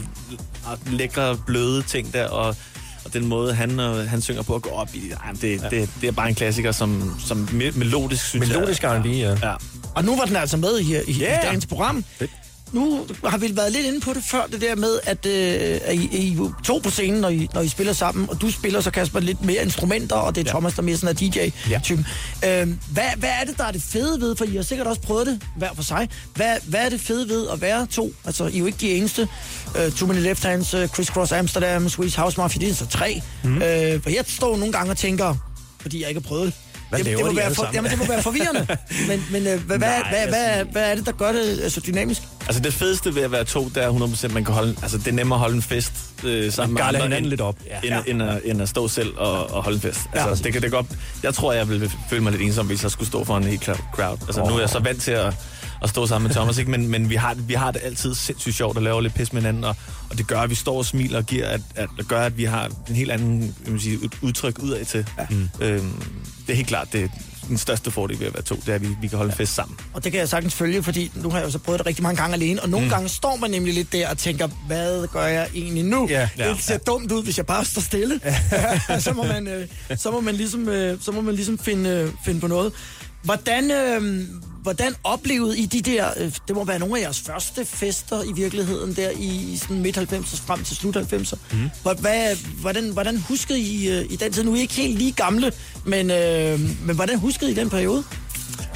lækre, 0.86 1.36
bløde 1.46 1.82
ting 1.82 2.12
der, 2.12 2.28
og, 2.28 2.56
og 3.08 3.14
den 3.14 3.26
måde, 3.26 3.54
han, 3.54 3.80
øh, 3.80 4.08
han 4.08 4.20
synger 4.20 4.42
på 4.42 4.54
at 4.54 4.62
gå 4.62 4.70
op 4.70 4.88
i, 4.94 5.10
ej, 5.10 5.32
det, 5.42 5.62
ja. 5.62 5.68
det, 5.68 5.90
det 6.00 6.06
er 6.08 6.12
bare 6.12 6.28
en 6.28 6.34
klassiker, 6.34 6.72
som, 6.72 7.14
som 7.26 7.48
me- 7.52 7.78
melodisk, 7.78 8.24
synes 8.24 8.48
Melodisk 8.48 8.82
jeg. 8.82 8.98
R&B, 8.98 9.06
ja. 9.06 9.36
ja. 9.42 9.54
Og 9.94 10.04
nu 10.04 10.16
var 10.16 10.24
den 10.24 10.36
altså 10.36 10.56
med 10.56 10.78
i, 10.78 10.82
i, 10.82 11.20
Yeah. 11.20 11.42
i 11.42 11.46
dagens 11.46 11.66
program. 11.66 12.04
Nu 12.72 13.06
har 13.24 13.38
vi 13.38 13.56
været 13.56 13.72
lidt 13.72 13.86
inde 13.86 14.00
på 14.00 14.12
det 14.12 14.24
før, 14.24 14.46
det 14.52 14.60
der 14.60 14.76
med, 14.76 14.98
at, 15.02 15.26
øh, 15.26 15.80
at 15.84 15.94
I, 15.94 16.28
I 16.28 16.38
to 16.64 16.78
på 16.78 16.90
scenen, 16.90 17.20
når 17.20 17.28
I, 17.28 17.48
når 17.54 17.60
I 17.60 17.68
spiller 17.68 17.92
sammen, 17.92 18.30
og 18.30 18.40
du 18.40 18.50
spiller 18.50 18.80
så, 18.80 18.90
Kasper, 18.90 19.20
lidt 19.20 19.44
mere 19.44 19.62
instrumenter, 19.62 20.16
og 20.16 20.34
det 20.34 20.40
er 20.40 20.44
ja. 20.46 20.50
Thomas, 20.50 20.74
der 20.74 20.82
mere 20.82 20.96
sådan 20.96 21.16
er 21.16 21.50
DJ-typen. 21.70 22.06
Ja. 22.42 22.62
Øh, 22.62 22.68
hvad, 22.92 23.04
hvad 23.16 23.30
er 23.40 23.44
det, 23.44 23.58
der 23.58 23.64
er 23.64 23.72
det 23.72 23.82
fede 23.82 24.20
ved, 24.20 24.36
for 24.36 24.44
I 24.44 24.56
har 24.56 24.62
sikkert 24.62 24.86
også 24.86 25.00
prøvet 25.00 25.26
det 25.26 25.42
hver 25.56 25.74
for 25.74 25.82
sig, 25.82 26.08
hvad, 26.34 26.56
hvad 26.64 26.80
er 26.80 26.88
det 26.88 27.00
fede 27.00 27.28
ved 27.28 27.48
at 27.48 27.60
være 27.60 27.86
to? 27.86 28.12
Altså, 28.24 28.46
I 28.46 28.54
er 28.54 28.58
jo 28.58 28.66
ikke 28.66 28.78
de 28.80 28.92
eneste. 28.92 29.28
Uh, 29.66 29.92
Too 29.92 30.08
Many 30.08 30.20
Left 30.22 30.44
Hands, 30.44 30.74
uh, 30.74 30.86
Criss 30.86 31.10
Cross 31.10 31.32
Amsterdam, 31.32 31.88
Swiss 31.88 32.16
House 32.16 32.40
Mafia, 32.40 32.60
det 32.60 32.70
er 32.70 32.74
så 32.74 32.86
tre. 32.86 33.22
Mm. 33.44 33.56
Uh, 33.56 33.62
for 34.02 34.10
jeg 34.10 34.24
står 34.26 34.56
nogle 34.56 34.72
gange 34.72 34.90
og 34.90 34.96
tænker, 34.96 35.34
fordi 35.80 36.00
jeg 36.00 36.08
ikke 36.08 36.20
har 36.20 36.28
prøvet 36.28 36.46
det, 36.46 36.54
Hvad 36.88 36.98
det, 36.98 37.06
det, 37.06 37.24
må 37.24 37.30
de 37.30 37.36
være 37.36 37.54
for, 37.54 37.70
jamen, 37.74 37.90
det 37.90 37.98
må 37.98 38.06
være 38.06 38.22
forvirrende. 38.22 38.66
men 39.08 39.24
men 39.30 39.46
øh, 39.46 39.60
hvad, 39.66 39.78
hvad, 39.78 39.88
Nej, 39.88 40.10
hvad, 40.10 40.28
hvad, 40.28 40.44
altså- 40.44 40.72
hvad 40.72 40.90
er 40.90 40.94
det, 40.94 41.06
der 41.06 41.12
gør 41.12 41.32
det 41.32 41.60
øh, 41.64 41.70
så 41.70 41.80
dynamisk? 41.86 42.22
Altså, 42.46 42.62
det 42.62 42.74
fedeste 42.74 43.14
ved 43.14 43.22
at 43.22 43.32
være 43.32 43.44
to, 43.44 43.64
det 43.64 43.76
er 43.84 43.92
100% 44.28 44.28
man 44.34 44.44
kan 44.44 44.54
holde... 44.54 44.76
Altså, 44.82 44.98
det 44.98 45.08
er 45.08 45.12
nemmere 45.12 45.36
at 45.36 45.40
holde 45.40 45.56
en 45.56 45.62
fest 45.62 45.92
øh, 46.24 46.52
sammen 46.52 46.74
med 46.74 46.82
andre, 46.82 47.00
hinanden 47.02 47.24
end- 47.24 47.30
lidt 47.30 47.40
op. 47.40 47.56
End, 47.82 47.94
ja. 47.94 48.00
end, 48.06 48.22
at, 48.22 48.40
end 48.44 48.62
at 48.62 48.68
stå 48.68 48.88
selv 48.88 49.12
og, 49.16 49.50
og 49.50 49.62
holde 49.62 49.76
en 49.76 49.82
fest. 49.82 50.00
Altså, 50.12 50.44
det 50.44 50.52
kan 50.52 50.62
det 50.62 50.70
godt... 50.70 50.86
Jeg 51.22 51.34
tror, 51.34 51.52
jeg 51.52 51.68
ville 51.68 51.90
føle 52.10 52.22
mig 52.22 52.32
lidt 52.32 52.42
ensom, 52.42 52.66
hvis 52.66 52.82
jeg 52.82 52.90
skulle 52.90 53.08
stå 53.08 53.24
for 53.24 53.36
en 53.36 53.44
helt 53.44 53.64
crowd. 53.94 54.18
Altså, 54.26 54.44
nu 54.48 54.54
er 54.56 54.60
jeg 54.60 54.68
så 54.70 54.78
vant 54.78 55.02
til 55.02 55.10
at, 55.10 55.34
at 55.82 55.90
stå 55.90 56.06
sammen 56.06 56.28
med 56.28 56.34
Thomas, 56.34 56.58
ikke? 56.58 56.70
Men, 56.70 56.88
men 56.88 57.10
vi, 57.10 57.14
har, 57.14 57.34
vi 57.34 57.54
har 57.54 57.70
det 57.70 57.80
altid 57.84 58.14
sindssygt 58.14 58.56
sjovt 58.56 58.76
at 58.76 58.82
lave 58.82 59.02
lidt 59.02 59.14
pis 59.14 59.32
med 59.32 59.42
hinanden, 59.42 59.64
og, 59.64 59.76
og 60.10 60.18
det 60.18 60.26
gør, 60.26 60.40
at 60.40 60.50
vi 60.50 60.54
står 60.54 60.78
og 60.78 60.84
smiler 60.84 61.18
og 61.18 61.26
giver, 61.26 61.48
at, 61.48 61.60
at 61.74 61.88
det 61.98 62.08
gør, 62.08 62.20
at 62.20 62.38
vi 62.38 62.44
har 62.44 62.70
en 62.88 62.94
helt 62.94 63.10
anden 63.10 63.54
man 63.66 63.80
sige, 63.80 63.98
ud- 63.98 64.18
udtryk 64.22 64.58
udad 64.58 64.84
til. 64.84 65.06
Ja. 65.18 65.26
Øhm, 65.66 66.02
det 66.46 66.52
er 66.52 66.56
helt 66.56 66.68
klart, 66.68 66.92
det 66.92 67.10
den 67.48 67.58
største 67.58 67.90
fordel 67.90 68.20
ved 68.20 68.26
at 68.26 68.34
være 68.34 68.42
to, 68.42 68.54
det 68.54 68.68
er, 68.68 68.74
at 68.74 68.82
vi, 68.82 68.88
vi 69.00 69.08
kan 69.08 69.16
holde 69.16 69.32
en 69.32 69.36
fest 69.36 69.54
sammen. 69.54 69.76
Og 69.94 70.04
det 70.04 70.12
kan 70.12 70.18
jeg 70.18 70.28
sagtens 70.28 70.54
følge, 70.54 70.82
fordi 70.82 71.10
nu 71.14 71.30
har 71.30 71.38
jeg 71.38 71.46
jo 71.46 71.50
så 71.50 71.58
prøvet 71.58 71.78
det 71.78 71.86
rigtig 71.86 72.02
mange 72.02 72.16
gange 72.16 72.34
alene, 72.34 72.62
og 72.62 72.68
nogle 72.68 72.86
mm. 72.86 72.90
gange 72.90 73.08
står 73.08 73.36
man 73.36 73.50
nemlig 73.50 73.74
lidt 73.74 73.92
der 73.92 74.10
og 74.10 74.18
tænker, 74.18 74.48
hvad 74.66 75.06
gør 75.06 75.26
jeg 75.26 75.48
egentlig 75.54 75.84
nu? 75.84 76.06
Ja, 76.10 76.28
ja, 76.38 76.48
det 76.48 76.62
ser 76.62 76.74
ja. 76.74 76.78
dumt 76.78 77.12
ud, 77.12 77.24
hvis 77.24 77.36
jeg 77.36 77.46
bare 77.46 77.64
står 77.64 77.80
stille. 77.80 78.20
så, 79.04 79.12
må 79.12 79.22
man, 79.22 79.46
øh, 79.46 79.68
så, 79.96 80.10
må 80.10 80.20
man 80.20 80.34
ligesom, 80.34 80.68
øh, 80.68 80.98
så 81.00 81.12
må 81.12 81.20
man 81.20 81.34
ligesom 81.34 81.58
finde, 81.58 81.90
øh, 81.90 82.10
finde 82.24 82.40
på 82.40 82.46
noget. 82.46 82.72
Hvordan, 83.22 83.70
øh, 83.70 84.28
hvordan 84.62 84.94
oplevede 85.04 85.58
I 85.58 85.66
de 85.66 85.82
der, 85.82 86.10
øh, 86.16 86.32
det 86.48 86.56
må 86.56 86.64
være 86.64 86.78
nogle 86.78 86.98
af 86.98 87.02
jeres 87.02 87.20
første 87.20 87.64
fester 87.64 88.22
i 88.22 88.32
virkeligheden, 88.32 88.96
der 88.96 89.10
i, 89.10 89.56
sådan 89.56 89.82
midt 89.82 89.98
90'er 89.98 90.42
frem 90.46 90.64
til 90.64 90.76
slut 90.76 90.96
90'er. 90.96 91.38
Mm. 91.52 91.70
Hvad, 92.00 92.36
hvordan, 92.60 92.90
hvordan 92.90 93.18
huskede 93.18 93.60
I 93.60 93.88
øh, 93.88 94.04
i 94.10 94.16
den 94.16 94.32
tid? 94.32 94.44
Nu 94.44 94.52
er 94.52 94.56
I 94.56 94.60
ikke 94.60 94.74
helt 94.74 94.98
lige 94.98 95.12
gamle, 95.12 95.52
men, 95.84 96.10
øh, 96.10 96.60
men 96.86 96.96
hvordan 96.96 97.18
huskede 97.18 97.50
I 97.50 97.54
den 97.54 97.70
periode? 97.70 98.04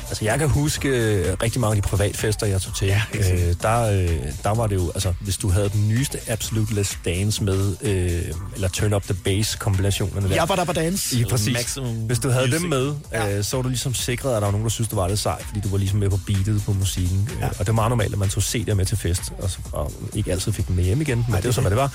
Altså, 0.09 0.25
jeg 0.25 0.39
kan 0.39 0.49
huske 0.49 0.89
øh, 0.89 1.37
rigtig 1.43 1.61
mange 1.61 1.77
af 1.77 1.83
de 1.83 1.89
privatfester, 1.89 2.47
jeg 2.47 2.61
tog 2.61 2.75
til. 2.77 2.87
Ja, 2.89 3.03
øh, 3.15 3.55
der, 3.63 4.03
øh, 4.03 4.09
der 4.45 4.55
var 4.55 4.67
det 4.67 4.75
jo, 4.77 4.91
altså, 4.95 5.15
hvis 5.21 5.37
du 5.37 5.49
havde 5.51 5.69
den 5.69 5.89
nyeste 5.89 6.19
Absolute 6.29 6.73
Let's 6.73 6.97
Dance 7.05 7.45
med, 7.45 7.77
øh, 7.83 8.23
eller 8.55 8.69
Turn 8.69 8.93
Up 8.95 9.03
The 9.03 9.15
Bass 9.15 9.55
kombinationerne 9.55 10.29
der. 10.29 10.35
Jeg 10.35 10.49
var 10.49 10.57
der 10.57 10.65
på 10.65 10.73
dans. 10.73 11.15
Ja, 11.19 11.25
præcis. 11.29 11.53
Maximum 11.53 11.97
Hvis 11.97 12.19
du 12.19 12.29
havde 12.29 12.47
music. 12.47 12.61
dem 12.61 12.71
med, 12.71 12.95
ja. 13.13 13.37
øh, 13.39 13.45
så 13.45 13.57
var 13.57 13.63
du 13.63 13.69
ligesom 13.69 13.95
sikret, 13.95 14.31
at 14.31 14.35
der 14.35 14.47
var 14.47 14.51
nogen, 14.51 14.65
der 14.65 14.71
synes, 14.71 14.89
du 14.89 14.97
var 14.97 15.09
lidt 15.09 15.21
sej, 15.21 15.43
fordi 15.47 15.61
du 15.61 15.69
var 15.69 15.79
ligesom 15.79 15.99
med 15.99 16.11
på 16.11 16.19
beatet 16.27 16.63
på 16.67 16.73
musikken. 16.73 17.29
Ja. 17.41 17.47
Og 17.49 17.59
det 17.59 17.67
var 17.67 17.73
meget 17.73 17.91
normalt, 17.91 18.13
at 18.13 18.19
man 18.19 18.29
tog 18.29 18.43
CD'er 18.43 18.75
med 18.75 18.87
til 18.87 18.97
fest, 18.97 19.23
og, 19.39 19.51
så, 19.51 19.59
og 19.73 19.93
ikke 20.15 20.33
altid 20.33 20.53
fik 20.53 20.69
dem 20.69 20.77
med 20.77 20.85
hjem 20.85 21.01
igen, 21.01 21.25
men 21.29 21.37
det 21.37 21.45
var 21.45 21.53
så, 21.53 21.61
hvad 21.61 21.71
det 21.71 21.79
var. 21.79 21.93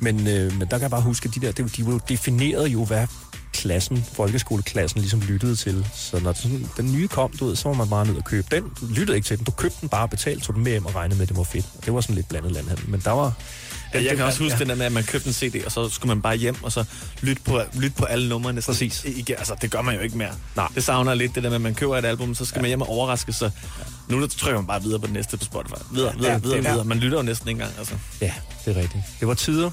Men, 0.00 0.26
øh, 0.28 0.52
men 0.52 0.60
der 0.60 0.66
kan 0.66 0.82
jeg 0.82 0.90
bare 0.90 1.00
huske, 1.00 1.28
at 1.28 1.34
de 1.34 1.40
der, 1.40 1.52
det, 1.52 1.76
de 1.76 1.86
var 1.86 1.92
jo 1.92 2.00
definerede 2.08 2.66
jo, 2.68 2.84
hvad 2.84 3.06
klassen, 3.66 4.04
folkeskoleklassen 4.12 5.00
ligesom 5.00 5.20
lyttede 5.20 5.56
til. 5.56 5.86
Så 5.94 6.18
når 6.20 6.32
sådan, 6.32 6.68
den 6.76 6.92
nye 6.92 7.08
kom, 7.08 7.30
du 7.40 7.46
ved, 7.46 7.56
så 7.56 7.68
var 7.68 7.74
man 7.76 7.88
bare 7.88 8.06
ned 8.06 8.16
og 8.16 8.24
købe 8.24 8.46
den. 8.50 8.62
Du 8.80 8.86
lyttede 8.86 9.16
ikke 9.16 9.26
til 9.26 9.36
den, 9.36 9.44
du 9.44 9.50
købte 9.50 9.76
den 9.80 9.88
bare, 9.88 10.08
betalte, 10.08 10.44
tog 10.46 10.54
den 10.54 10.62
med 10.64 10.72
hjem 10.72 10.86
og 10.86 10.94
regnede 10.94 11.18
med, 11.18 11.22
at 11.22 11.28
det 11.28 11.36
var 11.36 11.42
fedt. 11.42 11.66
Og 11.78 11.84
det 11.84 11.94
var 11.94 12.00
sådan 12.00 12.14
lidt 12.14 12.28
blandet 12.28 12.52
landhandel. 12.52 12.88
Men 12.90 13.00
der 13.00 13.10
var... 13.10 13.32
Ja, 13.94 14.04
jeg 14.04 14.16
kan 14.16 14.24
også 14.24 14.38
huske 14.42 14.54
ja. 14.54 14.58
den 14.58 14.68
der 14.68 14.74
med, 14.74 14.86
at 14.86 14.92
man 14.92 15.04
købte 15.04 15.26
en 15.28 15.32
CD, 15.32 15.64
og 15.66 15.72
så 15.72 15.88
skulle 15.88 16.08
man 16.08 16.22
bare 16.22 16.36
hjem, 16.36 16.56
og 16.62 16.72
så 16.72 16.84
lytte 17.22 17.42
på, 17.42 17.60
lytte 17.74 17.96
på 17.96 18.04
alle 18.04 18.28
numrene. 18.28 18.60
Præcis. 18.62 19.04
Igen. 19.04 19.36
Altså, 19.38 19.54
det 19.62 19.70
gør 19.70 19.82
man 19.82 19.94
jo 19.94 20.00
ikke 20.00 20.18
mere. 20.18 20.30
Nej. 20.56 20.68
Det 20.74 20.84
savner 20.84 21.14
lidt, 21.14 21.34
det 21.34 21.42
der 21.42 21.48
med, 21.48 21.54
at 21.56 21.60
man 21.62 21.74
køber 21.74 21.98
et 21.98 22.04
album, 22.04 22.34
så 22.34 22.44
skal 22.44 22.58
ja. 22.58 22.62
man 22.62 22.68
hjem 22.68 22.80
og 22.82 22.88
overraske 22.88 23.32
sig. 23.32 23.50
Nu 24.08 24.20
der 24.20 24.26
trykker 24.26 24.60
man 24.60 24.66
bare 24.66 24.82
videre 24.82 25.00
på 25.00 25.06
det 25.06 25.14
næste 25.14 25.36
på 25.36 25.44
Spotify. 25.44 25.74
Videre, 25.92 26.14
videre, 26.16 26.32
Ja, 26.32 26.38
videre, 26.38 26.58
er- 26.58 26.70
videre. 26.70 26.84
Man 26.84 26.98
lytter 26.98 27.18
jo 27.18 27.22
næsten 27.22 27.48
ikke 27.48 27.60
engang, 27.62 27.78
altså. 27.78 27.94
Ja, 28.20 28.32
det 28.64 28.76
er 28.76 28.80
rigtigt. 28.80 29.02
Det 29.20 29.28
var 29.28 29.34
tider. 29.34 29.70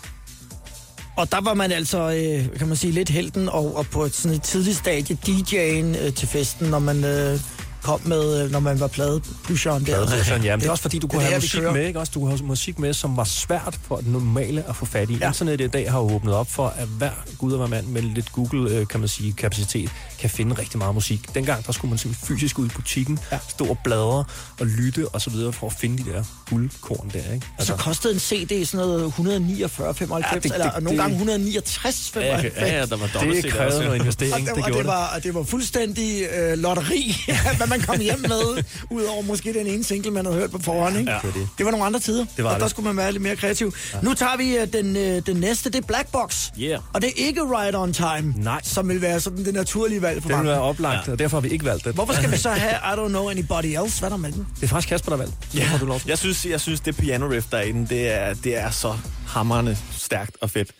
Og 1.15 1.31
der 1.31 1.41
var 1.41 1.53
man 1.53 1.71
altså, 1.71 1.97
øh, 1.97 2.57
kan 2.57 2.67
man 2.67 2.77
sige, 2.77 2.91
lidt 2.91 3.09
helten 3.09 3.49
og, 3.49 3.75
og 3.75 3.85
på 3.85 4.03
et, 4.03 4.15
sådan 4.15 4.37
et 4.37 4.43
tidligt 4.43 4.77
stadie 4.77 5.17
DJ'en 5.27 6.05
øh, 6.05 6.13
til 6.13 6.27
festen, 6.27 6.67
når 6.67 6.79
man 6.79 7.03
øh, 7.03 7.39
kom 7.83 8.01
med, 8.05 8.43
øh, 8.43 8.51
når 8.51 8.59
man 8.59 8.79
var 8.79 8.87
pladepusheren 8.87 9.85
der. 9.85 10.23
Sådan, 10.23 10.43
ja, 10.43 10.55
det 10.55 10.65
er 10.65 10.71
også 10.71 10.81
fordi, 10.81 10.99
du 10.99 11.07
kunne 11.07 11.19
det 11.21 11.27
have 11.29 11.37
musik 11.41 11.61
med, 11.63 11.87
ikke? 11.87 11.99
Også, 11.99 12.11
du 12.15 12.19
kunne 12.19 12.31
have 12.37 12.45
musik 12.45 12.79
med, 12.79 12.93
som 12.93 13.17
var 13.17 13.23
svært 13.23 13.79
for 13.87 13.95
den 13.97 14.11
normale 14.11 14.63
at 14.69 14.75
få 14.75 14.85
fat 14.85 15.09
i. 15.09 15.17
Ja. 15.17 15.27
Internettet 15.27 15.65
i 15.65 15.69
dag 15.69 15.91
har 15.91 15.99
jo 15.99 16.05
åbnet 16.15 16.33
op 16.33 16.51
for, 16.51 16.67
at 16.77 16.87
hver 16.87 17.11
gud 17.37 17.53
og 17.53 17.69
mand 17.69 17.85
med 17.87 18.01
lidt 18.01 18.31
Google, 18.31 18.71
øh, 18.71 18.87
kan 18.87 18.99
man 18.99 19.09
sige, 19.09 19.33
kapacitet, 19.33 19.89
kan 20.19 20.29
finde 20.29 20.55
rigtig 20.59 20.77
meget 20.77 20.93
musik. 20.95 21.35
Dengang, 21.35 21.65
der 21.65 21.71
skulle 21.71 21.89
man 21.89 21.97
simpelthen 21.97 22.27
fysisk 22.37 22.59
ud 22.59 22.65
i 22.65 22.69
butikken, 22.69 23.19
ja. 23.31 23.39
stå 23.49 23.65
og 23.65 23.77
bladre 23.83 24.23
og 24.59 24.65
lytte 24.65 25.07
og 25.07 25.21
så 25.21 25.29
videre 25.29 25.53
for 25.53 25.67
at 25.67 25.73
finde 25.73 26.03
de 26.03 26.09
der 26.09 26.23
guldkorn 26.49 27.09
der, 27.13 27.33
ikke? 27.33 27.47
Og 27.59 27.65
så 27.65 27.75
kostede 27.75 28.13
en 28.13 28.19
CD 28.19 28.65
sådan 28.65 28.87
noget 28.87 29.05
149, 29.05 29.93
95, 29.93 30.31
Ja, 30.31 30.35
ja, 30.35 30.39
det- 30.39 30.53
eller 30.53 30.71
det- 30.73 30.83
nogle 30.83 30.97
det- 30.97 31.03
gange 31.03 31.13
169, 31.15 32.09
95. 32.13 32.53
Ja, 32.61 32.75
ja, 32.79 32.85
der 32.85 32.97
var 32.97 33.05
det 33.05 33.51
krævede 33.51 33.75
noget 33.75 33.89
Og 33.89 33.95
investering, 33.97 34.47
det, 34.47 34.55
det 34.55 34.63
og 34.65 34.73
det, 34.73 34.85
var, 34.85 35.11
og 35.15 35.23
det 35.23 35.33
var 35.33 35.43
fuldstændig 35.43 36.23
øh, 36.37 36.57
lotteri, 36.57 37.15
hvad 37.57 37.67
man 37.77 37.81
kom 37.87 37.99
hjem 37.99 38.19
med, 38.19 38.63
udover 38.89 39.21
måske 39.21 39.53
den 39.53 39.67
ene 39.67 39.83
single, 39.83 40.11
man 40.11 40.25
havde 40.25 40.37
hørt 40.37 40.51
på 40.51 40.59
forhånd. 40.61 40.97
Ikke? 40.97 41.11
Ja. 41.11 41.17
det. 41.23 41.47
det 41.57 41.65
var 41.65 41.71
nogle 41.71 41.85
andre 41.85 41.99
tider, 41.99 42.25
Det 42.37 42.43
var 42.43 42.49
og 42.49 42.55
der 42.55 42.61
det. 42.65 42.71
skulle 42.71 42.85
man 42.87 42.97
være 42.97 43.11
lidt 43.11 43.23
mere 43.23 43.35
kreativ. 43.35 43.73
Ja. 43.93 43.99
Nu 44.01 44.13
tager 44.13 44.37
vi 44.37 44.57
øh, 44.57 44.73
den, 44.73 44.95
øh, 44.97 45.21
den 45.25 45.37
næste, 45.37 45.69
det 45.69 45.77
er 45.83 45.87
Black 45.87 46.11
Box. 46.11 46.49
Yeah. 46.59 46.79
Og 46.93 47.01
det 47.01 47.09
er 47.09 47.13
ikke 47.25 47.41
Right 47.43 47.75
On 47.75 47.93
Time, 47.93 48.33
Nej. 48.37 48.59
som 48.63 48.89
vil 48.89 49.01
være 49.01 49.19
sådan 49.19 49.45
det 49.45 49.53
naturlige 49.53 50.01
valg 50.01 50.21
for 50.21 50.29
Den 50.29 50.29
vil 50.29 50.35
mange. 50.37 50.51
være 50.51 50.61
oplagt, 50.61 51.07
ja. 51.07 51.11
og 51.11 51.19
derfor 51.19 51.37
har 51.37 51.41
vi 51.41 51.49
ikke 51.49 51.65
valgt 51.65 51.85
det. 51.85 51.93
Hvorfor 51.93 52.13
skal 52.13 52.31
vi 52.31 52.37
så 52.37 52.49
have 52.49 52.73
I 52.73 52.99
Don't 53.05 53.07
Know 53.07 53.29
Anybody 53.29 53.65
Else? 53.83 53.99
Hvad 53.99 54.09
er 54.09 54.13
der 54.13 54.17
med 54.17 54.31
den? 54.31 54.47
Det 54.55 54.63
er 54.63 54.67
faktisk 54.67 54.89
Kasper, 54.89 55.09
der 55.11 55.17
har 55.17 55.23
valgt. 55.23 55.37
Så 55.53 55.69
får 55.71 55.77
du 55.77 55.85
lov. 55.85 56.01
Jeg 56.07 56.17
synes, 56.17 56.45
jeg 56.45 56.61
synes 56.61 56.79
det 56.79 56.97
piano 56.97 57.27
riff, 57.29 57.47
der 57.51 57.57
er 57.57 57.61
i 57.61 57.71
den, 57.71 57.85
det 57.85 58.09
er, 58.13 58.33
det 58.33 58.57
er 58.57 58.69
så 58.69 58.97
hammerende 59.27 59.77
stærkt 59.97 60.37
og 60.41 60.49
fedt. 60.49 60.71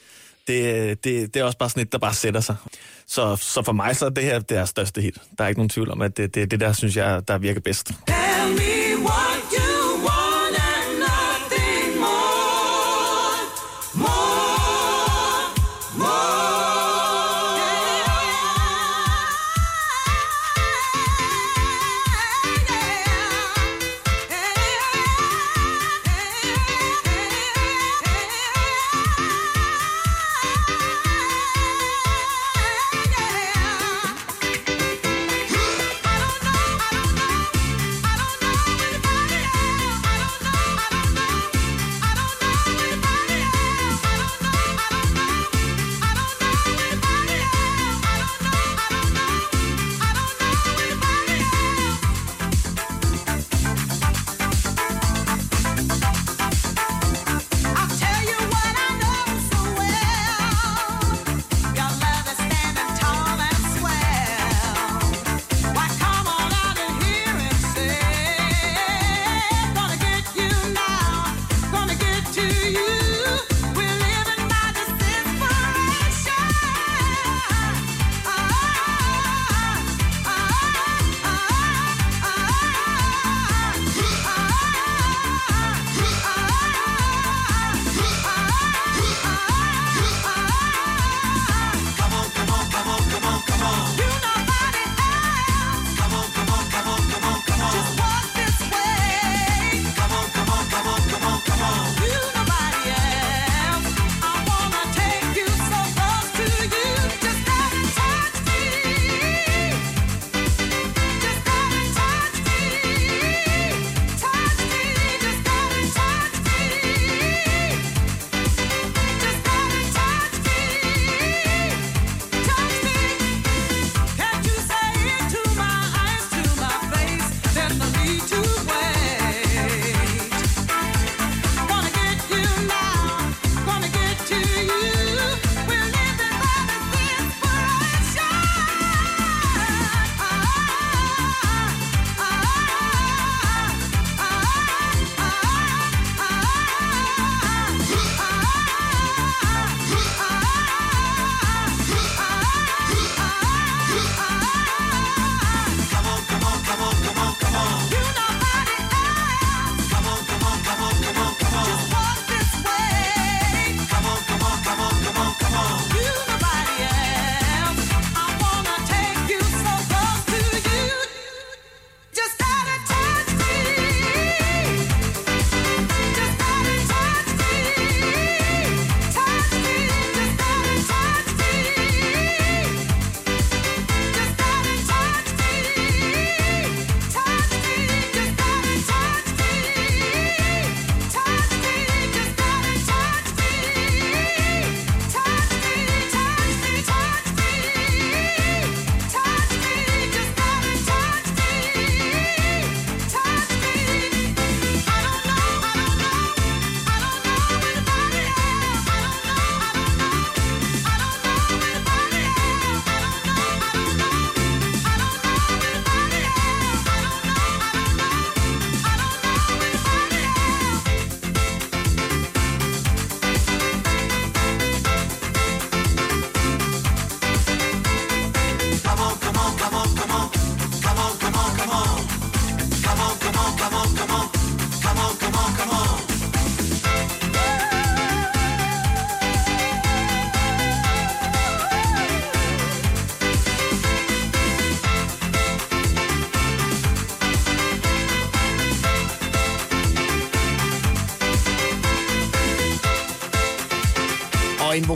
Det, 0.47 1.03
det, 1.03 1.33
det 1.33 1.39
er 1.39 1.43
også 1.43 1.57
bare 1.57 1.69
sådan 1.69 1.83
et, 1.83 1.91
der 1.91 1.97
bare 1.97 2.13
sætter 2.13 2.41
sig. 2.41 2.55
Så, 3.07 3.35
så 3.35 3.61
for 3.63 3.71
mig 3.71 3.95
så 3.95 4.05
er 4.05 4.09
det 4.09 4.23
her 4.23 4.39
det 4.39 4.57
er 4.57 4.65
største 4.65 5.01
hit. 5.01 5.17
Der 5.37 5.43
er 5.43 5.47
ikke 5.47 5.59
nogen 5.59 5.69
tvivl 5.69 5.91
om, 5.91 6.01
at 6.01 6.17
det, 6.17 6.35
det, 6.35 6.51
det 6.51 6.59
der, 6.59 6.73
synes 6.73 6.95
jeg, 6.95 7.27
der 7.27 7.37
virker 7.37 7.61
bedst. 7.61 7.87
Tell 7.87 8.55
me 8.55 8.82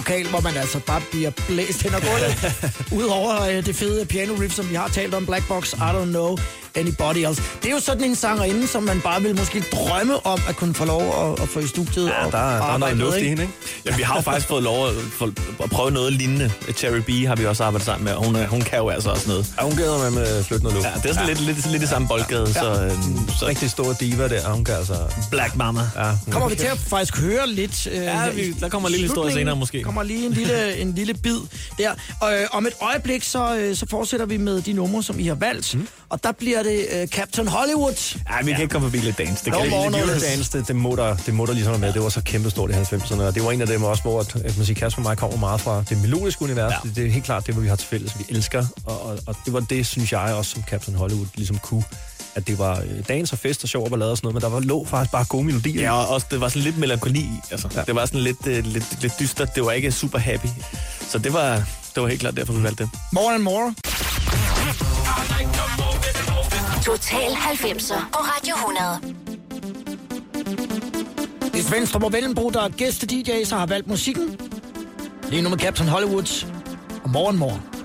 og 0.07 0.13
vokal, 0.13 0.29
hvor 0.29 0.39
man 0.39 0.57
altså 0.57 0.79
bare 0.79 1.01
bliver 1.11 1.29
blæst 1.47 1.81
hen 1.83 1.93
ad 1.93 2.01
gulvet. 2.01 2.33
Udover 3.03 3.41
øh, 3.41 3.65
det 3.65 3.75
fede 3.75 4.05
piano 4.05 4.33
riff, 4.33 4.53
som 4.53 4.69
vi 4.69 4.75
har 4.75 4.87
talt 4.87 5.13
om, 5.13 5.25
Black 5.25 5.47
Box, 5.47 5.73
I 5.73 5.77
Don't 5.77 6.05
Know 6.05 6.37
Anybody 6.77 7.17
Else. 7.27 7.41
Det 7.63 7.69
er 7.69 7.73
jo 7.73 7.79
sådan 7.79 8.03
en 8.03 8.15
sangerinde, 8.15 8.67
som 8.67 8.83
man 8.83 9.01
bare 9.01 9.21
vil 9.21 9.35
måske 9.37 9.63
drømme 9.71 10.25
om 10.25 10.39
at 10.49 10.55
kunne 10.55 10.73
få 10.73 10.85
lov 10.85 11.01
at, 11.33 11.43
at 11.43 11.49
få 11.49 11.59
i 11.59 11.67
studiet. 11.67 12.07
Ja, 12.07 12.25
og, 12.25 12.31
der, 12.31 12.37
er- 12.37 12.55
der 12.57 12.63
og 12.63 12.73
er 12.73 12.77
noget 12.77 12.97
med, 12.97 13.05
luft 13.05 13.15
i 13.15 13.19
ikke? 13.19 13.29
hende, 13.29 13.43
ikke? 13.43 13.53
Ja, 13.85 13.95
vi 13.95 14.01
har 14.03 14.15
jo 14.15 14.21
faktisk 14.21 14.47
fået 14.47 14.63
lov 14.63 14.87
at, 14.87 14.93
for, 15.11 15.25
at 15.63 15.69
prøve 15.69 15.91
noget 15.91 16.13
lignende. 16.13 16.51
Cherry 16.75 16.97
B 16.97 17.09
har 17.27 17.35
vi 17.35 17.45
også 17.45 17.63
arbejdet 17.63 17.85
sammen 17.85 18.05
med, 18.05 18.13
og 18.13 18.25
hun, 18.25 18.35
er- 18.35 18.47
hun 18.47 18.61
kan 18.61 18.77
jo 18.79 18.89
altså 18.89 19.09
også 19.09 19.27
noget. 19.27 19.53
Ja, 19.59 19.63
hun 19.63 19.75
gæder 19.75 19.97
med 19.97 20.11
med 20.11 20.23
at 20.27 20.45
flytte 20.45 20.63
noget 20.63 20.75
luft. 20.75 20.87
Ja, 20.87 21.01
det 21.03 21.09
er 21.09 21.13
sådan 21.13 21.27
ja. 21.29 21.33
lidt, 21.33 21.45
lidt, 21.55 21.71
lidt 21.71 21.83
i 21.83 21.87
samme 21.87 22.07
boldgade, 22.07 22.47
ja. 22.47 22.53
så, 22.61 22.83
øhm, 22.83 23.29
så 23.39 23.47
Rigtig 23.47 23.71
stor 23.71 23.93
diva 23.93 24.27
der, 24.27 24.49
hun 24.49 24.63
kan 24.63 24.75
altså... 24.75 24.95
Black 25.31 25.55
Mama. 25.55 25.81
Ja, 25.95 26.11
Kommer 26.31 26.49
vi 26.49 26.55
til 26.55 26.65
at 26.65 26.77
faktisk 26.77 27.17
høre 27.17 27.47
lidt... 27.49 27.87
Øh, 27.91 27.97
Ja, 27.97 28.29
vi- 28.29 28.51
der 28.59 28.69
kommer 28.69 28.89
en 28.89 28.91
lille 28.91 29.07
historie 29.07 29.33
senere 29.33 29.55
måske. 29.55 29.83
kommer 29.83 30.03
lige 30.03 30.25
en 30.25 30.31
lille, 30.33 30.77
en 30.81 30.93
lille 30.95 31.13
bid 31.13 31.37
der. 31.77 31.91
Og 32.21 32.33
øh, 32.33 32.47
om 32.51 32.65
et 32.65 32.73
øjeblik, 32.81 33.23
så, 33.23 33.55
øh, 33.57 33.75
så 33.75 33.85
fortsætter 33.89 34.25
vi 34.25 34.37
med 34.37 34.61
de 34.61 34.73
numre, 34.73 35.03
som 35.03 35.19
I 35.19 35.27
har 35.27 35.35
valgt. 35.35 35.75
Mm. 35.75 35.87
Og 36.09 36.23
der 36.23 36.31
bliver 36.31 36.63
det 36.63 36.85
øh, 36.93 37.07
Captain 37.07 37.47
Hollywood. 37.47 38.15
Ja, 38.29 38.45
vi 38.45 38.51
kan 38.51 38.61
ikke 38.61 38.71
komme 38.71 38.87
forbi 38.87 38.97
lidt 38.97 39.17
dans. 39.17 39.41
Det 39.41 39.47
Jo, 39.51 39.57
kan 39.57 39.65
vi 39.65 39.69
morgen- 39.69 39.95
ikke. 39.95 40.05
Eurodance, 40.07 40.57
det, 40.57 40.67
det, 40.67 40.75
må 40.75 40.95
der, 40.95 41.15
det 41.25 41.33
må 41.33 41.45
der 41.45 41.53
ligesom 41.53 41.79
med. 41.79 41.93
Det 41.93 42.03
var 42.03 42.09
så 42.09 42.21
kæmpestort 42.21 42.69
i 42.69 42.73
90'erne, 42.73 43.21
og 43.21 43.35
det 43.35 43.43
var 43.43 43.51
en 43.51 43.61
af 43.61 43.67
dem 43.67 43.83
også, 43.83 44.03
hvor 44.03 44.19
at, 44.19 44.35
at 44.35 44.57
man 44.57 44.65
siger, 44.65 44.79
Kasper 44.79 44.99
og 45.01 45.03
mig 45.03 45.17
kommer 45.17 45.37
meget 45.37 45.61
fra 45.61 45.83
det 45.89 46.01
melodiske 46.01 46.41
univers. 46.41 46.71
Ja. 46.71 46.77
Ja. 46.83 46.87
Det, 46.89 46.95
det, 46.95 47.05
er 47.05 47.11
helt 47.11 47.25
klart 47.25 47.45
det, 47.47 47.53
hvor 47.55 47.61
vi 47.61 47.67
har 47.69 47.75
til 47.75 47.87
fælles, 47.87 48.19
vi 48.19 48.25
elsker. 48.29 48.65
Og, 48.85 49.01
og, 49.05 49.19
og, 49.27 49.35
det 49.45 49.53
var 49.53 49.59
det, 49.59 49.85
synes 49.85 50.11
jeg 50.11 50.19
også, 50.21 50.51
som 50.51 50.63
Captain 50.63 50.97
Hollywood 50.97 51.25
ligesom 51.35 51.57
kunne. 51.57 51.83
At 52.35 52.47
det 52.47 52.59
var 52.59 52.79
øh, 52.79 53.07
dans 53.07 53.31
og 53.33 53.39
fest 53.39 53.63
og 53.63 53.69
sjov 53.69 53.83
og 53.83 53.89
ballade 53.89 54.11
og 54.11 54.17
sådan 54.17 54.25
noget, 54.27 54.33
men 54.33 54.41
der 54.41 54.49
var 54.49 54.59
lå 54.59 54.85
faktisk 54.85 55.11
bare 55.11 55.25
gode 55.25 55.43
melodier. 55.43 55.81
Ja, 55.81 55.91
og 55.91 56.07
også, 56.07 56.27
det 56.31 56.41
var 56.41 56.49
sådan 56.49 56.61
lidt 56.61 56.77
melankoli 56.77 57.19
i. 57.19 57.31
Altså, 57.51 57.67
ja. 57.75 57.81
Det 57.81 57.95
var 57.95 58.05
sådan 58.05 58.19
lidt, 58.21 58.47
øh, 58.47 58.65
lidt, 58.65 59.01
lidt 59.01 59.13
dystert. 59.19 59.55
Det 59.55 59.65
var 59.65 59.71
ikke 59.71 59.91
super 59.91 60.19
happy. 60.19 60.47
Så 61.09 61.17
det 61.17 61.33
var, 61.33 61.55
det 61.95 62.03
var 62.03 62.07
helt 62.07 62.19
klart 62.21 62.37
derfor, 62.37 62.53
vi 62.53 62.63
valgte 62.63 62.83
det. 62.83 62.91
More 63.11 63.33
and 63.33 63.43
More. 63.43 63.73
Total 66.85 67.31
90'er 67.31 67.99
på 68.13 68.19
Radio 68.19 68.55
100. 68.55 69.17
Hvis 71.51 71.71
Venstre 71.71 71.99
må 71.99 72.09
Vellenbro, 72.09 72.49
der 72.49 72.61
er 72.61 72.69
gæste-DJ, 72.69 73.43
så 73.43 73.55
har 73.55 73.65
valgt 73.65 73.87
musikken. 73.87 74.39
Lige 75.29 75.41
nu 75.41 75.49
med 75.49 75.57
Captain 75.57 75.89
Hollywood 75.89 76.45
og 77.03 77.09
More 77.09 77.33
Morgen. 77.33 77.76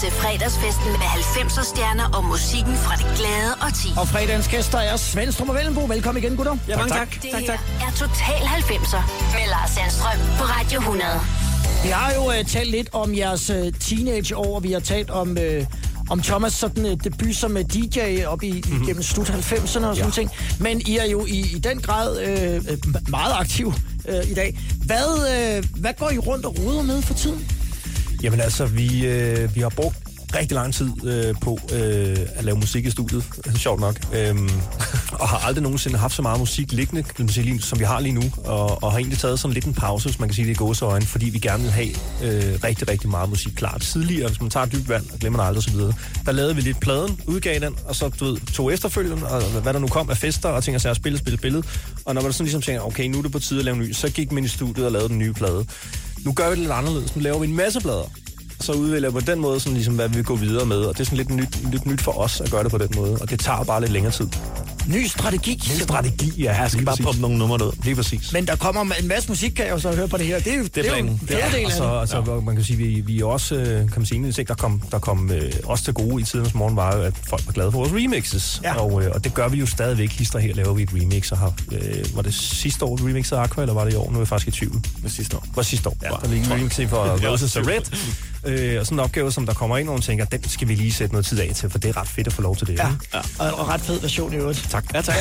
Til 0.00 0.10
fredagsfesten 0.10 0.90
med 1.02 1.08
90'er 1.36 1.64
stjerner 1.64 2.06
og 2.16 2.24
musikken 2.24 2.76
fra 2.76 2.94
det 2.96 3.06
glade 3.18 3.52
og 3.64 3.70
ti. 3.80 3.88
Og 4.00 4.08
fredagens 4.08 4.48
gæster 4.48 4.78
er 4.78 4.96
Svendstrup 4.96 5.48
og 5.48 5.54
Vellenbro. 5.54 5.84
Velkommen 5.84 6.24
igen, 6.24 6.36
gutter. 6.36 6.56
Ja, 6.68 6.76
mange 6.76 6.94
tak. 6.94 7.22
Det 7.22 7.30
tak, 7.32 7.40
her 7.40 7.46
tak. 7.46 7.60
er 7.86 7.90
Total 7.90 8.42
90'er 8.58 9.02
med 9.34 9.44
Lars 9.54 9.70
Sandstrøm 9.70 10.18
på 10.38 10.44
Radio 10.44 10.78
100. 10.80 11.10
Vi 11.84 11.88
har 11.88 12.14
jo 12.14 12.22
uh, 12.26 12.46
talt 12.46 12.70
lidt 12.70 12.88
om 12.92 13.16
jeres 13.16 13.50
uh, 13.50 13.56
teenageår, 13.80 14.60
vi 14.60 14.72
har 14.72 14.80
talt 14.80 15.10
om, 15.10 15.28
uh, 15.30 15.66
om 16.10 16.22
Thomas 16.22 16.52
sådan 16.52 16.84
uh, 16.84 16.92
debut 17.04 17.36
som 17.36 17.56
uh, 17.56 17.62
DJ 17.62 18.24
op 18.26 18.42
i, 18.42 18.52
mm-hmm. 18.52 18.86
gennem 18.86 19.02
slut 19.02 19.30
90'erne 19.30 19.86
og 19.86 19.96
sådan 19.96 19.96
ja. 19.96 20.10
ting. 20.10 20.30
Men 20.60 20.80
I 20.86 20.96
er 20.96 21.06
jo 21.06 21.26
i, 21.26 21.38
i 21.56 21.58
den 21.58 21.80
grad 21.80 22.20
øh, 22.22 22.62
meget 23.08 23.32
aktiv 23.38 23.72
øh, 24.08 24.30
i 24.30 24.34
dag. 24.34 24.58
Hvad, 24.84 25.08
øh, 25.34 25.64
hvad 25.80 25.92
går 25.98 26.10
I 26.10 26.18
rundt 26.18 26.46
og 26.46 26.58
roder 26.58 26.82
med 26.82 27.02
for 27.02 27.14
tiden? 27.14 27.59
Jamen 28.22 28.40
altså, 28.40 28.66
vi, 28.66 29.06
øh, 29.06 29.54
vi 29.54 29.60
har 29.60 29.68
brugt 29.68 29.96
rigtig 30.36 30.54
lang 30.54 30.74
tid 30.74 30.90
øh, 31.04 31.34
på 31.40 31.58
øh, 31.72 32.16
at 32.34 32.44
lave 32.44 32.56
musik 32.58 32.86
i 32.86 32.90
studiet, 32.90 33.24
sjovt 33.56 33.80
nok. 33.80 34.00
Øhm, 34.14 34.50
og 35.12 35.28
har 35.28 35.38
aldrig 35.38 35.62
nogensinde 35.62 35.98
haft 35.98 36.14
så 36.14 36.22
meget 36.22 36.38
musik 36.38 36.72
liggende, 36.72 37.04
lige- 37.18 37.60
som 37.62 37.78
vi 37.78 37.84
har 37.84 38.00
lige 38.00 38.12
nu. 38.12 38.22
Og, 38.44 38.82
og 38.82 38.92
har 38.92 38.98
egentlig 38.98 39.18
taget 39.18 39.38
sådan 39.40 39.54
lidt 39.54 39.64
en 39.64 39.74
pause, 39.74 40.08
hvis 40.08 40.18
man 40.20 40.28
kan 40.28 40.34
sige 40.34 40.44
det 40.44 40.50
i 40.52 40.54
gåseøjne, 40.54 41.06
fordi 41.06 41.28
vi 41.28 41.38
gerne 41.38 41.62
vil 41.62 41.72
have 41.72 41.88
øh, 42.22 42.58
rigtig, 42.64 42.88
rigtig 42.88 43.10
meget 43.10 43.28
musik 43.28 43.52
klar. 43.56 43.78
Tidligere, 43.78 44.28
hvis 44.28 44.40
man 44.40 44.50
tager 44.50 44.66
dybt 44.66 44.88
vand 44.88 45.10
og 45.12 45.18
glemmer 45.18 45.38
det 45.40 45.46
aldrig 45.46 45.58
osv., 45.58 45.80
der 46.26 46.32
lavede 46.32 46.54
vi 46.56 46.60
lidt 46.60 46.80
pladen, 46.80 47.20
udgav 47.26 47.60
den, 47.60 47.74
og 47.84 47.96
så 47.96 48.08
du 48.08 48.24
ved, 48.24 48.36
tog 48.52 48.72
efterfølgende, 48.72 49.26
og 49.28 49.42
hvad 49.42 49.72
der 49.72 49.78
nu 49.78 49.86
kom 49.86 50.10
af 50.10 50.16
fester 50.16 50.48
og 50.48 50.64
ting 50.64 50.80
sig 50.80 50.90
at 50.90 50.96
spille, 50.96 51.18
spille, 51.18 51.38
spille. 51.38 51.62
Og 52.04 52.14
når 52.14 52.22
man 52.22 52.32
sådan 52.32 52.44
ligesom 52.44 52.62
tænker, 52.62 52.82
okay, 52.82 53.04
nu 53.04 53.18
er 53.18 53.22
det 53.22 53.32
på 53.32 53.38
tide 53.38 53.58
at 53.58 53.64
lave 53.64 53.74
en 53.76 53.82
ny, 53.82 53.92
så 53.92 54.10
gik 54.10 54.32
man 54.32 54.44
i 54.44 54.48
studiet 54.48 54.86
og 54.86 54.92
lavede 54.92 55.08
den 55.08 55.18
nye 55.18 55.32
plade. 55.32 55.66
Nu 56.24 56.32
gør 56.32 56.44
vi 56.44 56.50
det 56.50 56.58
lidt 56.58 56.72
anderledes. 56.72 57.16
Nu 57.16 57.22
laver 57.22 57.38
vi 57.38 57.46
en 57.46 57.56
masse 57.56 57.80
plader 57.80 58.10
så 58.60 58.72
udvælger 58.72 59.10
på 59.10 59.20
den 59.20 59.40
måde, 59.40 59.60
sådan 59.60 59.74
ligesom, 59.74 59.94
hvad 59.94 60.08
vi 60.08 60.14
vil 60.14 60.24
gå 60.24 60.36
videre 60.36 60.66
med. 60.66 60.76
Og 60.76 60.94
det 60.94 61.00
er 61.00 61.04
sådan 61.04 61.16
lidt 61.16 61.30
nyt, 61.30 61.70
lidt 61.72 61.86
nyt 61.86 62.00
for 62.00 62.12
os 62.12 62.40
at 62.40 62.50
gøre 62.50 62.62
det 62.62 62.70
på 62.70 62.78
den 62.78 62.88
måde. 62.96 63.18
Og 63.20 63.30
det 63.30 63.40
tager 63.40 63.64
bare 63.64 63.80
lidt 63.80 63.92
længere 63.92 64.12
tid. 64.12 64.28
Ny 64.88 65.06
strategi. 65.06 65.62
Ny 65.76 65.80
strategi, 65.82 66.32
ja. 66.42 66.62
Jeg 66.62 66.70
skal 66.70 66.84
bare 66.84 66.96
poppe 67.02 67.20
nogle 67.20 67.38
numre 67.38 67.66
ud. 67.66 67.72
Lige 67.84 67.96
præcis. 67.96 68.32
Men 68.32 68.46
der 68.46 68.56
kommer 68.56 68.94
en 69.00 69.08
masse 69.08 69.28
musik, 69.28 69.50
kan 69.52 69.64
jeg 69.66 69.72
jo 69.72 69.78
så 69.78 69.92
høre 69.92 70.08
på 70.08 70.16
det 70.16 70.26
her. 70.26 70.38
Det 70.38 70.52
er 70.52 70.58
jo, 70.58 70.64
det 70.74 70.86
er 70.86 70.90
jo 70.90 71.04
en 71.06 71.20
Det 71.28 71.36
er- 71.40 71.50
færdel 71.50 71.64
Og 71.66 71.70
af 71.70 71.76
så, 71.76 71.94
det. 71.94 72.00
altså, 72.00 72.34
ja. 72.34 72.40
man 72.40 72.54
kan 72.56 72.64
sige, 72.64 72.76
vi, 72.76 72.84
vi 73.06 73.20
er 73.20 73.24
også, 73.24 73.54
øh, 73.54 73.66
kan 73.78 73.88
man 73.96 74.06
sige, 74.06 74.18
en 74.18 74.32
der 74.48 74.54
kom, 74.54 74.82
der 74.90 74.98
kom 74.98 75.30
øh, 75.32 75.52
også 75.64 75.84
til 75.84 75.94
gode 75.94 76.22
i 76.22 76.24
tidens 76.24 76.54
morgen, 76.54 76.76
var 76.76 76.96
jo, 76.96 77.02
at 77.02 77.14
folk 77.28 77.46
var 77.46 77.52
glade 77.52 77.72
for 77.72 77.78
vores 77.78 77.92
remixes. 77.92 78.60
Ja. 78.64 78.74
Og, 78.80 79.02
øh, 79.04 79.10
og 79.14 79.24
det 79.24 79.34
gør 79.34 79.48
vi 79.48 79.58
jo 79.58 79.66
stadigvæk. 79.66 80.10
Hister 80.12 80.38
her 80.38 80.54
laver 80.54 80.74
vi 80.74 80.82
et 80.82 80.90
remix, 80.94 81.32
og 81.32 81.38
har, 81.38 81.52
øh, 81.72 82.16
var 82.16 82.22
det 82.22 82.34
sidste 82.34 82.84
år, 82.84 82.96
vi 82.96 83.02
remixede 83.10 83.40
Aqua, 83.40 83.62
eller 83.62 83.74
var 83.74 83.84
det 83.84 83.92
i 83.92 83.96
år? 83.96 84.10
Nu 84.10 84.16
er 84.16 84.20
jeg 84.20 84.28
faktisk 84.28 84.48
i 84.48 84.50
tvivl. 84.58 84.80
Med 85.02 85.10
sidste 85.10 85.36
år. 85.36 85.46
var 85.54 85.62
sidste 85.62 85.88
år. 85.88 85.96
Ja, 86.02 86.10
Wow. 86.10 86.18
der 86.22 86.28
ligger 86.28 86.46
en 86.46 86.52
remix 86.52 86.74
for 86.74 86.80
Det 87.16 87.24
er 87.24 87.30
Roses 87.30 87.42
også 87.56 87.60
og 87.60 87.66
Red. 87.66 87.80
Øh, 88.46 88.80
og 88.80 88.86
sådan 88.86 88.96
en 88.96 89.00
opgave, 89.00 89.32
som 89.32 89.46
der 89.46 89.54
kommer 89.54 89.78
ind, 89.78 89.88
og 89.88 89.94
man 89.94 90.02
tænker, 90.02 90.24
den 90.24 90.48
skal 90.48 90.68
vi 90.68 90.74
lige 90.74 90.92
sætte 90.92 91.14
noget 91.14 91.26
tid 91.26 91.40
af 91.40 91.52
til, 91.54 91.70
for 91.70 91.78
det 91.78 91.88
er 91.88 91.96
ret 91.96 92.08
fedt 92.08 92.26
at 92.26 92.32
få 92.32 92.42
lov 92.42 92.56
til 92.56 92.66
det. 92.66 92.78
Ja, 92.78 92.88
ikke? 92.88 93.26
og, 93.38 93.50
og 93.60 93.68
ret 93.68 93.80
fed 93.80 94.00
version 94.00 94.32
i 94.32 94.36
øvrigt. 94.36 94.66
Tak. 94.70 94.79
Ja, 94.94 95.00
tak. 95.02 95.14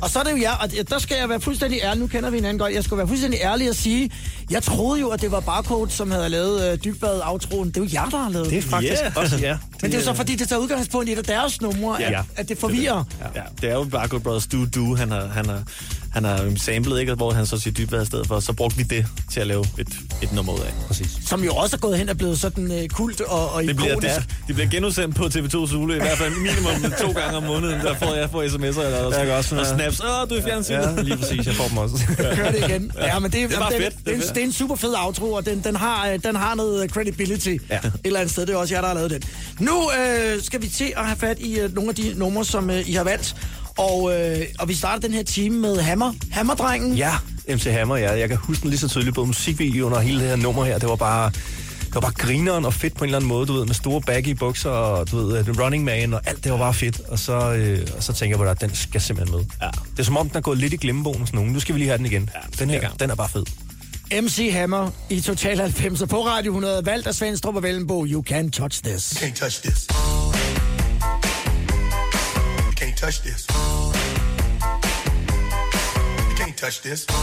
Og 0.00 0.10
så 0.10 0.18
er 0.18 0.22
det 0.22 0.30
jo 0.30 0.36
jer, 0.36 0.52
og 0.52 0.68
der 0.90 0.98
skal 0.98 1.16
jeg 1.20 1.28
være 1.28 1.40
fuldstændig 1.40 1.80
ærlig. 1.82 2.00
Nu 2.00 2.06
kender 2.06 2.30
vi 2.30 2.36
hinanden 2.36 2.58
godt. 2.58 2.74
Jeg 2.74 2.84
skal 2.84 2.96
være 2.96 3.08
fuldstændig 3.08 3.40
ærlig 3.42 3.68
og 3.70 3.74
sige, 3.76 4.10
jeg 4.50 4.62
troede 4.62 5.00
jo, 5.00 5.08
at 5.08 5.20
det 5.20 5.30
var 5.32 5.40
Barcode, 5.40 5.90
som 5.90 6.10
havde 6.10 6.28
lavet 6.28 6.72
øh, 6.72 6.78
dybbad 6.84 7.20
outroen. 7.24 7.68
Det 7.68 7.76
er 7.76 7.80
jo 7.84 7.88
jer, 7.92 8.08
der 8.08 8.16
har 8.18 8.30
lavet 8.30 8.50
Det 8.50 8.58
er 8.58 8.62
faktisk 8.62 8.92
Yeah. 9.02 9.12
også, 9.16 9.36
ja. 9.36 9.56
Men 9.82 9.90
det 9.90 9.96
er 9.96 10.00
jo 10.00 10.04
så 10.04 10.14
fordi, 10.14 10.34
det 10.36 10.48
tager 10.48 10.60
udgangspunkt 10.60 11.08
i 11.08 11.12
et 11.12 11.18
af 11.18 11.24
deres 11.24 11.60
numre, 11.60 11.96
Ja. 12.00 12.18
at, 12.18 12.24
at 12.36 12.48
det 12.48 12.58
forvirrer. 12.58 13.04
Ja, 13.34 13.40
det 13.60 13.70
er 13.70 13.74
jo 13.74 13.84
Barcode 13.84 14.20
Brothers 14.22 14.46
Do 14.46 14.64
Do, 14.64 14.94
han 14.94 15.10
har, 15.10 15.26
han 15.26 15.46
har, 15.46 15.62
han 16.12 16.24
har 16.24 16.52
samlet, 16.56 17.00
ikke? 17.00 17.14
hvor 17.14 17.32
han 17.32 17.46
så 17.46 17.58
siger 17.58 17.74
dybvad 17.74 18.02
i 18.02 18.06
stedet 18.06 18.26
for. 18.26 18.40
Så 18.40 18.52
brugte 18.52 18.76
vi 18.76 18.82
det 18.82 19.06
til 19.32 19.40
at 19.40 19.46
lave 19.46 19.64
et, 19.78 19.88
et 20.22 20.32
nummer 20.32 20.52
ud 20.52 20.58
af. 20.60 20.72
Præcis. 20.86 21.08
Som 21.26 21.44
jo 21.44 21.54
også 21.54 21.76
er 21.76 21.80
gået 21.80 21.98
hen 21.98 22.08
og 22.08 22.16
blevet 22.18 22.38
sådan 22.38 22.72
øh, 22.82 22.88
kult 22.88 23.20
og, 23.20 23.52
og 23.52 23.62
Det 23.62 23.76
bliver, 23.76 23.90
ikonisk. 23.90 24.14
det, 24.16 24.26
det 24.46 24.54
bliver 24.54 24.70
genudsendt 24.70 25.16
på 25.16 25.24
TV2 25.24 25.50
Zulu, 25.50 25.92
i 25.94 25.96
hvert 25.98 26.18
fald 26.18 26.32
minimum 26.36 26.92
to 27.00 27.12
gange 27.12 27.36
om 27.36 27.42
måneden. 27.42 27.80
Der 27.80 27.94
får 27.94 28.14
jeg 28.14 28.30
får 28.30 28.42
sms'er 28.42 28.80
eller 28.80 29.16
Jeg 29.18 29.26
kan 29.26 29.34
også, 29.34 29.56
og 29.58 29.66
snaps. 29.66 30.00
Åh, 30.00 30.28
du 30.30 30.34
er 30.34 30.38
i 30.38 30.42
fjernsynet. 30.42 30.94
Ja, 30.96 31.02
lige 31.02 31.16
præcis. 31.16 31.46
Jeg 31.46 31.54
får 31.54 31.68
dem 31.68 31.78
også. 31.78 31.96
Kør 32.36 32.50
det 32.50 32.58
igen. 32.68 32.92
Ja, 32.98 33.18
men 33.18 33.30
det, 33.30 33.48
Det 33.48 33.54
er 33.56 33.60
bare 33.60 33.72
den, 33.72 33.82
fedt. 33.82 33.94
Det 34.04 34.08
er 34.12 34.14
Det, 34.16 34.22
fedt. 34.22 34.34
det, 34.34 34.40
er 34.42 34.46
en 34.46 34.52
super 34.52 34.76
fed 34.76 34.94
outro, 35.04 35.32
og 35.32 35.46
den, 35.46 35.60
den, 35.64 35.76
har, 35.76 36.08
øh, 36.08 36.18
den 36.24 36.36
har 36.36 36.54
noget 36.54 36.90
credibility 36.90 37.48
Ja. 37.70 37.76
et 37.78 37.92
eller 38.04 38.20
andet 38.20 38.32
sted. 38.32 38.46
Det 38.46 38.52
er 38.54 38.56
også 38.58 38.74
jer, 38.74 38.80
der 38.80 38.88
har 38.88 38.94
lavet 38.94 39.10
den. 39.10 39.22
Nu 39.60 39.90
øh, 39.90 40.42
skal 40.42 40.62
vi 40.62 40.68
til 40.68 40.92
at 40.96 41.04
have 41.06 41.16
fat 41.16 41.38
i 41.38 41.58
øh, 41.60 41.74
nogle 41.74 41.88
af 41.90 41.94
de 41.96 42.12
numre, 42.16 42.44
som 42.44 42.70
øh, 42.70 42.88
I 42.88 42.92
har 42.92 43.04
valgt. 43.04 43.36
Og, 43.78 44.12
øh, 44.20 44.46
og 44.58 44.68
vi 44.68 44.74
starter 44.74 45.00
den 45.00 45.12
her 45.12 45.22
time 45.22 45.58
med 45.58 45.76
Hammer. 45.80 46.12
Hammerdrengen. 46.30 46.96
Ja, 46.96 47.12
MC 47.48 47.64
Hammer, 47.64 47.96
ja. 47.96 48.18
Jeg 48.18 48.28
kan 48.28 48.38
huske 48.38 48.62
den 48.62 48.70
lige 48.70 48.80
så 48.80 48.88
tydeligt, 48.88 49.14
både 49.14 49.26
musikvideoen 49.26 49.92
og 49.94 50.02
hele 50.02 50.20
det 50.20 50.28
her 50.28 50.36
nummer 50.36 50.64
her. 50.64 50.78
Det 50.78 50.88
var 50.88 50.96
bare... 50.96 51.32
Det 51.86 51.94
var 51.94 52.00
bare 52.00 52.12
grineren 52.12 52.64
og 52.64 52.74
fedt 52.74 52.96
på 52.96 53.04
en 53.04 53.08
eller 53.08 53.18
anden 53.18 53.28
måde, 53.28 53.46
du 53.46 53.52
ved, 53.52 53.64
med 53.66 53.74
store 53.74 54.00
baggy 54.00 54.28
bukser 54.28 54.70
og 54.70 55.10
du 55.10 55.16
ved, 55.16 55.44
The 55.44 55.62
Running 55.62 55.84
Man 55.84 56.14
og 56.14 56.20
alt, 56.24 56.44
det 56.44 56.52
var 56.52 56.58
bare 56.58 56.74
fedt. 56.74 57.00
Og 57.08 57.18
så, 57.18 57.52
øh, 57.52 57.86
og 57.96 58.02
så 58.02 58.12
tænker 58.12 58.36
jeg 58.36 58.38
på, 58.44 58.50
at 58.50 58.60
den 58.60 58.74
skal 58.74 59.00
simpelthen 59.00 59.36
med. 59.38 59.44
Ja. 59.62 59.66
Det 59.66 59.98
er 59.98 60.02
som 60.02 60.16
om, 60.16 60.28
den 60.28 60.36
er 60.36 60.40
gået 60.40 60.58
lidt 60.58 60.72
i 60.72 60.76
glemmebogen 60.76 61.26
sådan 61.26 61.36
nogen. 61.38 61.52
Nu 61.52 61.60
skal 61.60 61.74
vi 61.74 61.80
lige 61.80 61.88
have 61.88 61.98
den 61.98 62.06
igen. 62.06 62.30
Ja, 62.34 62.40
den 62.58 62.70
her, 62.70 62.80
gang. 62.80 63.00
den 63.00 63.10
er 63.10 63.14
bare 63.14 63.28
fed. 63.28 63.44
MC 64.22 64.50
Hammer 64.52 64.90
i 65.10 65.20
Total 65.20 65.60
90 65.60 66.02
på 66.10 66.26
Radio 66.26 66.50
100. 66.50 66.86
Valgt 66.86 67.06
af 67.06 67.14
Svendstrup 67.14 67.56
og 67.56 67.62
Vellenbo. 67.62 68.06
You 68.06 68.22
can 68.22 68.50
touch 68.50 68.82
this. 68.82 69.22
can't 69.22 69.34
touch 69.34 69.62
this. 69.62 69.86
You 73.02 73.08
can't 73.08 73.16
touch 73.16 73.24
this. 73.24 73.46
You 76.28 76.36
can't 76.36 76.56
touch 76.56 76.82
this. 76.82 77.06
You 77.10 77.16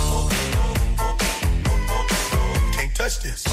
can't 2.74 2.94
touch 2.94 3.20
this. 3.24 3.48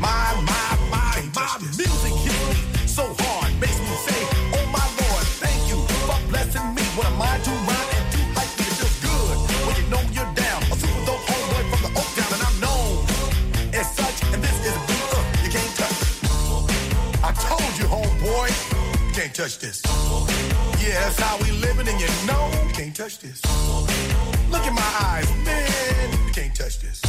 My, 0.00 0.34
my, 0.42 0.78
my, 0.90 1.22
my 1.32 1.58
music 1.60 2.12
hits 2.26 2.42
me 2.42 2.86
so 2.88 3.14
hard, 3.20 3.54
makes 3.60 3.78
me 3.78 3.94
say, 4.02 4.18
Oh 4.58 4.66
my 4.74 4.82
Lord, 4.98 5.26
thank 5.38 5.62
you 5.70 5.78
for 6.10 6.18
blessing 6.26 6.74
me. 6.74 6.82
What 6.98 7.06
a 7.06 7.10
mind 7.14 7.44
to 7.44 7.50
rhyme 7.50 7.90
and 7.94 8.10
to 8.14 8.18
hype 8.34 8.50
me, 8.58 8.66
it 8.66 8.74
feels 8.82 8.98
good 8.98 9.38
when 9.62 9.76
you 9.78 9.86
know 9.94 10.02
you're 10.10 10.34
down. 10.34 10.60
A 10.72 10.74
super 10.74 11.06
dope 11.06 11.22
homeboy 11.22 11.70
from 11.70 11.80
the 11.86 11.90
Oak 12.00 12.10
Town, 12.18 12.34
and 12.34 12.42
I'm 12.42 12.58
known 12.58 13.06
as 13.78 13.86
such. 13.94 14.34
And 14.34 14.42
this 14.42 14.58
is 14.66 14.74
a 14.74 14.80
beat 14.90 15.06
uh, 15.14 15.22
you 15.38 15.50
can't 15.54 15.74
touch. 15.78 16.02
I 17.22 17.30
told 17.46 17.78
you, 17.78 17.86
homeboy, 17.86 18.50
you 19.06 19.14
can't 19.14 19.32
touch 19.32 19.60
this. 19.60 19.97
Yeah, 20.88 21.04
that's 21.04 21.20
how 21.20 21.36
we 21.44 21.50
living, 21.50 21.86
and 21.86 22.00
you 22.00 22.08
know 22.26 22.48
you 22.66 22.72
can't 22.72 22.96
touch 22.96 23.18
this. 23.18 23.44
Look 24.48 24.64
in 24.66 24.72
my 24.72 24.90
eyes, 25.04 25.28
man, 25.44 26.12
you 26.24 26.32
can't 26.32 26.54
touch 26.54 26.80
this. 26.80 27.02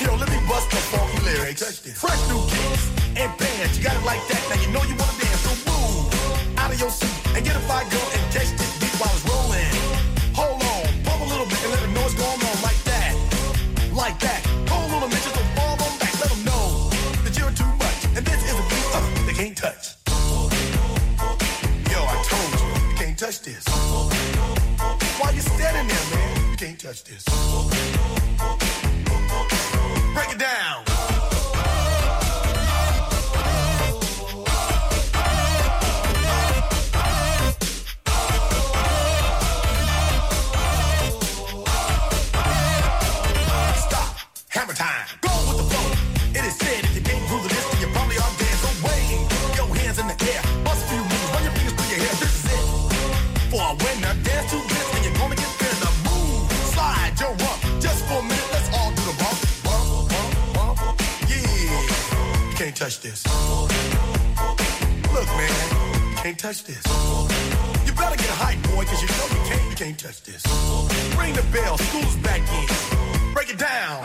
Yo, 0.00 0.16
let 0.16 0.30
me 0.30 0.40
bust 0.48 0.70
the 0.70 0.80
funky 0.88 1.20
lyrics. 1.28 1.60
Fresh 1.92 2.28
new 2.30 2.40
kicks 2.48 2.88
and 3.20 3.36
bands, 3.36 3.76
you 3.76 3.84
got 3.84 3.96
it 4.00 4.06
like 4.06 4.26
that. 4.28 4.40
Now 4.48 4.56
you 4.62 4.72
know 4.72 4.82
you 4.88 4.96
wanna 4.96 5.20
dance, 5.20 5.40
so 5.44 5.52
move 5.68 6.58
out 6.58 6.72
of 6.72 6.80
your 6.80 6.88
seat 6.88 7.36
and 7.36 7.44
get 7.44 7.54
a 7.54 7.60
fire 7.68 7.84
girl 7.90 8.08
and 8.16 8.32
catch 8.32 8.48
this 8.56 8.71
touch 23.32 23.42
this. 23.44 23.64
Why 25.18 25.30
you 25.30 25.40
standing 25.40 25.88
there, 25.88 26.10
man? 26.10 26.50
You 26.50 26.56
can't 26.56 26.78
touch 26.78 27.04
this. 27.04 27.24
Break 30.14 30.32
it 30.32 30.38
down. 30.38 30.84
Stop. 43.76 44.16
Hammer 44.50 44.74
time. 44.74 45.11
Touch 62.82 62.98
this. 62.98 63.24
Look, 65.14 65.26
man, 65.36 66.16
can't 66.16 66.36
touch 66.36 66.64
this. 66.64 66.84
You 67.86 67.92
better 67.92 68.16
get 68.16 68.28
hype, 68.30 68.60
boy, 68.74 68.84
cause 68.84 69.00
you 69.00 69.06
know 69.06 69.28
you 69.30 69.48
can't, 69.48 69.70
you 69.70 69.76
can't 69.76 69.96
touch 69.96 70.20
this. 70.24 70.44
Ring 71.16 71.32
the 71.32 71.44
bell, 71.52 71.78
school's 71.78 72.16
back 72.16 72.40
in. 72.40 73.34
Break 73.34 73.50
it 73.50 73.58
down. 73.58 74.04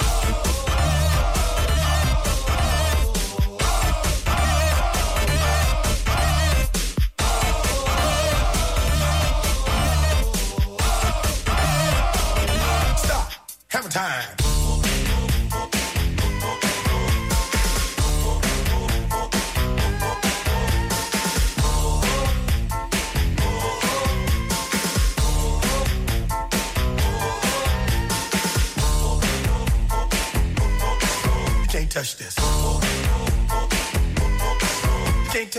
Stop. 12.96 13.32
Hammer 13.70 13.90
time. 13.90 14.47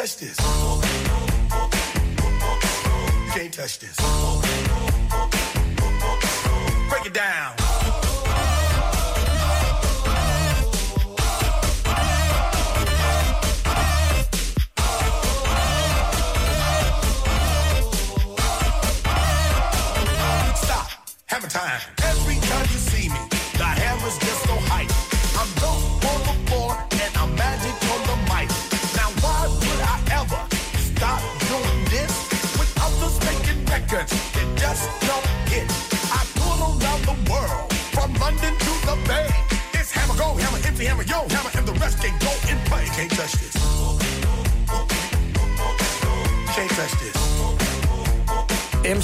Touch 0.08 0.16
this. 0.16 0.36
Can't 3.34 3.52
touch 3.52 3.78
this. 3.78 3.96
Break 6.88 7.06
it 7.06 7.12
down. 7.12 7.67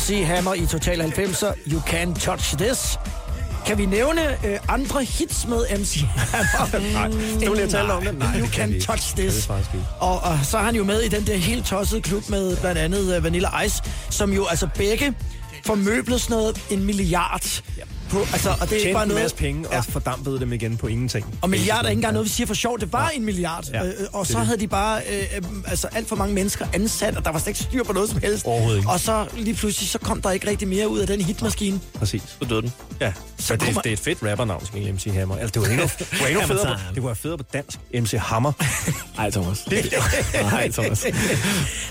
MC 0.05 0.25
Hammer 0.27 0.55
i 0.55 0.67
Total 0.67 1.01
90'er, 1.01 1.73
You 1.73 1.81
Can 1.87 2.15
Touch 2.15 2.57
This. 2.57 2.99
Kan 3.67 3.79
vi 3.79 3.87
nævne 3.87 4.47
øh, 4.47 4.59
andre 4.69 5.05
hits 5.05 5.47
med 5.47 5.79
MC 5.79 5.97
Hammer? 5.97 6.79
Nej, 6.93 7.09
det 7.41 7.51
vil 7.51 7.59
jeg 7.59 7.71
tale 7.71 7.93
om 7.93 8.05
det. 8.05 8.19
Nej, 8.19 8.41
You 8.41 8.47
Can 8.47 8.73
vi. 8.73 8.81
Touch 8.81 9.17
This. 9.17 9.51
Og, 10.01 10.21
og 10.21 10.39
så 10.43 10.59
er 10.59 10.63
han 10.63 10.77
jo 10.77 10.85
med 10.85 11.01
i 11.01 11.09
den 11.09 11.27
der 11.27 11.37
helt 11.37 11.67
tossede 11.67 12.01
klub 12.01 12.29
med 12.29 12.57
blandt 12.57 12.79
andet 12.79 13.17
uh, 13.17 13.25
Vanilla 13.25 13.61
Ice, 13.61 13.83
som 14.11 14.33
jo 14.33 14.47
altså 14.47 14.69
begge 14.75 15.15
formøblet 15.67 16.21
sådan 16.21 16.37
noget 16.37 16.61
en 16.71 16.85
milliard. 16.85 17.63
På, 18.15 18.21
altså, 18.33 18.51
og 18.61 18.71
det 18.71 18.73
er 18.77 18.81
ikke 18.81 18.93
bare 18.93 19.03
en 19.03 19.09
noget... 19.09 19.23
masse 19.23 19.37
penge 19.37 19.69
og 19.69 19.85
fordampede 19.85 20.41
dem 20.41 20.53
igen 20.53 20.77
på 20.77 20.87
ingenting. 20.87 21.39
Og 21.43 21.51
milliard 21.51 21.85
er 21.85 21.89
ikke 21.89 21.99
engang 21.99 22.13
noget, 22.13 22.25
vi 22.25 22.31
siger 22.31 22.47
for 22.47 22.55
sjovt. 22.55 22.81
Det 22.81 22.93
var 22.93 23.09
en 23.09 23.25
milliard. 23.25 23.65
Ja, 23.73 23.85
øh, 23.87 23.93
og 24.13 24.25
det 24.27 24.33
så 24.33 24.39
det. 24.39 24.47
havde 24.47 24.61
de 24.61 24.67
bare 24.69 25.01
øh, 25.13 25.19
øh, 25.37 25.43
altså 25.67 25.89
alt 25.93 26.09
for 26.09 26.17
mange 26.17 26.35
mennesker 26.35 26.67
ansat, 26.73 27.17
og 27.17 27.25
der 27.25 27.31
var 27.33 27.39
slet 27.39 27.49
ikke 27.49 27.61
styr 27.61 27.83
på 27.85 27.93
noget 27.93 28.11
som 28.11 28.21
helst. 28.21 28.45
Overhovedet 28.47 28.77
ikke. 28.79 28.91
Og 28.91 29.01
så 29.01 29.27
lige 29.37 29.55
pludselig, 29.55 29.89
så 29.89 29.99
kom 29.99 30.23
der 30.23 30.31
ikke 30.31 30.49
rigtig 30.51 30.69
mere 30.69 30.89
ud 30.89 30.99
af 30.99 31.07
den 31.07 31.21
hitmaskine. 31.21 31.81
Præcis. 31.99 32.23
Så 32.43 32.49
døde 32.49 32.63
den. 32.63 32.73
Ja, 33.01 33.13
Så 33.39 33.47
så 33.47 33.53
det, 33.55 33.63
kunne 33.63 33.75
man- 33.75 33.83
det 33.85 33.89
er 33.91 33.93
et 33.93 33.99
fedt 34.01 34.19
rappernavn, 34.23 34.67
skal 34.67 34.95
MC 34.95 35.05
Hammer. 35.15 35.37
Altså, 35.37 35.51
det 35.55 35.63
var 35.63 35.69
endnu, 35.69 35.83
det 35.99 36.21
var 36.21 36.27
endnu 36.27 36.41
federe, 36.47 36.67
på, 36.67 36.81
det 36.89 36.97
kunne 36.97 37.07
være 37.07 37.15
federe 37.17 37.39
på 37.39 37.45
dansk. 37.53 37.79
MC 37.95 38.11
Hammer. 38.19 38.53
Ej, 39.19 39.31
Thomas. 39.31 39.67
Nej, 40.43 40.71
Thomas. 40.79 41.07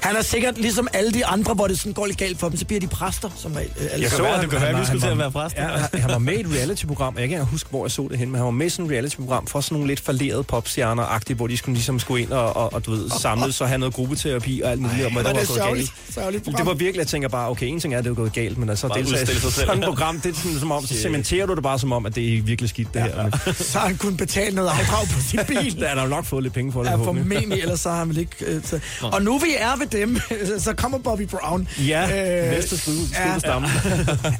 Han 0.01 0.15
er 0.15 0.21
sikkert 0.21 0.57
ligesom 0.57 0.87
alle 0.93 1.11
de 1.11 1.25
andre, 1.25 1.53
hvor 1.53 1.67
det 1.67 1.79
sådan 1.79 1.93
går 1.93 2.05
lidt 2.05 2.17
galt 2.17 2.39
for 2.39 2.49
dem, 2.49 2.57
så 2.57 2.65
bliver 2.65 2.79
de 2.79 2.87
præster 2.87 3.29
som 3.37 3.53
regel. 3.53 3.69
øh, 3.79 3.87
alle 3.91 4.03
Jeg 4.03 4.11
sammen. 4.11 4.35
så, 4.35 4.41
det 4.41 4.49
kan 4.49 4.61
være, 4.61 4.69
at 4.69 4.79
vi 4.79 4.85
skulle 4.85 5.01
til 5.01 5.07
var- 5.07 5.11
at 5.11 5.17
være 5.17 5.31
præst. 5.31 5.55
Ja, 5.55 5.67
han 6.01 6.09
var 6.13 6.19
med 6.19 6.33
i 6.33 6.39
et 6.39 6.47
reality-program. 6.55 7.13
Jeg 7.19 7.29
kan 7.29 7.37
ikke 7.37 7.51
huske, 7.51 7.69
hvor 7.69 7.85
jeg 7.85 7.91
så 7.91 8.07
det 8.11 8.17
hen, 8.19 8.27
men 8.29 8.35
han 8.35 8.45
var 8.45 8.51
med 8.51 8.65
i 8.65 8.69
sådan 8.69 8.85
et 8.85 8.91
reality-program 8.91 9.47
for 9.47 9.61
sådan 9.61 9.75
nogle 9.75 9.87
lidt 9.87 9.99
falderede 9.99 10.43
popstjerner-agtige, 10.53 11.35
hvor 11.35 11.47
de 11.47 11.57
skulle 11.57 11.73
ligesom 11.75 11.99
skulle 11.99 12.21
ind 12.23 12.31
og, 12.31 12.55
og, 12.55 12.73
og 12.73 12.85
du 12.85 12.91
ved, 12.91 13.09
samles 13.21 13.61
og 13.61 13.67
have 13.67 13.77
noget 13.79 13.93
gruppeterapi 13.93 14.61
og 14.63 14.71
alt 14.71 14.81
muligt, 14.81 15.05
om 15.05 15.13
hvad 15.13 15.23
hvor 15.23 15.29
der 15.29 15.29
er 15.29 15.33
var 15.33 15.39
det 15.39 15.47
gået 15.47 15.57
sørgeligt. 15.57 15.89
galt. 16.05 16.13
Sørgeligt 16.13 16.45
Det 16.57 16.65
var 16.65 16.73
virkelig, 16.73 16.99
jeg 16.99 17.07
tænker 17.07 17.29
bare, 17.29 17.49
okay, 17.49 17.65
en 17.67 17.79
ting 17.79 17.93
er, 17.93 17.97
at 17.97 18.03
det 18.03 18.09
er 18.11 18.15
gået 18.15 18.33
galt, 18.33 18.57
men 18.57 18.69
altså 18.69 18.87
Bare 18.87 18.99
i 19.01 19.05
selv. 19.05 19.27
sådan 19.51 19.77
et 19.77 19.83
program, 19.85 20.19
det 20.21 20.29
er 20.31 20.35
sådan, 20.35 20.59
som 20.59 20.71
om, 20.71 20.85
så 20.85 20.93
cementerer 20.93 21.45
du 21.45 21.55
det 21.55 21.63
bare 21.63 21.79
som 21.79 21.91
om, 21.91 22.05
at 22.05 22.15
det 22.15 22.37
er 22.37 22.41
virkelig 22.41 22.69
skidt, 22.69 22.93
det 22.93 23.01
her. 23.01 23.23
Men, 23.23 23.31
Så 23.73 23.79
har 23.79 23.87
han 23.87 23.97
kunnet 23.97 24.17
betale 24.17 24.55
noget 24.55 24.69
afdrag 24.69 25.07
på 25.07 25.19
sin 25.29 25.39
bil. 25.47 25.75
der 25.81 25.87
er 25.87 25.95
der 25.95 26.01
jo 26.03 26.09
nok 26.09 26.25
fået 26.25 26.43
lidt 26.43 26.53
penge 26.53 26.71
for 26.71 26.83
det, 26.83 26.89
Ja, 26.89 26.95
formentlig, 26.95 27.59
ellers 27.61 27.79
så 27.79 27.89
har 27.89 27.97
han 27.97 28.09
vel 28.09 28.17
ikke... 28.17 28.35
Øh, 28.45 28.61
så. 28.63 28.79
Og 29.01 29.21
nu 29.21 29.37
vi 29.37 29.49
er 29.57 29.77
ved 29.79 29.87
dem, 29.87 30.19
så 30.59 30.73
kommer 30.73 30.97
Bobby 30.97 31.27
Brown. 31.27 31.67
Ja, 31.87 32.43
Øh, 32.45 32.51
næste 32.51 32.77
skud, 32.77 32.93
ja. 33.13 33.31
ja. 33.33 33.39
stamme. 33.39 33.67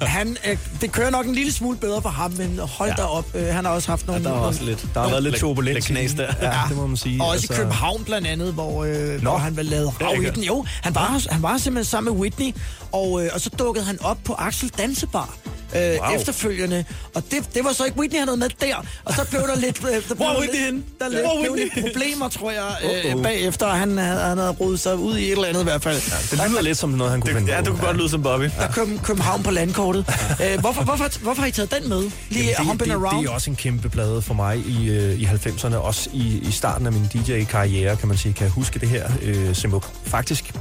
Han, 0.02 0.38
øh, 0.50 0.58
det 0.82 0.92
kører 0.92 1.10
nok 1.10 1.26
en 1.26 1.36
lille 1.36 1.52
smule 1.64 1.78
bedre 1.78 2.02
for 2.02 2.10
ham, 2.10 2.32
men 2.32 2.60
hold 2.60 2.90
ja. 2.90 2.96
Ja. 2.98 3.04
da 3.04 3.08
op. 3.08 3.26
Øh, 3.36 3.46
han 3.46 3.66
har 3.66 3.72
også 3.72 3.90
haft 3.90 4.08
nogle... 4.08 4.24
Der 4.24 4.32
var 4.32 4.40
også 4.40 4.64
lidt... 4.64 4.88
Der 4.94 5.02
har 5.02 5.10
været 5.10 5.24
lidt 5.24 5.36
turbulens. 5.36 5.88
Knas 5.88 6.14
der. 6.14 6.34
Ja, 6.42 6.52
det 6.70 6.78
må 6.78 6.88
man 6.88 6.98
sige. 6.98 7.22
Og 7.22 7.28
også 7.28 7.48
i 7.54 7.56
København 7.56 8.04
blandt 8.04 8.28
andet, 8.28 8.54
hvor, 8.54 8.84
øh, 8.84 9.22
hvor 9.22 9.38
han 9.38 9.54
lavede 9.56 9.88
er 9.88 10.06
rav 10.06 10.24
i 10.24 10.30
den. 10.30 10.44
Jo, 10.44 10.66
han 10.82 10.96
var, 10.96 11.22
han 11.32 11.42
var 11.42 11.58
simpelthen 11.58 11.90
sammen 11.90 12.14
med 12.14 12.22
Whitney, 12.22 12.56
og, 12.92 13.26
øh, 13.26 13.30
og 13.34 13.42
så 13.42 13.50
dukkede 13.50 13.86
han 13.86 13.98
op 14.02 14.18
på 14.24 14.34
Axel 14.34 14.70
Dansebar. 14.70 15.38
Øh, 15.76 15.82
Wow. 15.82 16.16
efterfølgende. 16.16 16.86
Og 17.16 17.24
det, 17.32 17.40
det 17.56 17.64
var 17.64 17.74
så 17.74 17.86
ikke 17.86 17.98
Whitney, 18.00 18.20
han 18.20 18.28
havde 18.28 18.40
med 18.40 18.50
der. 18.62 18.76
Og 19.06 19.14
så 19.14 19.26
blev 19.30 19.42
der 19.42 19.56
lidt... 19.56 19.78
Øh, 19.84 19.90
der 19.94 20.02
blev 20.06 20.16
Hvor 20.18 20.26
er 20.26 20.32
lidt- 20.42 20.52
Whitney 20.52 20.66
henne? 20.66 20.84
Der 21.00 21.10
lidt, 21.10 21.22
blev 21.42 21.56
lidt 21.56 21.86
problemer, 21.88 22.30
tror 22.30 22.52
jeg, 22.52 22.76
øh, 22.84 23.14
Uh-oh. 23.14 23.24
bagefter. 23.24 23.68
Han, 23.68 23.98
havde, 23.98 24.20
han 24.22 24.38
havde 24.38 24.52
rodet 24.52 24.80
sig 24.80 24.96
ud 24.98 25.18
i 25.18 25.26
et 25.26 25.32
eller 25.32 25.48
andet 25.48 25.62
i 25.62 25.64
hvert 25.64 25.84
fald. 25.84 25.96
Det 26.32 26.50
lyder 26.50 26.62
lidt 26.62 26.78
som 26.78 26.90
noget, 26.90 27.12
han 27.12 27.22
kunne 27.22 27.34
finde 27.36 27.56
Ja, 27.56 27.62
du 27.62 27.72
kunne 27.72 27.86
godt 27.86 27.98
lyde 27.98 28.10
som 28.10 28.24
Bobby. 28.24 28.44
Der 28.60 28.68
kom 28.72 29.00
København 29.04 29.44
på 29.44 29.52
landkortet. 29.52 30.06
Øh, 30.44 30.60
hvorfor, 30.60 30.84
hvorfor, 30.84 31.20
hvorfor 31.22 31.42
har 31.42 31.48
I 31.48 31.52
taget 31.52 31.72
den 31.82 31.90
med? 31.90 32.12
Lige 32.30 32.56
Jamen, 32.60 32.78
det, 32.78 32.86
det, 32.88 32.92
Around? 32.94 33.24
det 33.24 33.30
er 33.30 33.34
også 33.34 33.50
en 33.50 33.56
kæmpe 33.56 33.90
plade 33.90 34.22
for 34.22 34.34
mig 34.34 34.58
i, 34.58 34.90
øh, 34.90 35.20
i 35.22 35.26
90'erne, 35.26 35.76
også 35.76 36.10
i, 36.14 36.40
i 36.48 36.52
starten 36.52 36.86
af 36.88 36.92
min 36.94 37.04
DJ-karriere, 37.14 37.96
kan 37.96 38.08
man 38.08 38.18
sige. 38.18 38.34
Kan 38.34 38.44
jeg 38.44 38.52
huske 38.52 38.80
det 38.80 38.90
her, 38.90 39.10
øh, 39.22 39.56
Simuk? 39.56 39.90
Faktisk, 40.06 40.52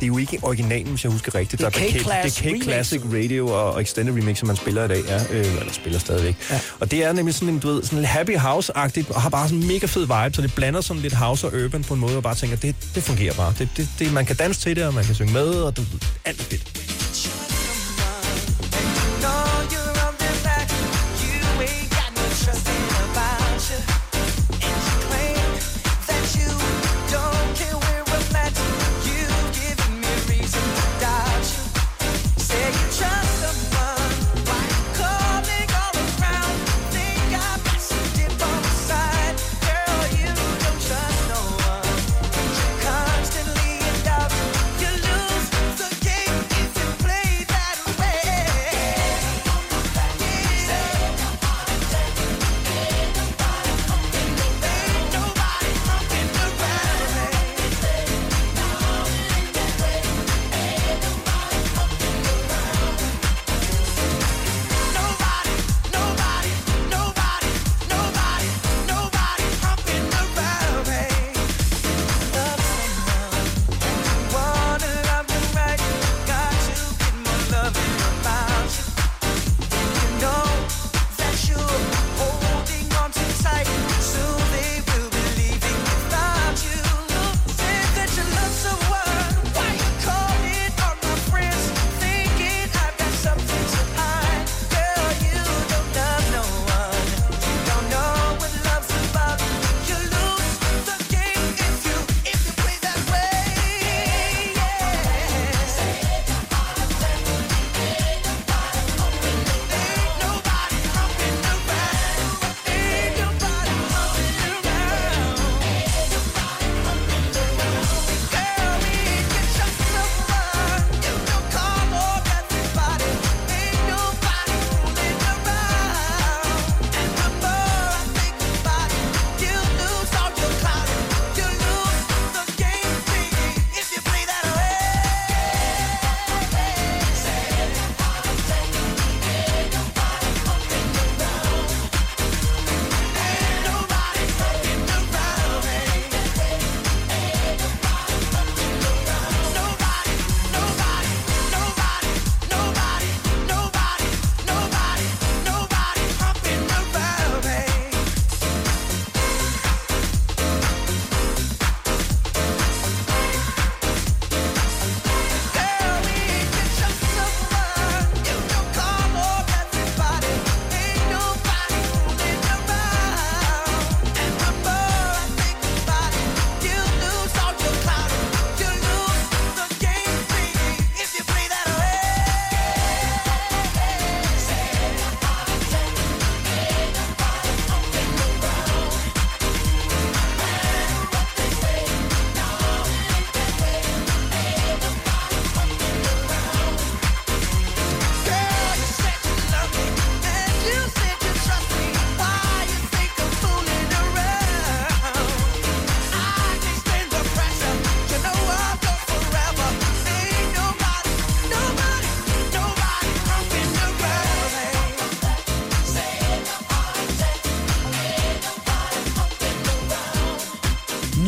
det 0.00 0.06
er 0.06 0.06
jo 0.06 0.18
ikke 0.18 0.38
originalen, 0.42 0.88
hvis 0.88 1.04
jeg 1.04 1.12
husker 1.12 1.34
rigtigt. 1.34 1.62
Det 1.62 1.66
er 1.66 1.70
K-Class 1.70 2.42
det 2.42 2.52
er 2.52 2.58
K-Classic 2.58 3.00
Radio 3.14 3.48
og, 3.48 3.72
og 3.72 3.82
Extended 3.82 4.14
Remix, 4.14 4.38
som 4.38 4.46
man 4.46 4.56
spiller 4.56 4.84
i 4.84 4.88
dag, 4.88 5.02
ja, 5.08 5.22
øh, 5.30 5.58
eller 5.60 5.72
spiller 5.72 5.98
stadigvæk. 5.98 6.36
Ja. 6.50 6.60
Og 6.80 6.90
det 6.90 7.04
er 7.04 7.12
nemlig 7.12 7.34
sådan 7.34 7.54
en, 7.54 7.58
du 7.60 7.68
ved, 7.68 7.82
sådan 7.82 7.98
en 7.98 8.04
happy 8.04 8.36
house-agtigt, 8.36 9.14
og 9.14 9.22
har 9.22 9.28
bare 9.28 9.48
sådan 9.48 9.62
en 9.62 9.68
mega 9.68 9.86
fed 9.86 10.02
vibe, 10.02 10.34
så 10.34 10.42
det 10.42 10.54
blander 10.54 10.80
sådan 10.80 11.02
lidt 11.02 11.14
house 11.14 11.46
og 11.46 11.52
urban 11.64 11.84
på 11.84 11.94
en 11.94 12.00
måde, 12.00 12.16
og 12.16 12.22
bare 12.22 12.34
tænker, 12.34 12.56
det, 12.56 12.74
det 12.94 13.02
fungerer 13.02 13.34
bare. 13.34 13.54
Det, 13.58 13.68
det, 13.76 13.88
det, 13.98 14.12
man 14.12 14.26
kan 14.26 14.36
danse 14.36 14.60
til 14.60 14.76
det, 14.76 14.84
og 14.84 14.94
man 14.94 15.04
kan 15.04 15.14
synge 15.14 15.32
med, 15.32 15.48
og 15.48 15.76
du, 15.76 15.82
alt 16.24 16.52
er 16.52 17.59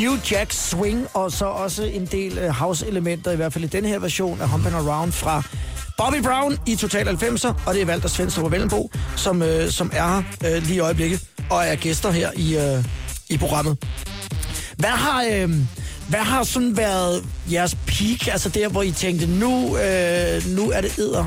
New 0.03 0.17
Jack 0.31 0.53
Swing, 0.53 1.07
og 1.15 1.33
så 1.33 1.45
også 1.45 1.83
en 1.83 2.07
del 2.07 2.39
øh, 2.39 2.51
house-elementer, 2.51 3.31
i 3.31 3.37
hvert 3.37 3.53
fald 3.53 3.65
i 3.65 3.67
den 3.67 3.85
her 3.85 3.99
version 3.99 4.41
af 4.41 4.47
Humpin' 4.47 4.75
Around 4.75 5.13
fra 5.13 5.43
Bobby 5.99 6.23
Brown 6.23 6.59
i 6.67 6.77
Total 6.77 7.09
90'er, 7.09 7.53
og 7.67 7.75
det 7.75 7.83
er 7.83 7.87
Valter 7.87 8.09
Svendstrup 8.09 8.45
og 8.45 8.53
Vellenbo, 8.53 8.91
som, 9.17 9.43
øh, 9.43 9.71
som 9.71 9.91
er 9.95 10.23
her 10.43 10.57
øh, 10.57 10.63
lige 10.63 10.77
i 10.77 10.79
øjeblikket, 10.79 11.21
og 11.51 11.65
er 11.67 11.75
gæster 11.75 12.11
her 12.11 12.31
i, 12.37 12.57
øh, 12.57 12.85
i 13.29 13.39
programmet. 13.39 13.79
Hvad 14.77 14.89
har, 14.89 15.25
øh, 15.33 15.51
hvad 16.09 16.21
har 16.21 16.45
sådan 16.45 16.77
været 16.77 17.25
jeres 17.53 17.75
peak, 17.87 18.27
altså 18.33 18.49
der, 18.49 18.69
hvor 18.69 18.83
I 18.83 18.91
tænkte, 18.91 19.27
nu, 19.27 19.77
øh, 19.79 20.47
nu 20.47 20.71
er 20.71 20.81
det 20.81 20.99
æder, 20.99 21.25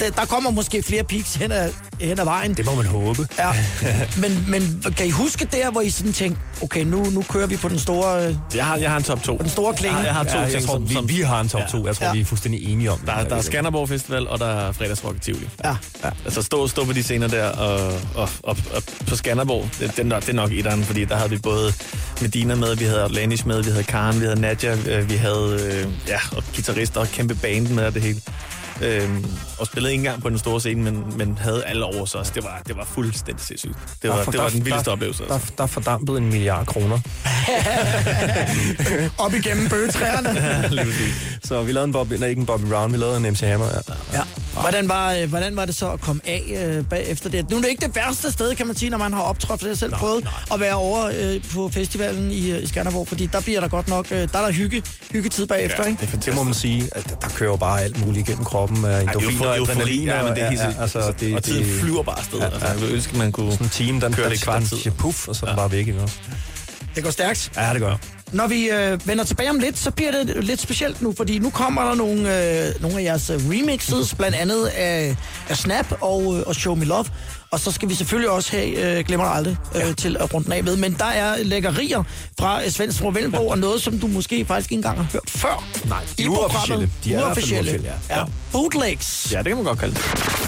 der, 0.00 0.10
der 0.10 0.24
kommer 0.24 0.50
måske 0.50 0.82
flere 0.82 1.04
peaks 1.04 1.34
hen 1.34 1.52
ad, 1.52 1.70
hen 2.00 2.20
ad 2.20 2.24
vejen. 2.24 2.54
Det 2.54 2.64
må 2.66 2.74
man 2.74 2.86
håbe. 2.86 3.28
Ja, 3.38 3.50
men, 4.16 4.44
men 4.48 4.84
kan 4.96 5.06
I 5.06 5.10
huske 5.10 5.48
der, 5.52 5.70
hvor 5.70 5.80
I 5.80 5.90
sådan 5.90 6.12
tænkte, 6.12 6.40
okay, 6.62 6.84
nu, 6.84 7.04
nu 7.10 7.22
kører 7.28 7.46
vi 7.46 7.56
på 7.56 7.68
den 7.68 7.78
store, 7.78 8.36
Jeg 8.54 8.64
har, 8.66 8.76
jeg 8.76 8.90
har 8.90 8.96
en 8.96 9.02
top 9.02 9.22
2. 9.22 9.38
den 9.38 9.48
store 9.48 9.74
klinge? 9.74 9.98
Ja, 9.98 10.04
jeg 10.04 10.14
har 10.14 10.24
to 10.24 10.30
Ja, 10.30 10.40
jeg 10.40 10.50
ting, 10.52 10.64
tror, 10.64 10.74
som, 10.74 10.88
vi, 10.88 10.94
som 10.94 11.08
vi 11.08 11.20
har 11.20 11.40
en 11.40 11.48
top 11.48 11.60
2. 11.70 11.86
Jeg 11.86 11.96
tror, 11.96 12.06
Ja. 12.06 12.12
vi 12.12 12.20
er 12.20 12.24
fuldstændig 12.24 12.72
enige 12.72 12.90
om 12.90 12.98
det. 12.98 13.06
Der, 13.08 13.24
der 13.24 13.36
er 13.36 13.42
Skanderborg 13.42 13.88
Festival, 13.88 14.28
og 14.28 14.38
der 14.38 14.46
er 14.46 14.72
fredagsrock 14.72 15.16
i 15.16 15.18
Tivoli. 15.18 15.48
Ja, 15.64 15.76
ja. 16.04 16.10
Altså 16.24 16.42
stå, 16.42 16.68
stå 16.68 16.84
på 16.84 16.92
de 16.92 17.02
scener 17.02 17.28
der, 17.28 17.48
og, 17.48 17.92
og, 18.14 18.28
og, 18.42 18.56
og 18.74 18.82
på 19.06 19.16
Skanderborg, 19.16 19.68
det, 19.80 19.90
det, 19.90 19.98
er 19.98 20.04
nok- 20.04 20.20
det 20.22 20.28
er 20.28 20.32
nok 20.32 20.52
etteren, 20.52 20.84
fordi 20.84 21.04
der 21.04 21.16
havde 21.16 21.30
vi 21.30 21.38
både 21.38 21.72
Medina 22.20 22.54
med, 22.54 22.76
vi 22.76 22.84
havde 22.84 23.08
Lanish 23.10 23.46
med, 23.46 23.62
vi 23.62 23.70
havde 23.70 23.82
Karen, 23.84 24.20
vi 24.20 24.24
havde 24.24 24.40
Nadja, 24.40 24.76
øh, 24.86 25.10
vi 25.10 25.16
havde 25.18 25.58
øh, 25.64 26.08
ja, 26.08 26.18
og 26.36 26.42
guitarister 26.54 27.00
og 27.00 27.08
kæmpe 27.08 27.34
band 27.34 27.68
med 27.68 27.84
og 27.84 27.94
det 27.94 28.02
hele. 28.02 28.20
Øhm, 28.82 29.24
og 29.58 29.66
spillede 29.66 29.92
ikke 29.92 30.00
engang 30.00 30.22
på 30.22 30.30
den 30.30 30.38
store 30.38 30.60
scene, 30.60 30.82
men, 30.82 31.04
men 31.16 31.38
havde 31.40 31.64
alle 31.64 31.84
over 31.84 32.04
sig. 32.06 32.24
Det 32.34 32.44
var, 32.44 32.62
det 32.66 32.76
var 32.76 32.84
fuldstændig 32.94 33.44
sindssygt. 33.46 33.74
Det 34.02 34.10
var, 34.10 34.16
Der- 34.16 34.24
det 34.24 34.38
var 34.38 34.42
der- 34.44 34.50
den 34.50 34.64
vildeste 34.64 34.84
der- 34.84 34.92
oplevelse. 34.92 35.24
Der, 35.28 35.34
Altså. 35.34 35.52
der 35.58 35.62
er 35.62 35.66
fordampet 35.68 36.18
en 36.18 36.26
milliard 36.30 36.66
kroner. 36.66 36.98
Op 39.18 39.34
igennem 39.34 39.68
bøgetræerne. 39.68 40.32
Lige 40.74 40.84
præcis. 40.84 41.38
Så 41.44 41.62
vi 41.62 41.72
lavede 41.72 41.84
en 41.86 41.92
Bobby, 41.92 42.12
nej, 42.14 42.28
ikke 42.28 42.40
en 42.40 42.46
Bobby 42.46 42.64
Brown, 42.64 42.92
vi 42.92 42.96
lavede 42.98 43.16
en 43.16 43.32
MC 43.32 43.40
Hammer. 43.40 43.66
Ja. 43.66 43.94
Ja. 44.18 44.22
Hvordan 44.60 44.88
var, 44.88 45.12
øh, 45.12 45.28
hvordan 45.28 45.56
var 45.56 45.64
det 45.64 45.74
så 45.74 45.90
at 45.90 46.00
komme 46.00 46.22
af 46.24 46.42
øh, 46.66 46.84
bagefter 46.84 47.30
det? 47.30 47.50
Nu 47.50 47.56
er 47.56 47.60
det 47.60 47.68
ikke 47.68 47.86
det 47.86 47.96
værste 47.96 48.32
sted, 48.32 48.54
kan 48.54 48.66
man 48.66 48.76
sige, 48.76 48.90
når 48.90 48.98
man 48.98 49.12
har 49.12 49.20
optrådt, 49.22 49.60
for 49.60 49.66
jeg 49.68 49.78
selv 49.78 49.92
prøvet 49.92 50.28
at 50.52 50.60
være 50.60 50.74
over 50.74 51.10
øh, 51.20 51.40
på 51.54 51.68
festivalen 51.68 52.30
i, 52.30 52.50
øh, 52.50 52.62
i 52.62 52.66
Skanderborg, 52.66 53.08
fordi 53.08 53.26
der 53.26 53.40
bliver 53.40 53.60
der 53.60 53.68
godt 53.68 53.88
nok, 53.88 54.06
øh, 54.12 54.18
der 54.18 54.38
er 54.38 54.44
der 54.44 54.52
hygge, 54.52 54.82
hyggetid 55.12 55.46
bagefter, 55.46 55.82
Ja, 55.82 55.88
ikke? 55.88 56.08
det 56.12 56.24
Det 56.24 56.34
må 56.34 56.42
man 56.42 56.54
sige, 56.54 56.88
at 56.92 57.16
der 57.22 57.28
kører 57.28 57.56
bare 57.56 57.82
alt 57.82 58.06
muligt 58.06 58.28
igennem 58.28 58.44
kroppen 58.44 58.67
af 58.84 59.02
endorfiner 59.02 59.46
og 59.46 59.56
adrenalin. 59.56 60.02
ja, 60.04 60.22
men 60.22 60.34
det 60.34 60.42
er 60.42 60.52
ja, 60.52 60.72
altså, 60.80 61.12
det, 61.20 61.34
og 61.36 61.42
tiden 61.44 61.64
det, 61.64 61.80
flyver 61.80 62.02
bare 62.02 62.18
afsted. 62.18 62.38
Ja, 62.38 62.44
Altså, 62.44 62.60
ja. 62.66 62.72
jeg 62.72 62.80
ville 62.80 62.94
ønske, 62.94 63.16
man 63.18 63.32
kunne... 63.32 63.52
Sådan 63.52 63.66
en 63.66 63.70
time, 63.70 64.00
den 64.00 64.12
Kører 64.12 64.28
det 64.28 64.36
i 64.36 64.44
kvart 64.44 64.62
tid. 64.62 64.90
puff, 64.90 65.28
og 65.28 65.36
så 65.36 65.46
er 65.46 65.50
den 65.50 65.56
bare 65.56 65.72
væk. 65.72 65.78
Ikke? 65.88 66.00
Det 66.94 67.04
går 67.04 67.10
stærkt. 67.10 67.50
Ja, 67.56 67.72
det 67.72 67.80
gør. 67.80 67.96
Når 68.32 68.46
vi 68.46 68.70
øh, 68.70 69.08
vender 69.08 69.24
tilbage 69.24 69.50
om 69.50 69.58
lidt, 69.58 69.78
så 69.78 69.90
bliver 69.90 70.10
det 70.12 70.44
lidt 70.44 70.60
specielt 70.60 71.02
nu, 71.02 71.14
fordi 71.16 71.38
nu 71.38 71.50
kommer 71.50 71.84
der 71.84 71.94
nogle, 71.94 72.20
øh, 72.66 72.82
nogle 72.82 72.98
af 72.98 73.02
jeres 73.04 73.30
remixes, 73.30 74.14
blandt 74.14 74.36
andet 74.36 74.66
af, 74.66 75.16
af 75.48 75.56
Snap 75.56 75.86
og, 76.00 76.36
øh, 76.36 76.42
og 76.46 76.54
Show 76.54 76.74
Me 76.74 76.84
Love. 76.84 77.04
Og 77.50 77.60
så 77.60 77.72
skal 77.72 77.88
vi 77.88 77.94
selvfølgelig 77.94 78.30
også 78.30 78.50
have, 78.56 78.98
øh, 78.98 79.04
glemmer 79.04 79.26
dig 79.26 79.34
aldrig, 79.34 79.56
øh, 79.74 79.80
ja. 79.80 79.92
til 79.92 80.16
at 80.20 80.34
runde 80.34 80.44
den 80.44 80.52
af 80.52 80.64
med. 80.64 80.76
Men 80.76 80.94
der 80.94 81.04
er 81.04 81.44
lækkerier 81.44 82.02
fra 82.40 82.64
øh, 82.64 82.70
Svends 82.70 82.98
fra 82.98 83.10
Vellenbo, 83.10 83.48
og 83.48 83.58
noget, 83.58 83.82
som 83.82 83.98
du 83.98 84.06
måske 84.06 84.44
faktisk 84.44 84.72
ikke 84.72 84.78
engang 84.78 84.96
har 84.98 85.06
hørt 85.12 85.30
før. 85.30 85.64
Nej, 85.84 86.04
de 86.18 86.24
er 86.24 86.28
uofficielle. 86.28 86.90
De 87.04 87.14
er 87.14 87.26
uofficielle. 87.26 87.70
uofficielle, 87.70 87.98
ja. 88.10 88.18
ja. 88.18 88.24
Bootlegs. 88.52 89.28
Ja, 89.32 89.38
det 89.38 89.46
kan 89.46 89.56
man 89.56 89.64
godt 89.64 89.78
kalde 89.78 89.94
det. 89.94 90.02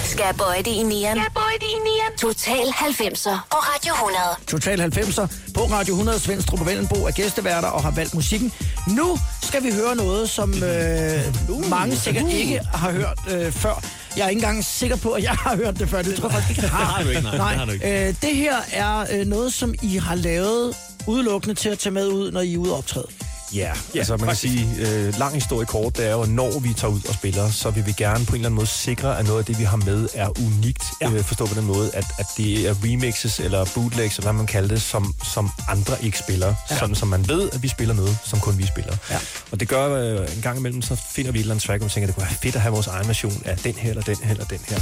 Skal 0.04 0.24
jeg 0.26 0.34
bøje 0.38 0.58
det 0.58 0.66
i 0.66 0.82
nieren? 0.82 1.18
Skal 1.18 1.32
bøje 1.34 1.58
det 1.60 1.66
i 1.66 1.80
nieren? 1.88 2.12
Total 2.20 2.66
90'er 2.66 3.38
på 3.50 3.56
Radio 3.56 3.92
100. 3.92 4.18
Total 4.46 4.80
90'er 4.80 5.52
på 5.54 5.60
Radio 5.60 5.94
100. 5.94 6.20
Svend 6.20 6.40
Strup 6.42 6.60
og 6.60 6.66
Vellenbo 6.66 6.94
er 6.94 7.10
gæsteværter 7.10 7.68
og 7.68 7.82
har 7.82 7.90
valgt 7.90 8.14
musikken. 8.14 8.52
Nu 8.88 9.18
skal 9.42 9.64
vi 9.64 9.72
høre 9.72 9.96
noget, 9.96 10.30
som 10.30 10.54
øh, 10.54 11.70
mange 11.70 11.96
sikkert 11.96 12.32
ikke 12.32 12.60
har 12.74 12.92
hørt 12.92 13.18
øh, 13.30 13.52
før. 13.52 13.84
Jeg 14.16 14.24
er 14.24 14.28
ikke 14.28 14.38
engang 14.38 14.64
sikker 14.64 14.96
på, 14.96 15.10
at 15.12 15.22
jeg 15.22 15.30
har 15.32 15.56
hørt 15.56 15.78
det 15.78 15.88
før. 15.88 16.02
Det 16.02 16.14
tror 16.16 16.28
jeg 16.28 16.32
faktisk 16.32 16.50
ikke, 16.50 16.62
jeg 16.62 16.70
har. 16.70 16.78
Det 16.86 16.94
har 16.96 17.02
du 17.02 17.08
ikke, 17.08 17.22
nej. 17.22 17.32
Det 17.50 17.58
har 17.58 17.64
du 17.64 17.72
ikke. 17.72 18.08
Øh, 18.08 18.14
det 18.22 18.36
her 18.36 18.56
er 18.72 19.06
øh, 19.12 19.26
noget, 19.26 19.52
som 19.52 19.74
I 19.82 19.96
har 19.96 20.14
lavet 20.14 20.74
udelukkende 21.06 21.54
til 21.54 21.68
at 21.68 21.78
tage 21.78 21.92
med 21.92 22.08
ud, 22.08 22.30
når 22.32 22.40
I 22.40 22.54
er 22.54 22.58
ude 22.58 22.76
optræde. 22.76 23.06
Ja, 23.54 23.72
altså 23.94 24.16
man 24.16 24.26
kan 24.26 24.36
sige, 24.36 24.66
øh, 24.78 25.18
lang 25.18 25.34
historie 25.34 25.66
kort, 25.66 25.96
det 25.96 26.06
er 26.06 26.12
jo, 26.12 26.22
at 26.22 26.28
når 26.28 26.58
vi 26.58 26.72
tager 26.72 26.92
ud 26.92 27.00
og 27.08 27.14
spiller, 27.14 27.50
så 27.50 27.70
vil 27.70 27.86
vi 27.86 27.92
gerne 27.92 28.26
på 28.26 28.30
en 28.30 28.34
eller 28.34 28.48
anden 28.48 28.54
måde 28.54 28.66
sikre, 28.66 29.18
at 29.18 29.26
noget 29.26 29.38
af 29.38 29.44
det, 29.44 29.58
vi 29.58 29.64
har 29.64 29.76
med, 29.76 30.08
er 30.14 30.28
unikt. 30.38 30.84
Ja. 31.00 31.10
Ja. 31.10 31.16
Øh, 31.16 31.24
forstå 31.24 31.46
på 31.46 31.54
den 31.54 31.64
måde, 31.64 31.90
at, 31.94 32.04
at 32.18 32.26
det 32.36 32.68
er 32.68 32.74
remixes 32.84 33.40
eller 33.40 33.64
bootlegs, 33.74 34.16
eller 34.16 34.30
hvad 34.30 34.32
man 34.32 34.46
kalder 34.46 34.68
det, 34.68 34.82
som, 34.82 35.14
som 35.24 35.50
andre 35.68 36.04
ikke 36.04 36.18
spiller. 36.18 36.54
Ja. 36.70 36.78
Sådan, 36.78 36.94
som 36.94 37.08
man 37.08 37.28
ved, 37.28 37.50
at 37.52 37.62
vi 37.62 37.68
spiller 37.68 37.94
noget, 37.94 38.18
som 38.24 38.40
kun 38.40 38.58
vi 38.58 38.66
spiller. 38.66 38.96
Ja. 39.10 39.18
Og 39.50 39.60
det 39.60 39.68
gør 39.68 39.86
øh, 39.94 40.36
en 40.36 40.42
gang 40.42 40.58
imellem, 40.58 40.82
så 40.82 40.96
finder 41.10 41.32
vi 41.32 41.38
et 41.38 41.42
eller 41.42 41.54
andet 41.54 41.66
track, 41.66 41.82
og 41.82 41.86
vi 41.86 41.90
tænker, 41.90 42.06
at 42.06 42.08
det 42.08 42.14
kunne 42.14 42.26
være 42.26 42.38
fedt 42.42 42.54
at 42.54 42.60
have 42.60 42.72
vores 42.72 42.86
egen 42.86 43.08
version 43.08 43.42
af 43.44 43.56
den 43.56 43.74
her, 43.74 43.90
eller 43.90 44.02
den 44.02 44.16
her, 44.22 44.30
eller 44.30 44.44
den 44.44 44.60
her. 44.68 44.78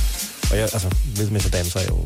Og 0.50 0.56
jeg, 0.56 0.62
altså, 0.62 0.90
ved 1.16 1.30
med 1.30 1.40
så 1.40 1.48
danser 1.48 1.80
jeg 1.80 1.88
jo 1.90 2.04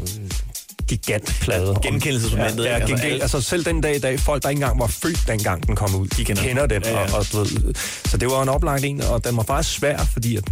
øh, 0.93 0.99
gigantplade. 0.99 1.77
Genkendelsesmomentet, 1.83 2.65
Ja, 2.65 2.65
ikke? 2.65 2.69
ja 2.71 2.75
Altså, 2.75 2.87
genkend, 2.89 3.11
alle- 3.13 3.23
altså 3.23 3.41
selv 3.41 3.65
den 3.65 3.81
dag 3.81 3.97
i 3.97 3.99
dag, 3.99 4.21
folk 4.21 4.43
der 4.43 4.49
ikke 4.49 4.59
engang 4.61 4.79
var 4.81 4.87
født 4.87 5.21
dengang 5.29 5.67
den 5.67 5.77
kom 5.77 5.95
ud, 5.95 6.07
de 6.09 6.25
kender 6.25 6.43
kender, 6.43 6.67
den. 6.67 6.83
Ja, 6.85 7.01
ja. 7.01 7.13
Og, 7.13 7.19
og, 7.19 7.27
du 7.33 7.39
ved, 7.39 7.75
så 8.05 8.17
det 8.17 8.29
var 8.29 8.43
en 8.43 8.49
oplagt 8.49 8.85
en, 8.85 9.01
og 9.03 9.25
den 9.25 9.37
var 9.37 9.43
faktisk 9.43 9.79
svær, 9.79 10.05
fordi 10.13 10.37
at 10.37 10.45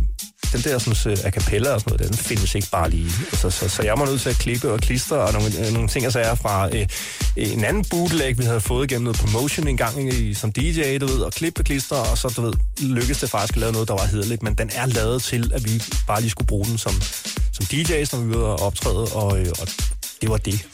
den 0.53 0.61
der 0.61 0.79
sådan, 0.79 1.19
a 1.25 1.31
cappella 1.31 1.71
og 1.71 1.81
sådan 1.81 1.97
noget, 1.99 2.09
den 2.13 2.19
findes 2.19 2.55
ikke 2.55 2.69
bare 2.73 2.91
lige. 2.91 3.11
Så, 3.33 3.51
så, 3.51 3.69
så 3.69 3.83
jeg 3.83 3.99
var 3.99 4.07
nødt 4.07 4.21
til 4.21 4.29
at 4.31 4.37
klippe 4.39 4.73
og 4.73 4.79
klistre 4.81 5.17
og 5.17 5.33
nogle, 5.33 5.67
øh, 5.67 5.73
nogle 5.73 5.89
ting, 5.89 6.05
jeg 6.05 6.13
sagde 6.13 6.37
fra 6.37 6.69
øh, 6.77 6.87
en 7.37 7.65
anden 7.65 7.85
bootleg, 7.91 8.39
vi 8.39 8.45
havde 8.45 8.61
fået 8.61 8.89
gennem 8.89 9.05
noget 9.05 9.19
promotion 9.19 9.69
en 9.69 9.77
gang 9.77 10.13
i, 10.15 10.35
som 10.35 10.53
DJ, 10.53 10.99
du 10.99 11.07
ved, 11.07 11.19
og 11.21 11.33
klippe 11.33 11.61
og 11.61 11.65
klistre, 11.65 11.97
og 11.97 12.19
så, 12.19 12.29
du 12.29 12.43
ved, 12.43 12.53
lykkedes 12.81 13.21
det 13.21 13.31
faktisk 13.31 13.55
at 13.57 13.61
lave 13.61 13.73
noget, 13.73 13.89
der 13.89 13.95
var 13.95 14.07
hederligt, 14.07 14.43
men 14.43 14.55
den 14.55 14.71
er 14.75 14.87
lavet 14.87 15.23
til, 15.23 15.51
at 15.55 15.65
vi 15.65 15.83
bare 16.07 16.21
lige 16.21 16.31
skulle 16.31 16.49
bruge 16.49 16.65
den 16.67 16.79
som, 16.79 16.93
som 17.53 17.67
DJ's, 17.73 18.17
når 18.17 18.25
vi 18.25 18.35
var 18.35 18.63
optræde, 18.63 19.05
og, 19.07 19.39
øh, 19.41 19.47
og 19.61 19.69
det 20.21 20.31
var 20.31 20.37
det. 20.37 20.67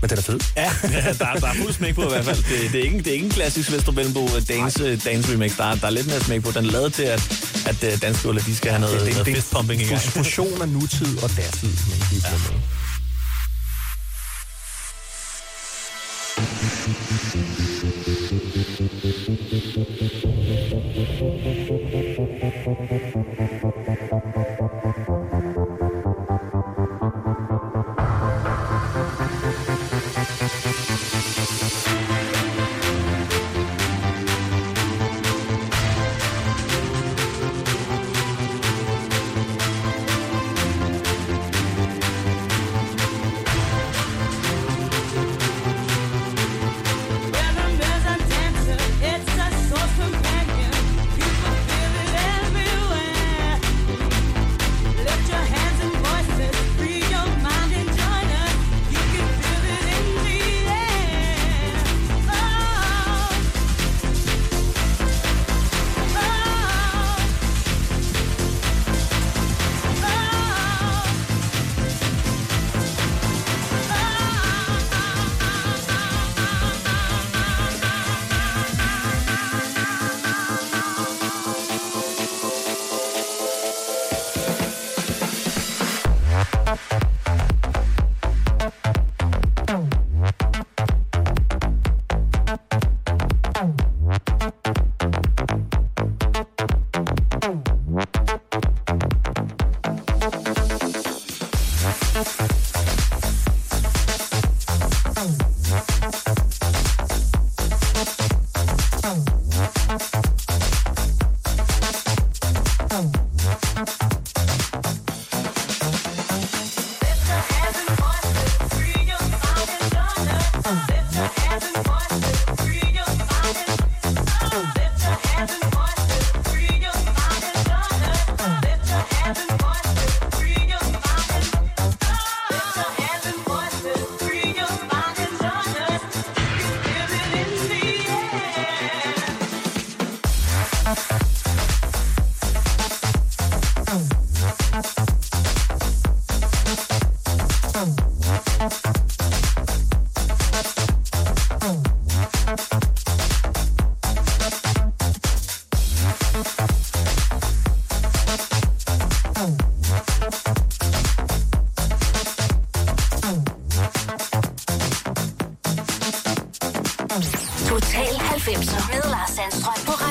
Men 0.00 0.10
den 0.10 0.18
er 0.18 0.22
fed. 0.22 0.40
Ja, 0.56 0.70
der, 1.18 1.26
er- 1.26 1.34
der 1.38 1.46
er 1.48 1.54
fuld 1.54 1.72
smæk 1.72 1.94
på 1.94 2.02
i 2.02 2.08
hvert 2.08 2.24
fald. 2.24 2.36
Det, 2.36 2.72
det, 2.72 2.80
er, 2.80 2.84
ikke, 2.84 2.98
det 2.98 3.06
er 3.06 3.12
ikke 3.12 3.24
en 3.24 3.30
klassisk 3.32 3.72
Vester 3.72 3.92
Vellenbo 3.92 4.28
dance, 4.48 4.96
dance 4.96 5.32
remix. 5.32 5.56
Der 5.56 5.64
er, 5.64 5.74
der 5.74 5.86
er 5.86 5.90
lidt 5.90 6.06
mere 6.06 6.20
smæk 6.20 6.42
på. 6.42 6.50
Den 6.50 6.64
er 6.66 6.70
lavet 6.70 6.92
til, 6.94 7.02
at, 7.02 7.22
at 7.66 7.84
øh, 7.92 8.02
danske 8.02 8.32
de 8.32 8.56
skal 8.56 8.70
have 8.70 8.80
noget, 8.80 9.00
det, 9.00 9.10
noget 9.10 9.26
det, 9.26 9.34
fist 9.36 9.50
pumping 9.52 9.82
i 9.82 9.84
gang. 9.84 10.00
fusion 10.00 10.62
af 10.62 10.68
nutid 10.68 11.18
og 11.22 11.30
datid. 11.36 11.68
Man 11.68 11.98
kan 11.98 12.18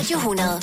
Radio 0.08 0.18
100. 0.18 0.62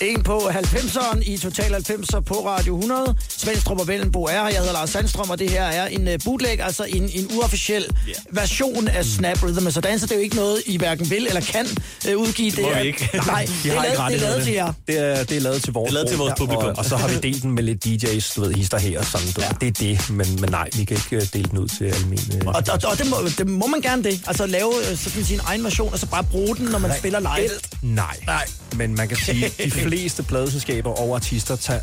En 0.00 0.22
på 0.22 0.38
90'eren 0.38 1.30
i 1.30 1.38
Total 1.38 1.74
90'er 1.74 2.20
på 2.20 2.34
Radio 2.34 2.78
100. 2.78 3.14
Svendstrup 3.28 3.80
og 3.80 3.88
Vellenbo 3.88 4.24
er 4.24 4.30
her. 4.30 4.48
Jeg 4.48 4.58
hedder 4.58 4.72
Lars 4.72 4.90
Sandstrøm, 4.90 5.30
og 5.30 5.38
det 5.38 5.50
her 5.50 5.64
er 5.64 5.86
en 5.86 6.08
uh, 6.08 6.14
bootleg, 6.24 6.60
altså 6.60 6.84
en, 6.84 7.02
en 7.02 7.30
uofficiel 7.36 7.86
yeah. 8.08 8.16
version 8.30 8.88
af 8.88 9.04
Snap 9.04 9.42
Rhythm 9.42 9.66
and 9.66 9.82
Dance. 9.82 10.06
Det 10.06 10.12
er 10.12 10.16
jo 10.16 10.22
ikke 10.22 10.36
noget, 10.36 10.62
I 10.66 10.76
hverken 10.76 11.10
vil 11.10 11.26
eller 11.26 11.40
kan 11.40 11.66
uh, 12.14 12.22
udgive. 12.22 12.50
Det, 12.50 12.62
må 12.62 12.68
er, 12.68 12.80
vi 12.82 12.86
ikke. 12.86 13.10
Nej, 13.26 13.44
De 13.44 13.68
det 13.68 13.76
er, 13.76 13.82
lavet, 13.82 13.98
det 14.08 14.16
er 14.16 14.20
lavet 14.20 14.44
til 14.44 14.52
jer. 14.52 14.72
Det 14.88 14.98
er, 14.98 15.24
det 15.24 15.36
er 15.36 15.40
lavet 15.40 15.62
til 15.62 15.72
vores, 15.72 15.88
Det 15.88 15.90
er 15.90 15.94
lavet 15.94 16.08
til 16.08 16.18
vores 16.18 16.34
publikum. 16.38 16.64
Og, 16.64 16.74
og 16.78 16.84
så 16.84 16.96
har 16.96 17.08
vi 17.08 17.14
delt 17.22 17.42
den 17.42 17.50
med 17.52 17.62
lidt 17.62 17.86
DJ's, 17.86 18.34
du 18.36 18.40
ved, 18.40 18.54
hister 18.54 18.78
her 18.78 18.98
og 18.98 19.04
sådan. 19.06 19.26
Du, 19.36 19.40
ja. 19.40 19.48
Det 19.60 19.68
er 19.68 19.72
det, 19.72 20.10
men, 20.10 20.40
men 20.40 20.50
nej, 20.50 20.68
vi 20.76 20.84
kan 20.84 20.96
ikke 20.96 21.16
øh, 21.16 21.32
dele 21.32 21.48
den 21.50 21.58
ud 21.58 21.68
til 21.68 21.84
almindelige. 21.84 22.48
Og, 22.48 22.54
og, 22.54 22.80
og 22.90 22.98
det, 22.98 23.10
må, 23.10 23.16
det 23.38 23.46
må 23.48 23.66
man 23.66 23.80
gerne 23.80 24.04
det. 24.04 24.20
Altså 24.26 24.46
lave 24.46 24.72
øh, 24.90 24.96
sådan 24.96 25.24
sin 25.24 25.40
egen 25.44 25.64
version, 25.64 25.92
og 25.92 25.98
så 25.98 26.06
bare 26.06 26.24
bruge 26.24 26.56
den, 26.56 26.66
når 26.66 26.78
man 26.78 26.90
spiller 26.98 27.20
live. 27.20 27.50
Nej. 27.82 28.16
Nej. 28.26 28.46
Men 28.76 28.94
man 28.94 29.08
kan 29.08 29.16
sige, 29.16 29.44
at 29.46 29.52
de 29.64 29.70
fleste 29.70 30.22
pladeselskaber 30.22 30.90
og 30.90 31.14
artister 31.14 31.56
tager, 31.56 31.80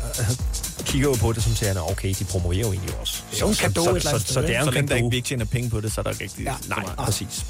kigger 0.84 1.08
jo 1.08 1.14
på 1.14 1.32
det 1.32 1.42
som 1.42 1.54
siger, 1.54 1.90
okay, 1.90 2.14
de 2.18 2.24
promoverer 2.24 2.60
jo 2.60 2.72
egentlig 2.72 2.94
også. 3.00 3.14
så, 3.32 3.38
så, 3.38 3.54
så, 3.54 4.00
sted, 4.00 4.20
så 4.20 4.42
det 4.42 4.56
er 4.56 4.62
Så 4.64 4.68
en 4.68 4.74
længe 4.74 4.88
der 4.88 4.94
ikke, 4.94 4.94
cadeau. 4.94 5.10
vi 5.10 5.16
ikke 5.16 5.28
tjener 5.28 5.44
penge 5.44 5.70
på 5.70 5.80
det, 5.80 5.92
så 5.92 6.00
er 6.00 6.02
der 6.02 6.10
ikke 6.10 6.24
rigtig... 6.24 6.44
Ja. 6.44 6.54
Nej, 6.68 6.84
præcis. 6.98 7.44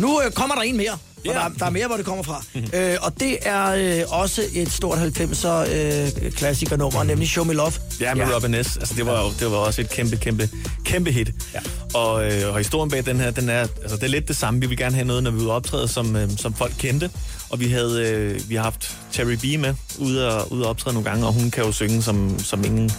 Nu 0.00 0.20
øh, 0.22 0.32
kommer 0.32 0.54
der 0.54 0.62
en 0.62 0.76
mere. 0.76 0.98
Ja. 1.24 1.30
der, 1.30 1.48
der 1.58 1.66
er 1.66 1.70
mere, 1.70 1.86
hvor 1.86 1.96
det 1.96 2.06
kommer 2.06 2.22
fra. 2.22 2.42
Mm-hmm. 2.54 2.70
Øh, 2.74 2.96
og 3.02 3.20
det 3.20 3.38
er 3.42 3.66
øh, 3.66 4.20
også 4.20 4.42
et 4.54 4.72
stort 4.72 4.98
90'er 4.98 5.48
øh, 5.48 6.32
klassikernummer, 6.32 7.02
nemlig 7.02 7.28
Show 7.28 7.44
Me 7.44 7.52
Love. 7.52 7.72
Ja, 8.00 8.14
med 8.14 8.26
ja. 8.26 8.36
Robin 8.36 8.64
S. 8.64 8.76
Altså, 8.76 8.94
det 8.96 9.06
var 9.06 9.32
det 9.40 9.50
var 9.50 9.56
også 9.56 9.80
et 9.80 9.90
kæmpe, 9.90 10.16
kæmpe, 10.16 10.48
kæmpe 10.90 11.12
hit. 11.12 11.32
Ja. 11.54 11.60
Og, 11.94 12.26
øh, 12.26 12.52
og 12.52 12.58
historien 12.58 12.90
bag 12.90 13.06
den 13.06 13.20
her, 13.20 13.30
den 13.30 13.48
er, 13.48 13.60
altså, 13.82 13.96
det 13.96 14.02
er 14.02 14.08
lidt 14.08 14.28
det 14.28 14.36
samme. 14.36 14.60
Vi 14.60 14.66
vil 14.66 14.76
gerne 14.76 14.94
have 14.94 15.06
noget, 15.06 15.22
når 15.22 15.30
vi 15.30 15.38
er 15.38 15.42
ude 15.42 15.52
optræde, 15.52 15.88
som, 15.88 16.16
øh, 16.16 16.30
som 16.36 16.54
folk 16.54 16.72
kendte. 16.78 17.10
Og 17.50 17.60
vi 17.60 17.68
havde 17.68 18.08
øh, 18.08 18.40
vi 18.50 18.54
har 18.54 18.62
haft 18.62 18.96
Terry 19.12 19.32
B 19.32 19.60
med 19.60 19.74
ude 19.98 20.34
og, 20.36 20.52
ude 20.52 20.64
at 20.64 20.68
optræde 20.68 20.94
nogle 20.94 21.10
gange, 21.10 21.26
og 21.26 21.32
hun 21.32 21.50
kan 21.50 21.64
jo 21.64 21.72
synge, 21.72 22.02
som, 22.02 22.38
som 22.38 22.64
ingen, 22.64 22.90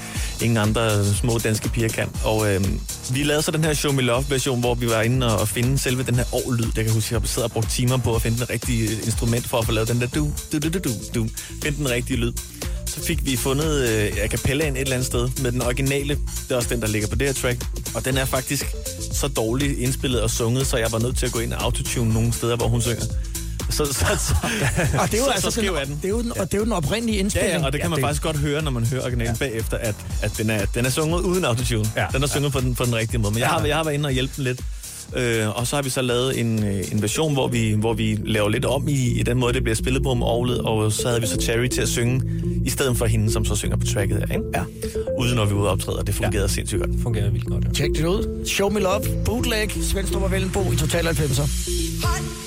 ingen 0.41 0.57
andre 0.57 1.05
små 1.05 1.37
danske 1.37 1.69
piger 1.69 1.89
kan. 1.89 2.09
Og 2.23 2.53
øh, 2.53 2.65
vi 3.13 3.23
lavede 3.23 3.43
så 3.43 3.51
den 3.51 3.63
her 3.63 3.73
Show 3.73 3.91
Me 3.91 4.01
Love-version, 4.01 4.59
hvor 4.59 4.75
vi 4.75 4.89
var 4.89 5.01
inde 5.01 5.33
og, 5.33 5.39
og 5.39 5.47
finde 5.47 5.77
selve 5.77 6.03
den 6.03 6.15
her 6.15 6.25
år-lyd. 6.31 6.71
Jeg 6.75 6.85
kan 6.85 6.93
huske, 6.93 7.15
at 7.15 7.21
jeg 7.21 7.29
sidder 7.29 7.47
og 7.47 7.51
brugt 7.51 7.69
timer 7.69 7.97
på 7.97 8.15
at 8.15 8.21
finde 8.21 8.37
den 8.37 8.49
rigtige 8.49 8.91
instrument 9.03 9.47
for 9.47 9.57
at 9.57 9.65
få 9.65 9.71
lavet 9.71 9.89
den 9.89 10.01
der 10.01 10.07
du, 10.07 10.31
du, 10.51 10.59
du, 10.59 10.69
du, 10.69 10.79
du, 10.79 10.89
du. 11.15 11.27
Finde 11.63 11.77
den 11.77 11.89
rigtige 11.89 12.17
lyd. 12.17 12.33
Så 12.95 13.01
fik 13.07 13.25
vi 13.25 13.35
fundet 13.37 13.89
øh, 13.89 14.11
a 14.23 14.27
cappella 14.27 14.67
et 14.67 14.77
eller 14.77 14.93
andet 14.93 15.05
sted 15.05 15.29
med 15.41 15.51
den 15.51 15.61
originale. 15.61 16.13
Det 16.15 16.51
er 16.51 16.55
også 16.55 16.69
den, 16.69 16.81
der 16.81 16.87
ligger 16.87 17.07
på 17.07 17.15
det 17.15 17.27
her 17.27 17.33
track. 17.33 17.65
Og 17.95 18.05
den 18.05 18.17
er 18.17 18.25
faktisk 18.25 18.65
så 19.13 19.27
dårligt 19.27 19.79
indspillet 19.79 20.21
og 20.21 20.29
sunget, 20.29 20.67
så 20.67 20.77
jeg 20.77 20.91
var 20.91 20.99
nødt 20.99 21.17
til 21.17 21.25
at 21.25 21.31
gå 21.31 21.39
ind 21.39 21.53
og 21.53 21.63
autotune 21.63 22.13
nogle 22.13 22.33
steder, 22.33 22.55
hvor 22.55 22.67
hun 22.67 22.81
synger. 22.81 23.05
Så, 23.69 23.85
så, 23.85 23.93
så, 24.19 24.33
Og 25.01 25.11
det 25.11 25.13
er 25.13 25.17
jo 25.17 25.23
så, 25.25 25.29
altså 25.31 25.51
så 25.51 25.61
den, 25.61 25.69
den. 25.75 25.95
det 26.01 26.05
er 26.05 26.09
jo 26.09 26.21
den, 26.21 26.31
og 26.31 26.45
det 26.51 26.53
er 26.53 26.57
jo 26.57 26.63
den 26.63 26.71
oprindelige 26.73 27.15
Ja, 27.15 27.19
indspilning. 27.23 27.59
ja, 27.59 27.65
og 27.65 27.73
det 27.73 27.81
kan 27.81 27.89
man 27.89 27.97
det- 27.97 28.03
faktisk 28.05 28.21
godt 28.23 28.37
høre, 28.37 28.61
når 28.61 28.71
man 28.71 28.85
hører 28.85 29.01
originalen 29.03 29.35
ja. 29.41 29.45
bagefter, 29.49 29.77
at, 29.77 29.95
at 30.21 30.31
den, 30.37 30.49
er, 30.49 30.65
den 30.65 30.85
er 30.85 30.89
sunget 30.89 31.19
uden 31.21 31.45
autotune. 31.45 31.85
Ja. 31.95 32.05
Den 32.13 32.23
er 32.23 32.27
sunget 32.27 32.51
på, 32.51 32.59
den, 32.59 32.75
på 32.75 32.85
den 32.85 32.95
rigtige 32.95 33.19
måde. 33.19 33.33
Men 33.33 33.39
jeg 33.39 33.47
har, 33.47 33.65
jeg 33.65 33.75
har 33.75 33.83
været 33.83 33.93
inde 33.95 34.07
og 34.07 34.11
hjælpe 34.13 34.33
den 34.35 34.43
lidt. 34.43 34.61
Øh, 35.17 35.57
og 35.59 35.67
så 35.67 35.75
har 35.75 35.83
vi 35.83 35.89
så 35.89 36.01
lavet 36.01 36.39
en, 36.39 36.63
øh, 36.63 36.91
en 36.91 37.01
version, 37.01 37.33
hvor 37.33 37.47
vi, 37.47 37.71
hvor 37.71 37.93
vi 37.93 38.19
laver 38.25 38.49
lidt 38.49 38.65
om 38.65 38.87
i, 38.87 39.19
i 39.19 39.23
den 39.23 39.37
måde, 39.37 39.53
det 39.53 39.63
bliver 39.63 39.75
spillet 39.75 40.03
på 40.03 40.13
med 40.13 40.25
orglet, 40.25 40.59
og 40.59 40.91
så 40.91 41.07
havde 41.07 41.21
vi 41.21 41.27
så 41.27 41.41
Cherry 41.41 41.67
til 41.67 41.81
at 41.81 41.89
synge, 41.89 42.21
i 42.65 42.69
stedet 42.69 42.97
for 42.97 43.05
hende, 43.05 43.31
som 43.31 43.45
så 43.45 43.55
synger 43.55 43.77
på 43.77 43.85
tracket 43.85 44.17
her, 44.17 44.35
ikke? 44.35 44.45
Ja. 44.53 44.63
Uden 45.19 45.35
når 45.35 45.45
vi 45.45 45.53
ude 45.53 45.65
og 45.67 45.71
optræde, 45.71 45.99
og 45.99 46.07
det 46.07 46.15
fungerede 46.15 46.41
ja. 46.41 46.47
sindssygt 46.47 46.81
godt. 46.81 46.91
fungerer 47.03 47.29
vildt 47.29 47.45
godt. 47.45 47.65
Ja. 47.65 47.69
Tjek 47.71 47.89
det 47.95 48.05
ud. 48.05 48.45
Show 48.45 48.69
Me 48.69 48.79
Love, 48.79 49.01
bootleg, 49.25 49.71
Svendstrup 49.81 50.23
og 50.23 50.31
Vellenbo 50.31 50.71
i 50.71 50.75
Total 50.75 51.07
90'er. 51.07 52.40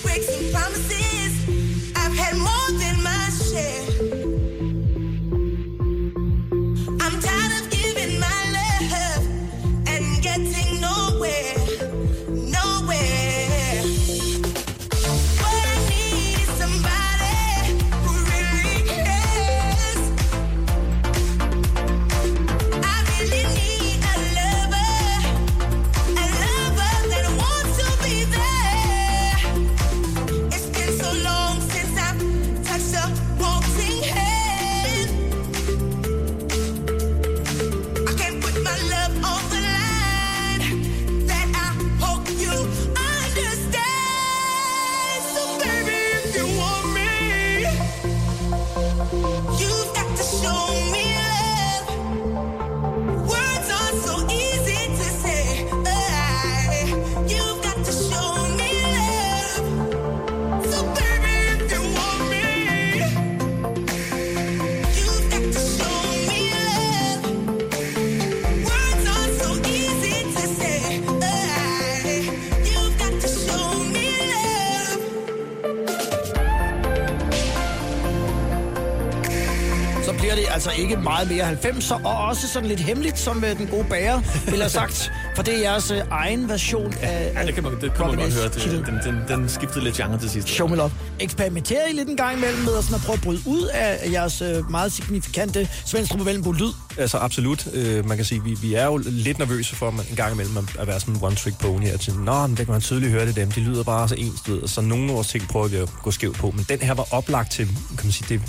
Meget 81.04 81.30
mere 81.30 81.52
90'er, 81.52 82.04
og 82.04 82.16
også 82.24 82.48
sådan 82.48 82.68
lidt 82.68 82.80
hemmeligt, 82.80 83.18
som 83.18 83.44
øh, 83.44 83.58
den 83.58 83.66
gode 83.66 83.84
bager 83.90 84.20
ville 84.44 84.60
have 84.60 84.70
sagt. 84.70 85.12
For 85.36 85.42
det 85.42 85.54
er 85.54 85.58
jeres 85.58 85.90
øh, 85.90 86.00
egen 86.10 86.48
version 86.48 86.94
af... 87.02 87.32
Ja, 87.34 87.46
det 87.46 87.54
kan 87.54 87.62
man, 87.62 87.72
det 87.80 87.94
kan 87.94 88.06
man 88.06 88.16
godt 88.16 88.34
høre. 88.34 88.48
Det, 88.48 88.86
den, 88.86 89.14
den, 89.14 89.38
den 89.38 89.48
skiftede 89.48 89.84
lidt 89.84 89.96
genre 89.96 90.18
til 90.18 90.30
sidst. 90.30 90.48
Show 90.48 90.68
Me 90.68 90.76
Love. 90.76 90.90
Eksperimenterer 91.20 91.86
I 91.88 91.92
lidt 91.92 92.08
en 92.08 92.16
gang 92.16 92.36
imellem 92.36 92.58
med 92.64 92.76
at, 92.78 92.84
sådan 92.84 92.94
at 92.94 93.02
prøve 93.06 93.16
at 93.16 93.22
bryde 93.22 93.40
ud 93.46 93.68
af 93.72 94.10
jeres 94.12 94.42
øh, 94.42 94.70
meget 94.70 94.92
signifikante 94.92 95.68
Svendstrup 95.86 96.26
Vellenbo 96.26 96.52
lyd? 96.52 96.72
Altså 96.98 97.18
absolut. 97.18 97.66
Øh, 97.72 98.08
man 98.08 98.16
kan 98.16 98.26
sige, 98.26 98.44
vi, 98.44 98.54
vi 98.62 98.74
er 98.74 98.84
jo 98.84 99.00
lidt 99.06 99.38
nervøse 99.38 99.76
for 99.76 99.88
at 99.88 99.94
en 100.10 100.16
gang 100.16 100.32
imellem 100.32 100.56
at- 100.78 100.86
være 100.86 101.00
sådan 101.00 101.14
en 101.14 101.20
one-trick 101.20 101.56
pony. 101.58 101.86
At 101.88 102.02
sige, 102.02 102.24
Nå, 102.24 102.46
men 102.46 102.56
det 102.56 102.66
kan 102.66 102.72
man 102.72 102.80
tydeligt 102.80 103.12
høre 103.12 103.26
det 103.26 103.36
dem. 103.36 103.50
De 103.50 103.60
lyder 103.60 103.82
bare 103.82 104.08
så 104.08 104.14
ens, 104.14 104.40
ved. 104.48 104.68
Så 104.68 104.80
nogle 104.80 105.08
af 105.08 105.14
vores 105.14 105.28
ting 105.28 105.48
prøver 105.48 105.68
vi 105.68 105.76
at 105.76 105.88
gå 106.02 106.10
skævt 106.10 106.36
på. 106.36 106.50
Men 106.50 106.66
den 106.68 106.78
her 106.80 106.94
var 106.94 107.06
oplagt 107.10 107.52
til, 107.52 107.66
kan 107.66 108.00
man 108.04 108.12
sige, 108.12 108.38
det 108.38 108.42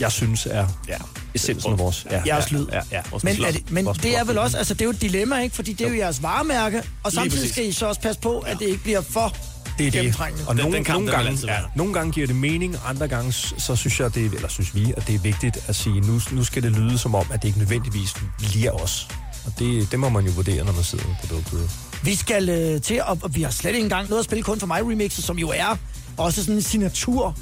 jeg 0.00 0.12
synes 0.12 0.46
er 0.50 0.66
Ja. 0.88 0.96
essensen 1.34 1.72
af 1.72 1.78
vores... 1.78 2.06
Ja, 2.10 2.22
Jeres 2.26 2.52
lyd. 2.52 2.66
Ja, 2.72 2.80
ja. 2.92 3.00
Vores 3.10 3.24
Men, 3.24 3.44
er 3.44 3.50
det, 3.50 3.70
men 3.70 3.84
Vores 3.84 3.98
det 3.98 4.18
er 4.18 4.24
vel 4.24 4.38
også, 4.38 4.56
altså 4.58 4.74
det 4.74 4.80
er 4.80 4.84
jo 4.84 4.90
et 4.90 5.00
dilemma, 5.02 5.38
ikke? 5.42 5.56
Fordi 5.56 5.72
det 5.72 5.86
er 5.86 5.90
jo 5.90 5.96
jeres 5.96 6.22
varemærke, 6.22 6.82
og 7.04 7.12
samtidig 7.12 7.50
skal 7.50 7.68
I 7.68 7.72
så 7.72 7.86
også 7.86 8.00
passe 8.00 8.20
på, 8.20 8.38
at 8.38 8.58
det 8.58 8.66
ikke 8.68 8.82
bliver 8.82 9.00
for 9.00 9.36
Det 9.78 9.86
er 9.86 10.02
det. 10.02 10.20
Og 10.46 10.54
Den- 10.54 10.62
nogle, 10.62 10.76
den 10.76 10.84
kamp, 10.84 11.04
nogle, 11.04 11.10
gange, 11.24 11.46
ja, 11.46 11.58
nogle 11.74 11.92
gange 11.94 12.12
giver 12.12 12.26
det 12.26 12.36
mening, 12.36 12.76
andre 12.86 13.08
gange 13.08 13.32
så 13.32 13.76
synes 13.76 14.00
jeg, 14.00 14.14
det, 14.14 14.26
er- 14.26 14.30
eller 14.30 14.48
synes 14.48 14.74
vi, 14.74 14.92
at 14.96 15.06
det 15.06 15.14
er 15.14 15.18
vigtigt 15.18 15.58
at 15.68 15.76
sige, 15.76 16.00
nu, 16.00 16.20
nu 16.32 16.44
skal 16.44 16.62
det 16.62 16.72
lyde 16.72 16.98
som 16.98 17.14
om, 17.14 17.26
at 17.32 17.42
det 17.42 17.48
ikke 17.48 17.58
nødvendigvis 17.58 18.14
bliver 18.38 18.70
os. 18.70 19.08
Og 19.46 19.52
det, 19.58 19.90
det 19.90 19.98
må 19.98 20.08
man 20.08 20.26
jo 20.26 20.32
vurdere, 20.32 20.64
når 20.64 20.72
man 20.72 20.84
sidder 20.84 21.04
med 21.06 21.14
produktet. 21.28 21.70
Vi 22.02 22.14
skal 22.14 22.48
øh, 22.48 22.80
til, 22.82 23.00
og 23.02 23.34
vi 23.34 23.42
har 23.42 23.50
slet 23.50 23.70
ikke 23.74 23.84
engang 23.84 24.08
noget 24.08 24.18
at 24.20 24.24
spille 24.24 24.42
kun 24.44 24.60
for 24.60 24.66
mig 24.66 24.82
remixet, 24.82 25.24
som 25.24 25.38
jo 25.38 25.48
er 25.56 25.76
også 26.16 26.40
sådan 26.42 26.54
en 26.54 26.62
signatur. 26.62 27.36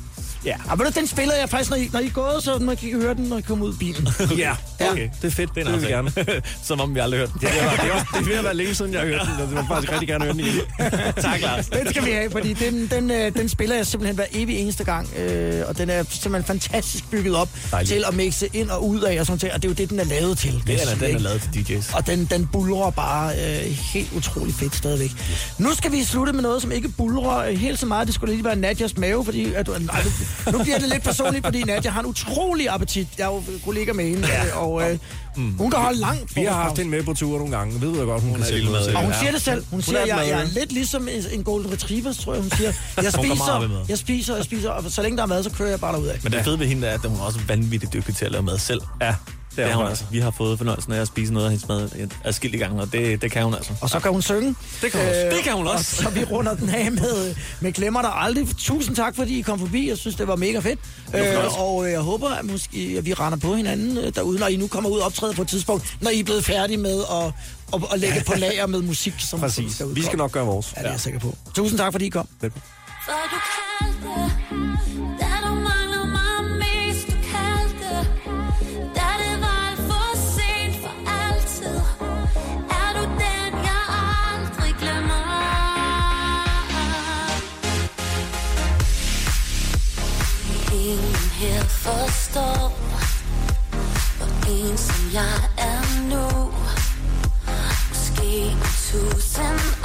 Ja. 0.44 0.56
Og 0.70 0.78
ved 0.78 0.86
du, 0.86 0.92
den 1.00 1.06
spiller 1.06 1.34
jeg 1.34 1.48
faktisk, 1.48 1.70
når 1.70 1.76
I, 1.76 1.90
når 1.92 2.00
I 2.00 2.06
er 2.06 2.10
gået, 2.10 2.42
så 2.42 2.58
man 2.58 2.76
kan 2.76 2.92
høre 2.92 3.14
den, 3.14 3.24
når 3.24 3.38
I 3.38 3.40
kommer 3.40 3.66
ud 3.66 3.74
i 3.74 3.76
bilen. 3.76 4.08
Ja, 4.38 4.52
Ja. 4.80 4.90
okay. 4.92 5.08
det 5.22 5.26
er 5.28 5.30
fedt. 5.32 5.54
Det 5.54 5.60
er 5.60 5.64
Det 5.64 5.72
vil 5.74 5.82
vi 5.88 5.92
gerne. 5.92 6.12
Som 6.64 6.80
om 6.80 6.94
vi 6.94 7.00
aldrig 7.00 7.20
har 7.20 7.26
hørt 7.26 7.32
den. 7.40 7.42
Ja, 7.42 7.48
det, 7.54 7.62
er, 7.78 7.82
det, 7.82 7.90
også, 7.92 8.06
det 8.14 8.20
er 8.20 8.24
ved 8.28 8.34
at 8.34 8.44
være 8.44 8.54
længe 8.54 8.74
siden, 8.74 8.92
jeg 8.92 9.00
har 9.00 9.06
hørt 9.06 9.20
den, 9.20 9.32
og 9.42 9.48
det 9.48 9.56
vil 9.56 9.64
faktisk 9.68 9.92
rigtig 9.92 10.08
gerne 10.08 10.24
høre 10.24 10.32
den 10.32 10.40
igen. 10.40 10.60
tak, 11.22 11.40
Lars. 11.40 11.66
Den 11.66 11.88
skal 11.90 12.04
vi 12.04 12.10
have, 12.10 12.30
fordi 12.30 12.52
den, 12.52 12.86
den, 12.90 13.10
øh, 13.10 13.34
den 13.34 13.48
spiller 13.48 13.76
jeg 13.76 13.86
simpelthen 13.86 14.14
hver 14.16 14.24
evig 14.32 14.56
eneste 14.58 14.84
gang. 14.84 15.08
Øh, 15.18 15.62
og 15.68 15.78
den 15.78 15.90
er 15.90 16.04
simpelthen 16.10 16.44
fantastisk 16.44 17.10
bygget 17.10 17.36
op 17.36 17.48
Dejligt. 17.70 17.92
til 17.92 18.04
at 18.08 18.14
mixe 18.14 18.48
ind 18.52 18.70
og 18.70 18.86
ud 18.88 19.00
af, 19.00 19.20
og 19.20 19.26
sådan 19.26 19.38
noget. 19.42 19.54
Og 19.54 19.62
det 19.62 19.68
er 19.68 19.72
jo 19.72 19.74
det, 19.74 19.90
den 19.90 20.00
er 20.00 20.04
lavet 20.04 20.38
til. 20.38 20.52
Den 20.66 20.74
er, 20.74 20.78
sige, 20.78 21.06
den 21.06 21.14
er 21.16 21.18
lavet 21.18 21.48
til 21.52 21.60
DJ's. 21.78 21.96
Og 21.96 22.06
den, 22.06 22.24
den 22.24 22.46
bulrer 22.52 22.90
bare 22.90 23.32
øh, 23.34 23.70
helt 23.92 24.08
utrolig 24.16 24.54
fedt 24.54 24.76
stadigvæk. 24.76 25.10
Nu 25.58 25.74
skal 25.74 25.92
vi 25.92 26.04
slutte 26.04 26.32
med 26.32 26.42
noget, 26.42 26.62
som 26.62 26.72
ikke 26.72 26.88
bulrer 26.88 27.50
helt 27.50 27.78
så 27.78 27.86
meget. 27.86 28.06
Det 28.06 28.14
skulle 28.14 28.34
lige 28.34 28.44
være 28.44 28.56
Nadjas 28.56 28.96
mave, 28.96 29.24
fordi 29.24 29.54
at, 29.54 29.66
du- 29.66 29.72
nej, 29.78 30.00
du, 30.04 30.08
Nu 30.52 30.62
bliver 30.62 30.78
det 30.78 30.88
lidt 30.88 31.02
personligt, 31.02 31.44
fordi 31.44 31.62
Nadia 31.62 31.90
har 31.90 32.00
en 32.00 32.06
utrolig 32.06 32.68
appetit. 32.68 33.08
Jeg 33.18 33.24
er 33.24 33.34
jo 33.34 33.42
kollega 33.64 33.92
med 33.92 34.04
hende, 34.04 34.28
ja. 34.28 34.56
og 34.56 34.90
øh, 34.90 34.98
hun 35.36 35.70
kan 35.70 35.80
holde 35.80 35.98
langt. 35.98 36.36
Vi 36.36 36.44
har 36.44 36.62
haft 36.62 36.76
hende 36.78 36.90
med 36.90 37.02
på 37.02 37.14
tur 37.14 37.38
nogle 37.38 37.56
gange. 37.56 37.80
Ved 37.80 37.94
du 37.94 38.04
godt, 38.04 38.22
hun, 38.22 38.30
hun 38.30 38.40
kan 38.42 38.54
vild 38.54 38.70
med. 38.70 38.94
Og 38.94 39.02
hun 39.02 39.12
siger 39.20 39.32
det 39.32 39.42
selv. 39.42 39.64
Hun 39.70 39.82
siger, 39.82 39.98
er 39.98 40.02
at 40.02 40.08
jeg, 40.08 40.28
jeg 40.28 40.40
er 40.42 40.46
lidt 40.60 40.72
ligesom 40.72 41.08
en, 41.08 41.22
en 41.32 41.44
golden 41.44 41.72
retriever, 41.72 42.12
tror 42.12 42.32
jeg, 42.34 42.42
hun 42.42 42.50
siger. 42.50 42.72
Jeg 42.96 43.12
Hun 43.16 43.24
spiser, 43.24 43.84
jeg 43.88 43.98
spiser, 43.98 44.36
jeg 44.36 44.44
spiser, 44.44 44.70
og 44.70 44.84
så 44.88 45.02
længe 45.02 45.16
der 45.16 45.22
er 45.22 45.26
mad, 45.26 45.42
så 45.42 45.50
kører 45.50 45.70
jeg 45.70 45.80
bare 45.80 45.92
derud 45.92 46.06
af. 46.06 46.20
Men 46.22 46.32
det 46.32 46.44
fede 46.44 46.58
ved 46.58 46.66
hende 46.66 46.86
er, 46.86 46.94
at 46.94 47.00
hun 47.00 47.18
er 47.18 47.22
også 47.22 47.38
vanvittigt 47.48 47.92
dygtig 47.92 48.16
til 48.16 48.24
at 48.24 48.32
lave 48.32 48.42
mad 48.42 48.58
selv. 48.58 48.80
Ja, 49.02 49.14
Det 49.56 49.64
er 49.64 49.74
hun 49.74 49.86
altså. 49.86 50.04
Vi 50.10 50.18
har 50.18 50.30
fået 50.30 50.58
fornøjelsen 50.58 50.92
af 50.92 51.00
at 51.00 51.06
spise 51.06 51.32
noget 51.32 51.46
af 51.46 51.50
hendes 51.50 51.68
mad 51.68 52.08
adskillige 52.24 52.60
gange, 52.60 52.82
og 52.82 52.92
det, 52.92 53.22
det 53.22 53.30
kan 53.30 53.44
hun 53.44 53.54
altså. 53.54 53.72
Og 53.80 53.90
så 53.90 54.00
kan 54.00 54.12
hun 54.12 54.22
synge. 54.22 54.54
Det 54.82 54.92
kan 54.92 55.00
hun 55.00 55.08
også. 55.08 55.36
Det 55.36 55.44
kan 55.44 55.52
hun 55.52 55.66
og 55.66 55.72
også. 55.72 55.96
Så 55.96 56.10
vi 56.10 56.24
runder 56.24 56.54
den 56.54 56.68
af 56.68 56.92
med, 56.92 57.34
med 57.60 57.72
Glemmer 57.72 58.02
dig 58.02 58.10
aldrig. 58.14 58.48
Tusind 58.58 58.96
tak, 58.96 59.16
fordi 59.16 59.38
I 59.38 59.42
kom 59.42 59.58
forbi. 59.58 59.88
Jeg 59.88 59.98
synes, 59.98 60.16
det 60.16 60.28
var 60.28 60.36
mega 60.36 60.58
fedt. 60.58 60.80
Øh, 61.14 61.60
og 61.60 61.90
jeg 61.90 62.00
håber, 62.00 62.28
at, 62.28 62.44
måske, 62.44 62.94
at 62.98 63.06
vi 63.06 63.14
render 63.14 63.38
på 63.38 63.54
hinanden 63.54 63.98
øh, 63.98 64.14
derude, 64.14 64.38
når 64.38 64.46
I 64.46 64.56
nu 64.56 64.66
kommer 64.66 64.90
ud 64.90 64.98
og 64.98 65.06
optræder 65.06 65.34
på 65.34 65.42
et 65.42 65.48
tidspunkt, 65.48 65.96
når 66.00 66.10
I 66.10 66.20
er 66.20 66.24
blevet 66.24 66.44
færdige 66.44 66.76
med 66.76 67.02
at, 67.10 67.32
at, 67.74 67.82
at 67.92 68.00
lægge 68.00 68.22
på 68.26 68.32
lager 68.36 68.66
med 68.66 68.82
musik, 68.82 69.14
som 69.18 69.40
Præcis. 69.40 69.74
skal 69.74 69.86
Vi 69.94 70.02
skal 70.02 70.18
nok 70.18 70.32
gøre 70.32 70.46
vores. 70.46 70.72
Ja, 70.76 70.80
det 70.80 70.86
er 70.86 70.90
jeg 70.90 71.00
sikker 71.00 71.20
på. 71.20 71.36
Tusind 71.54 71.78
tak, 71.78 71.92
fordi 71.92 72.06
I 72.06 72.08
kom. 72.08 72.28
For 72.40 73.12
her 91.86 91.92
forstår, 91.92 92.72
hvor 94.16 94.50
en 94.50 94.78
som 94.78 95.10
jeg 95.12 95.50
er 95.58 96.08
nu. 96.10 96.52
Måske 97.88 98.26
en 98.26 98.58
tusind 98.60 99.75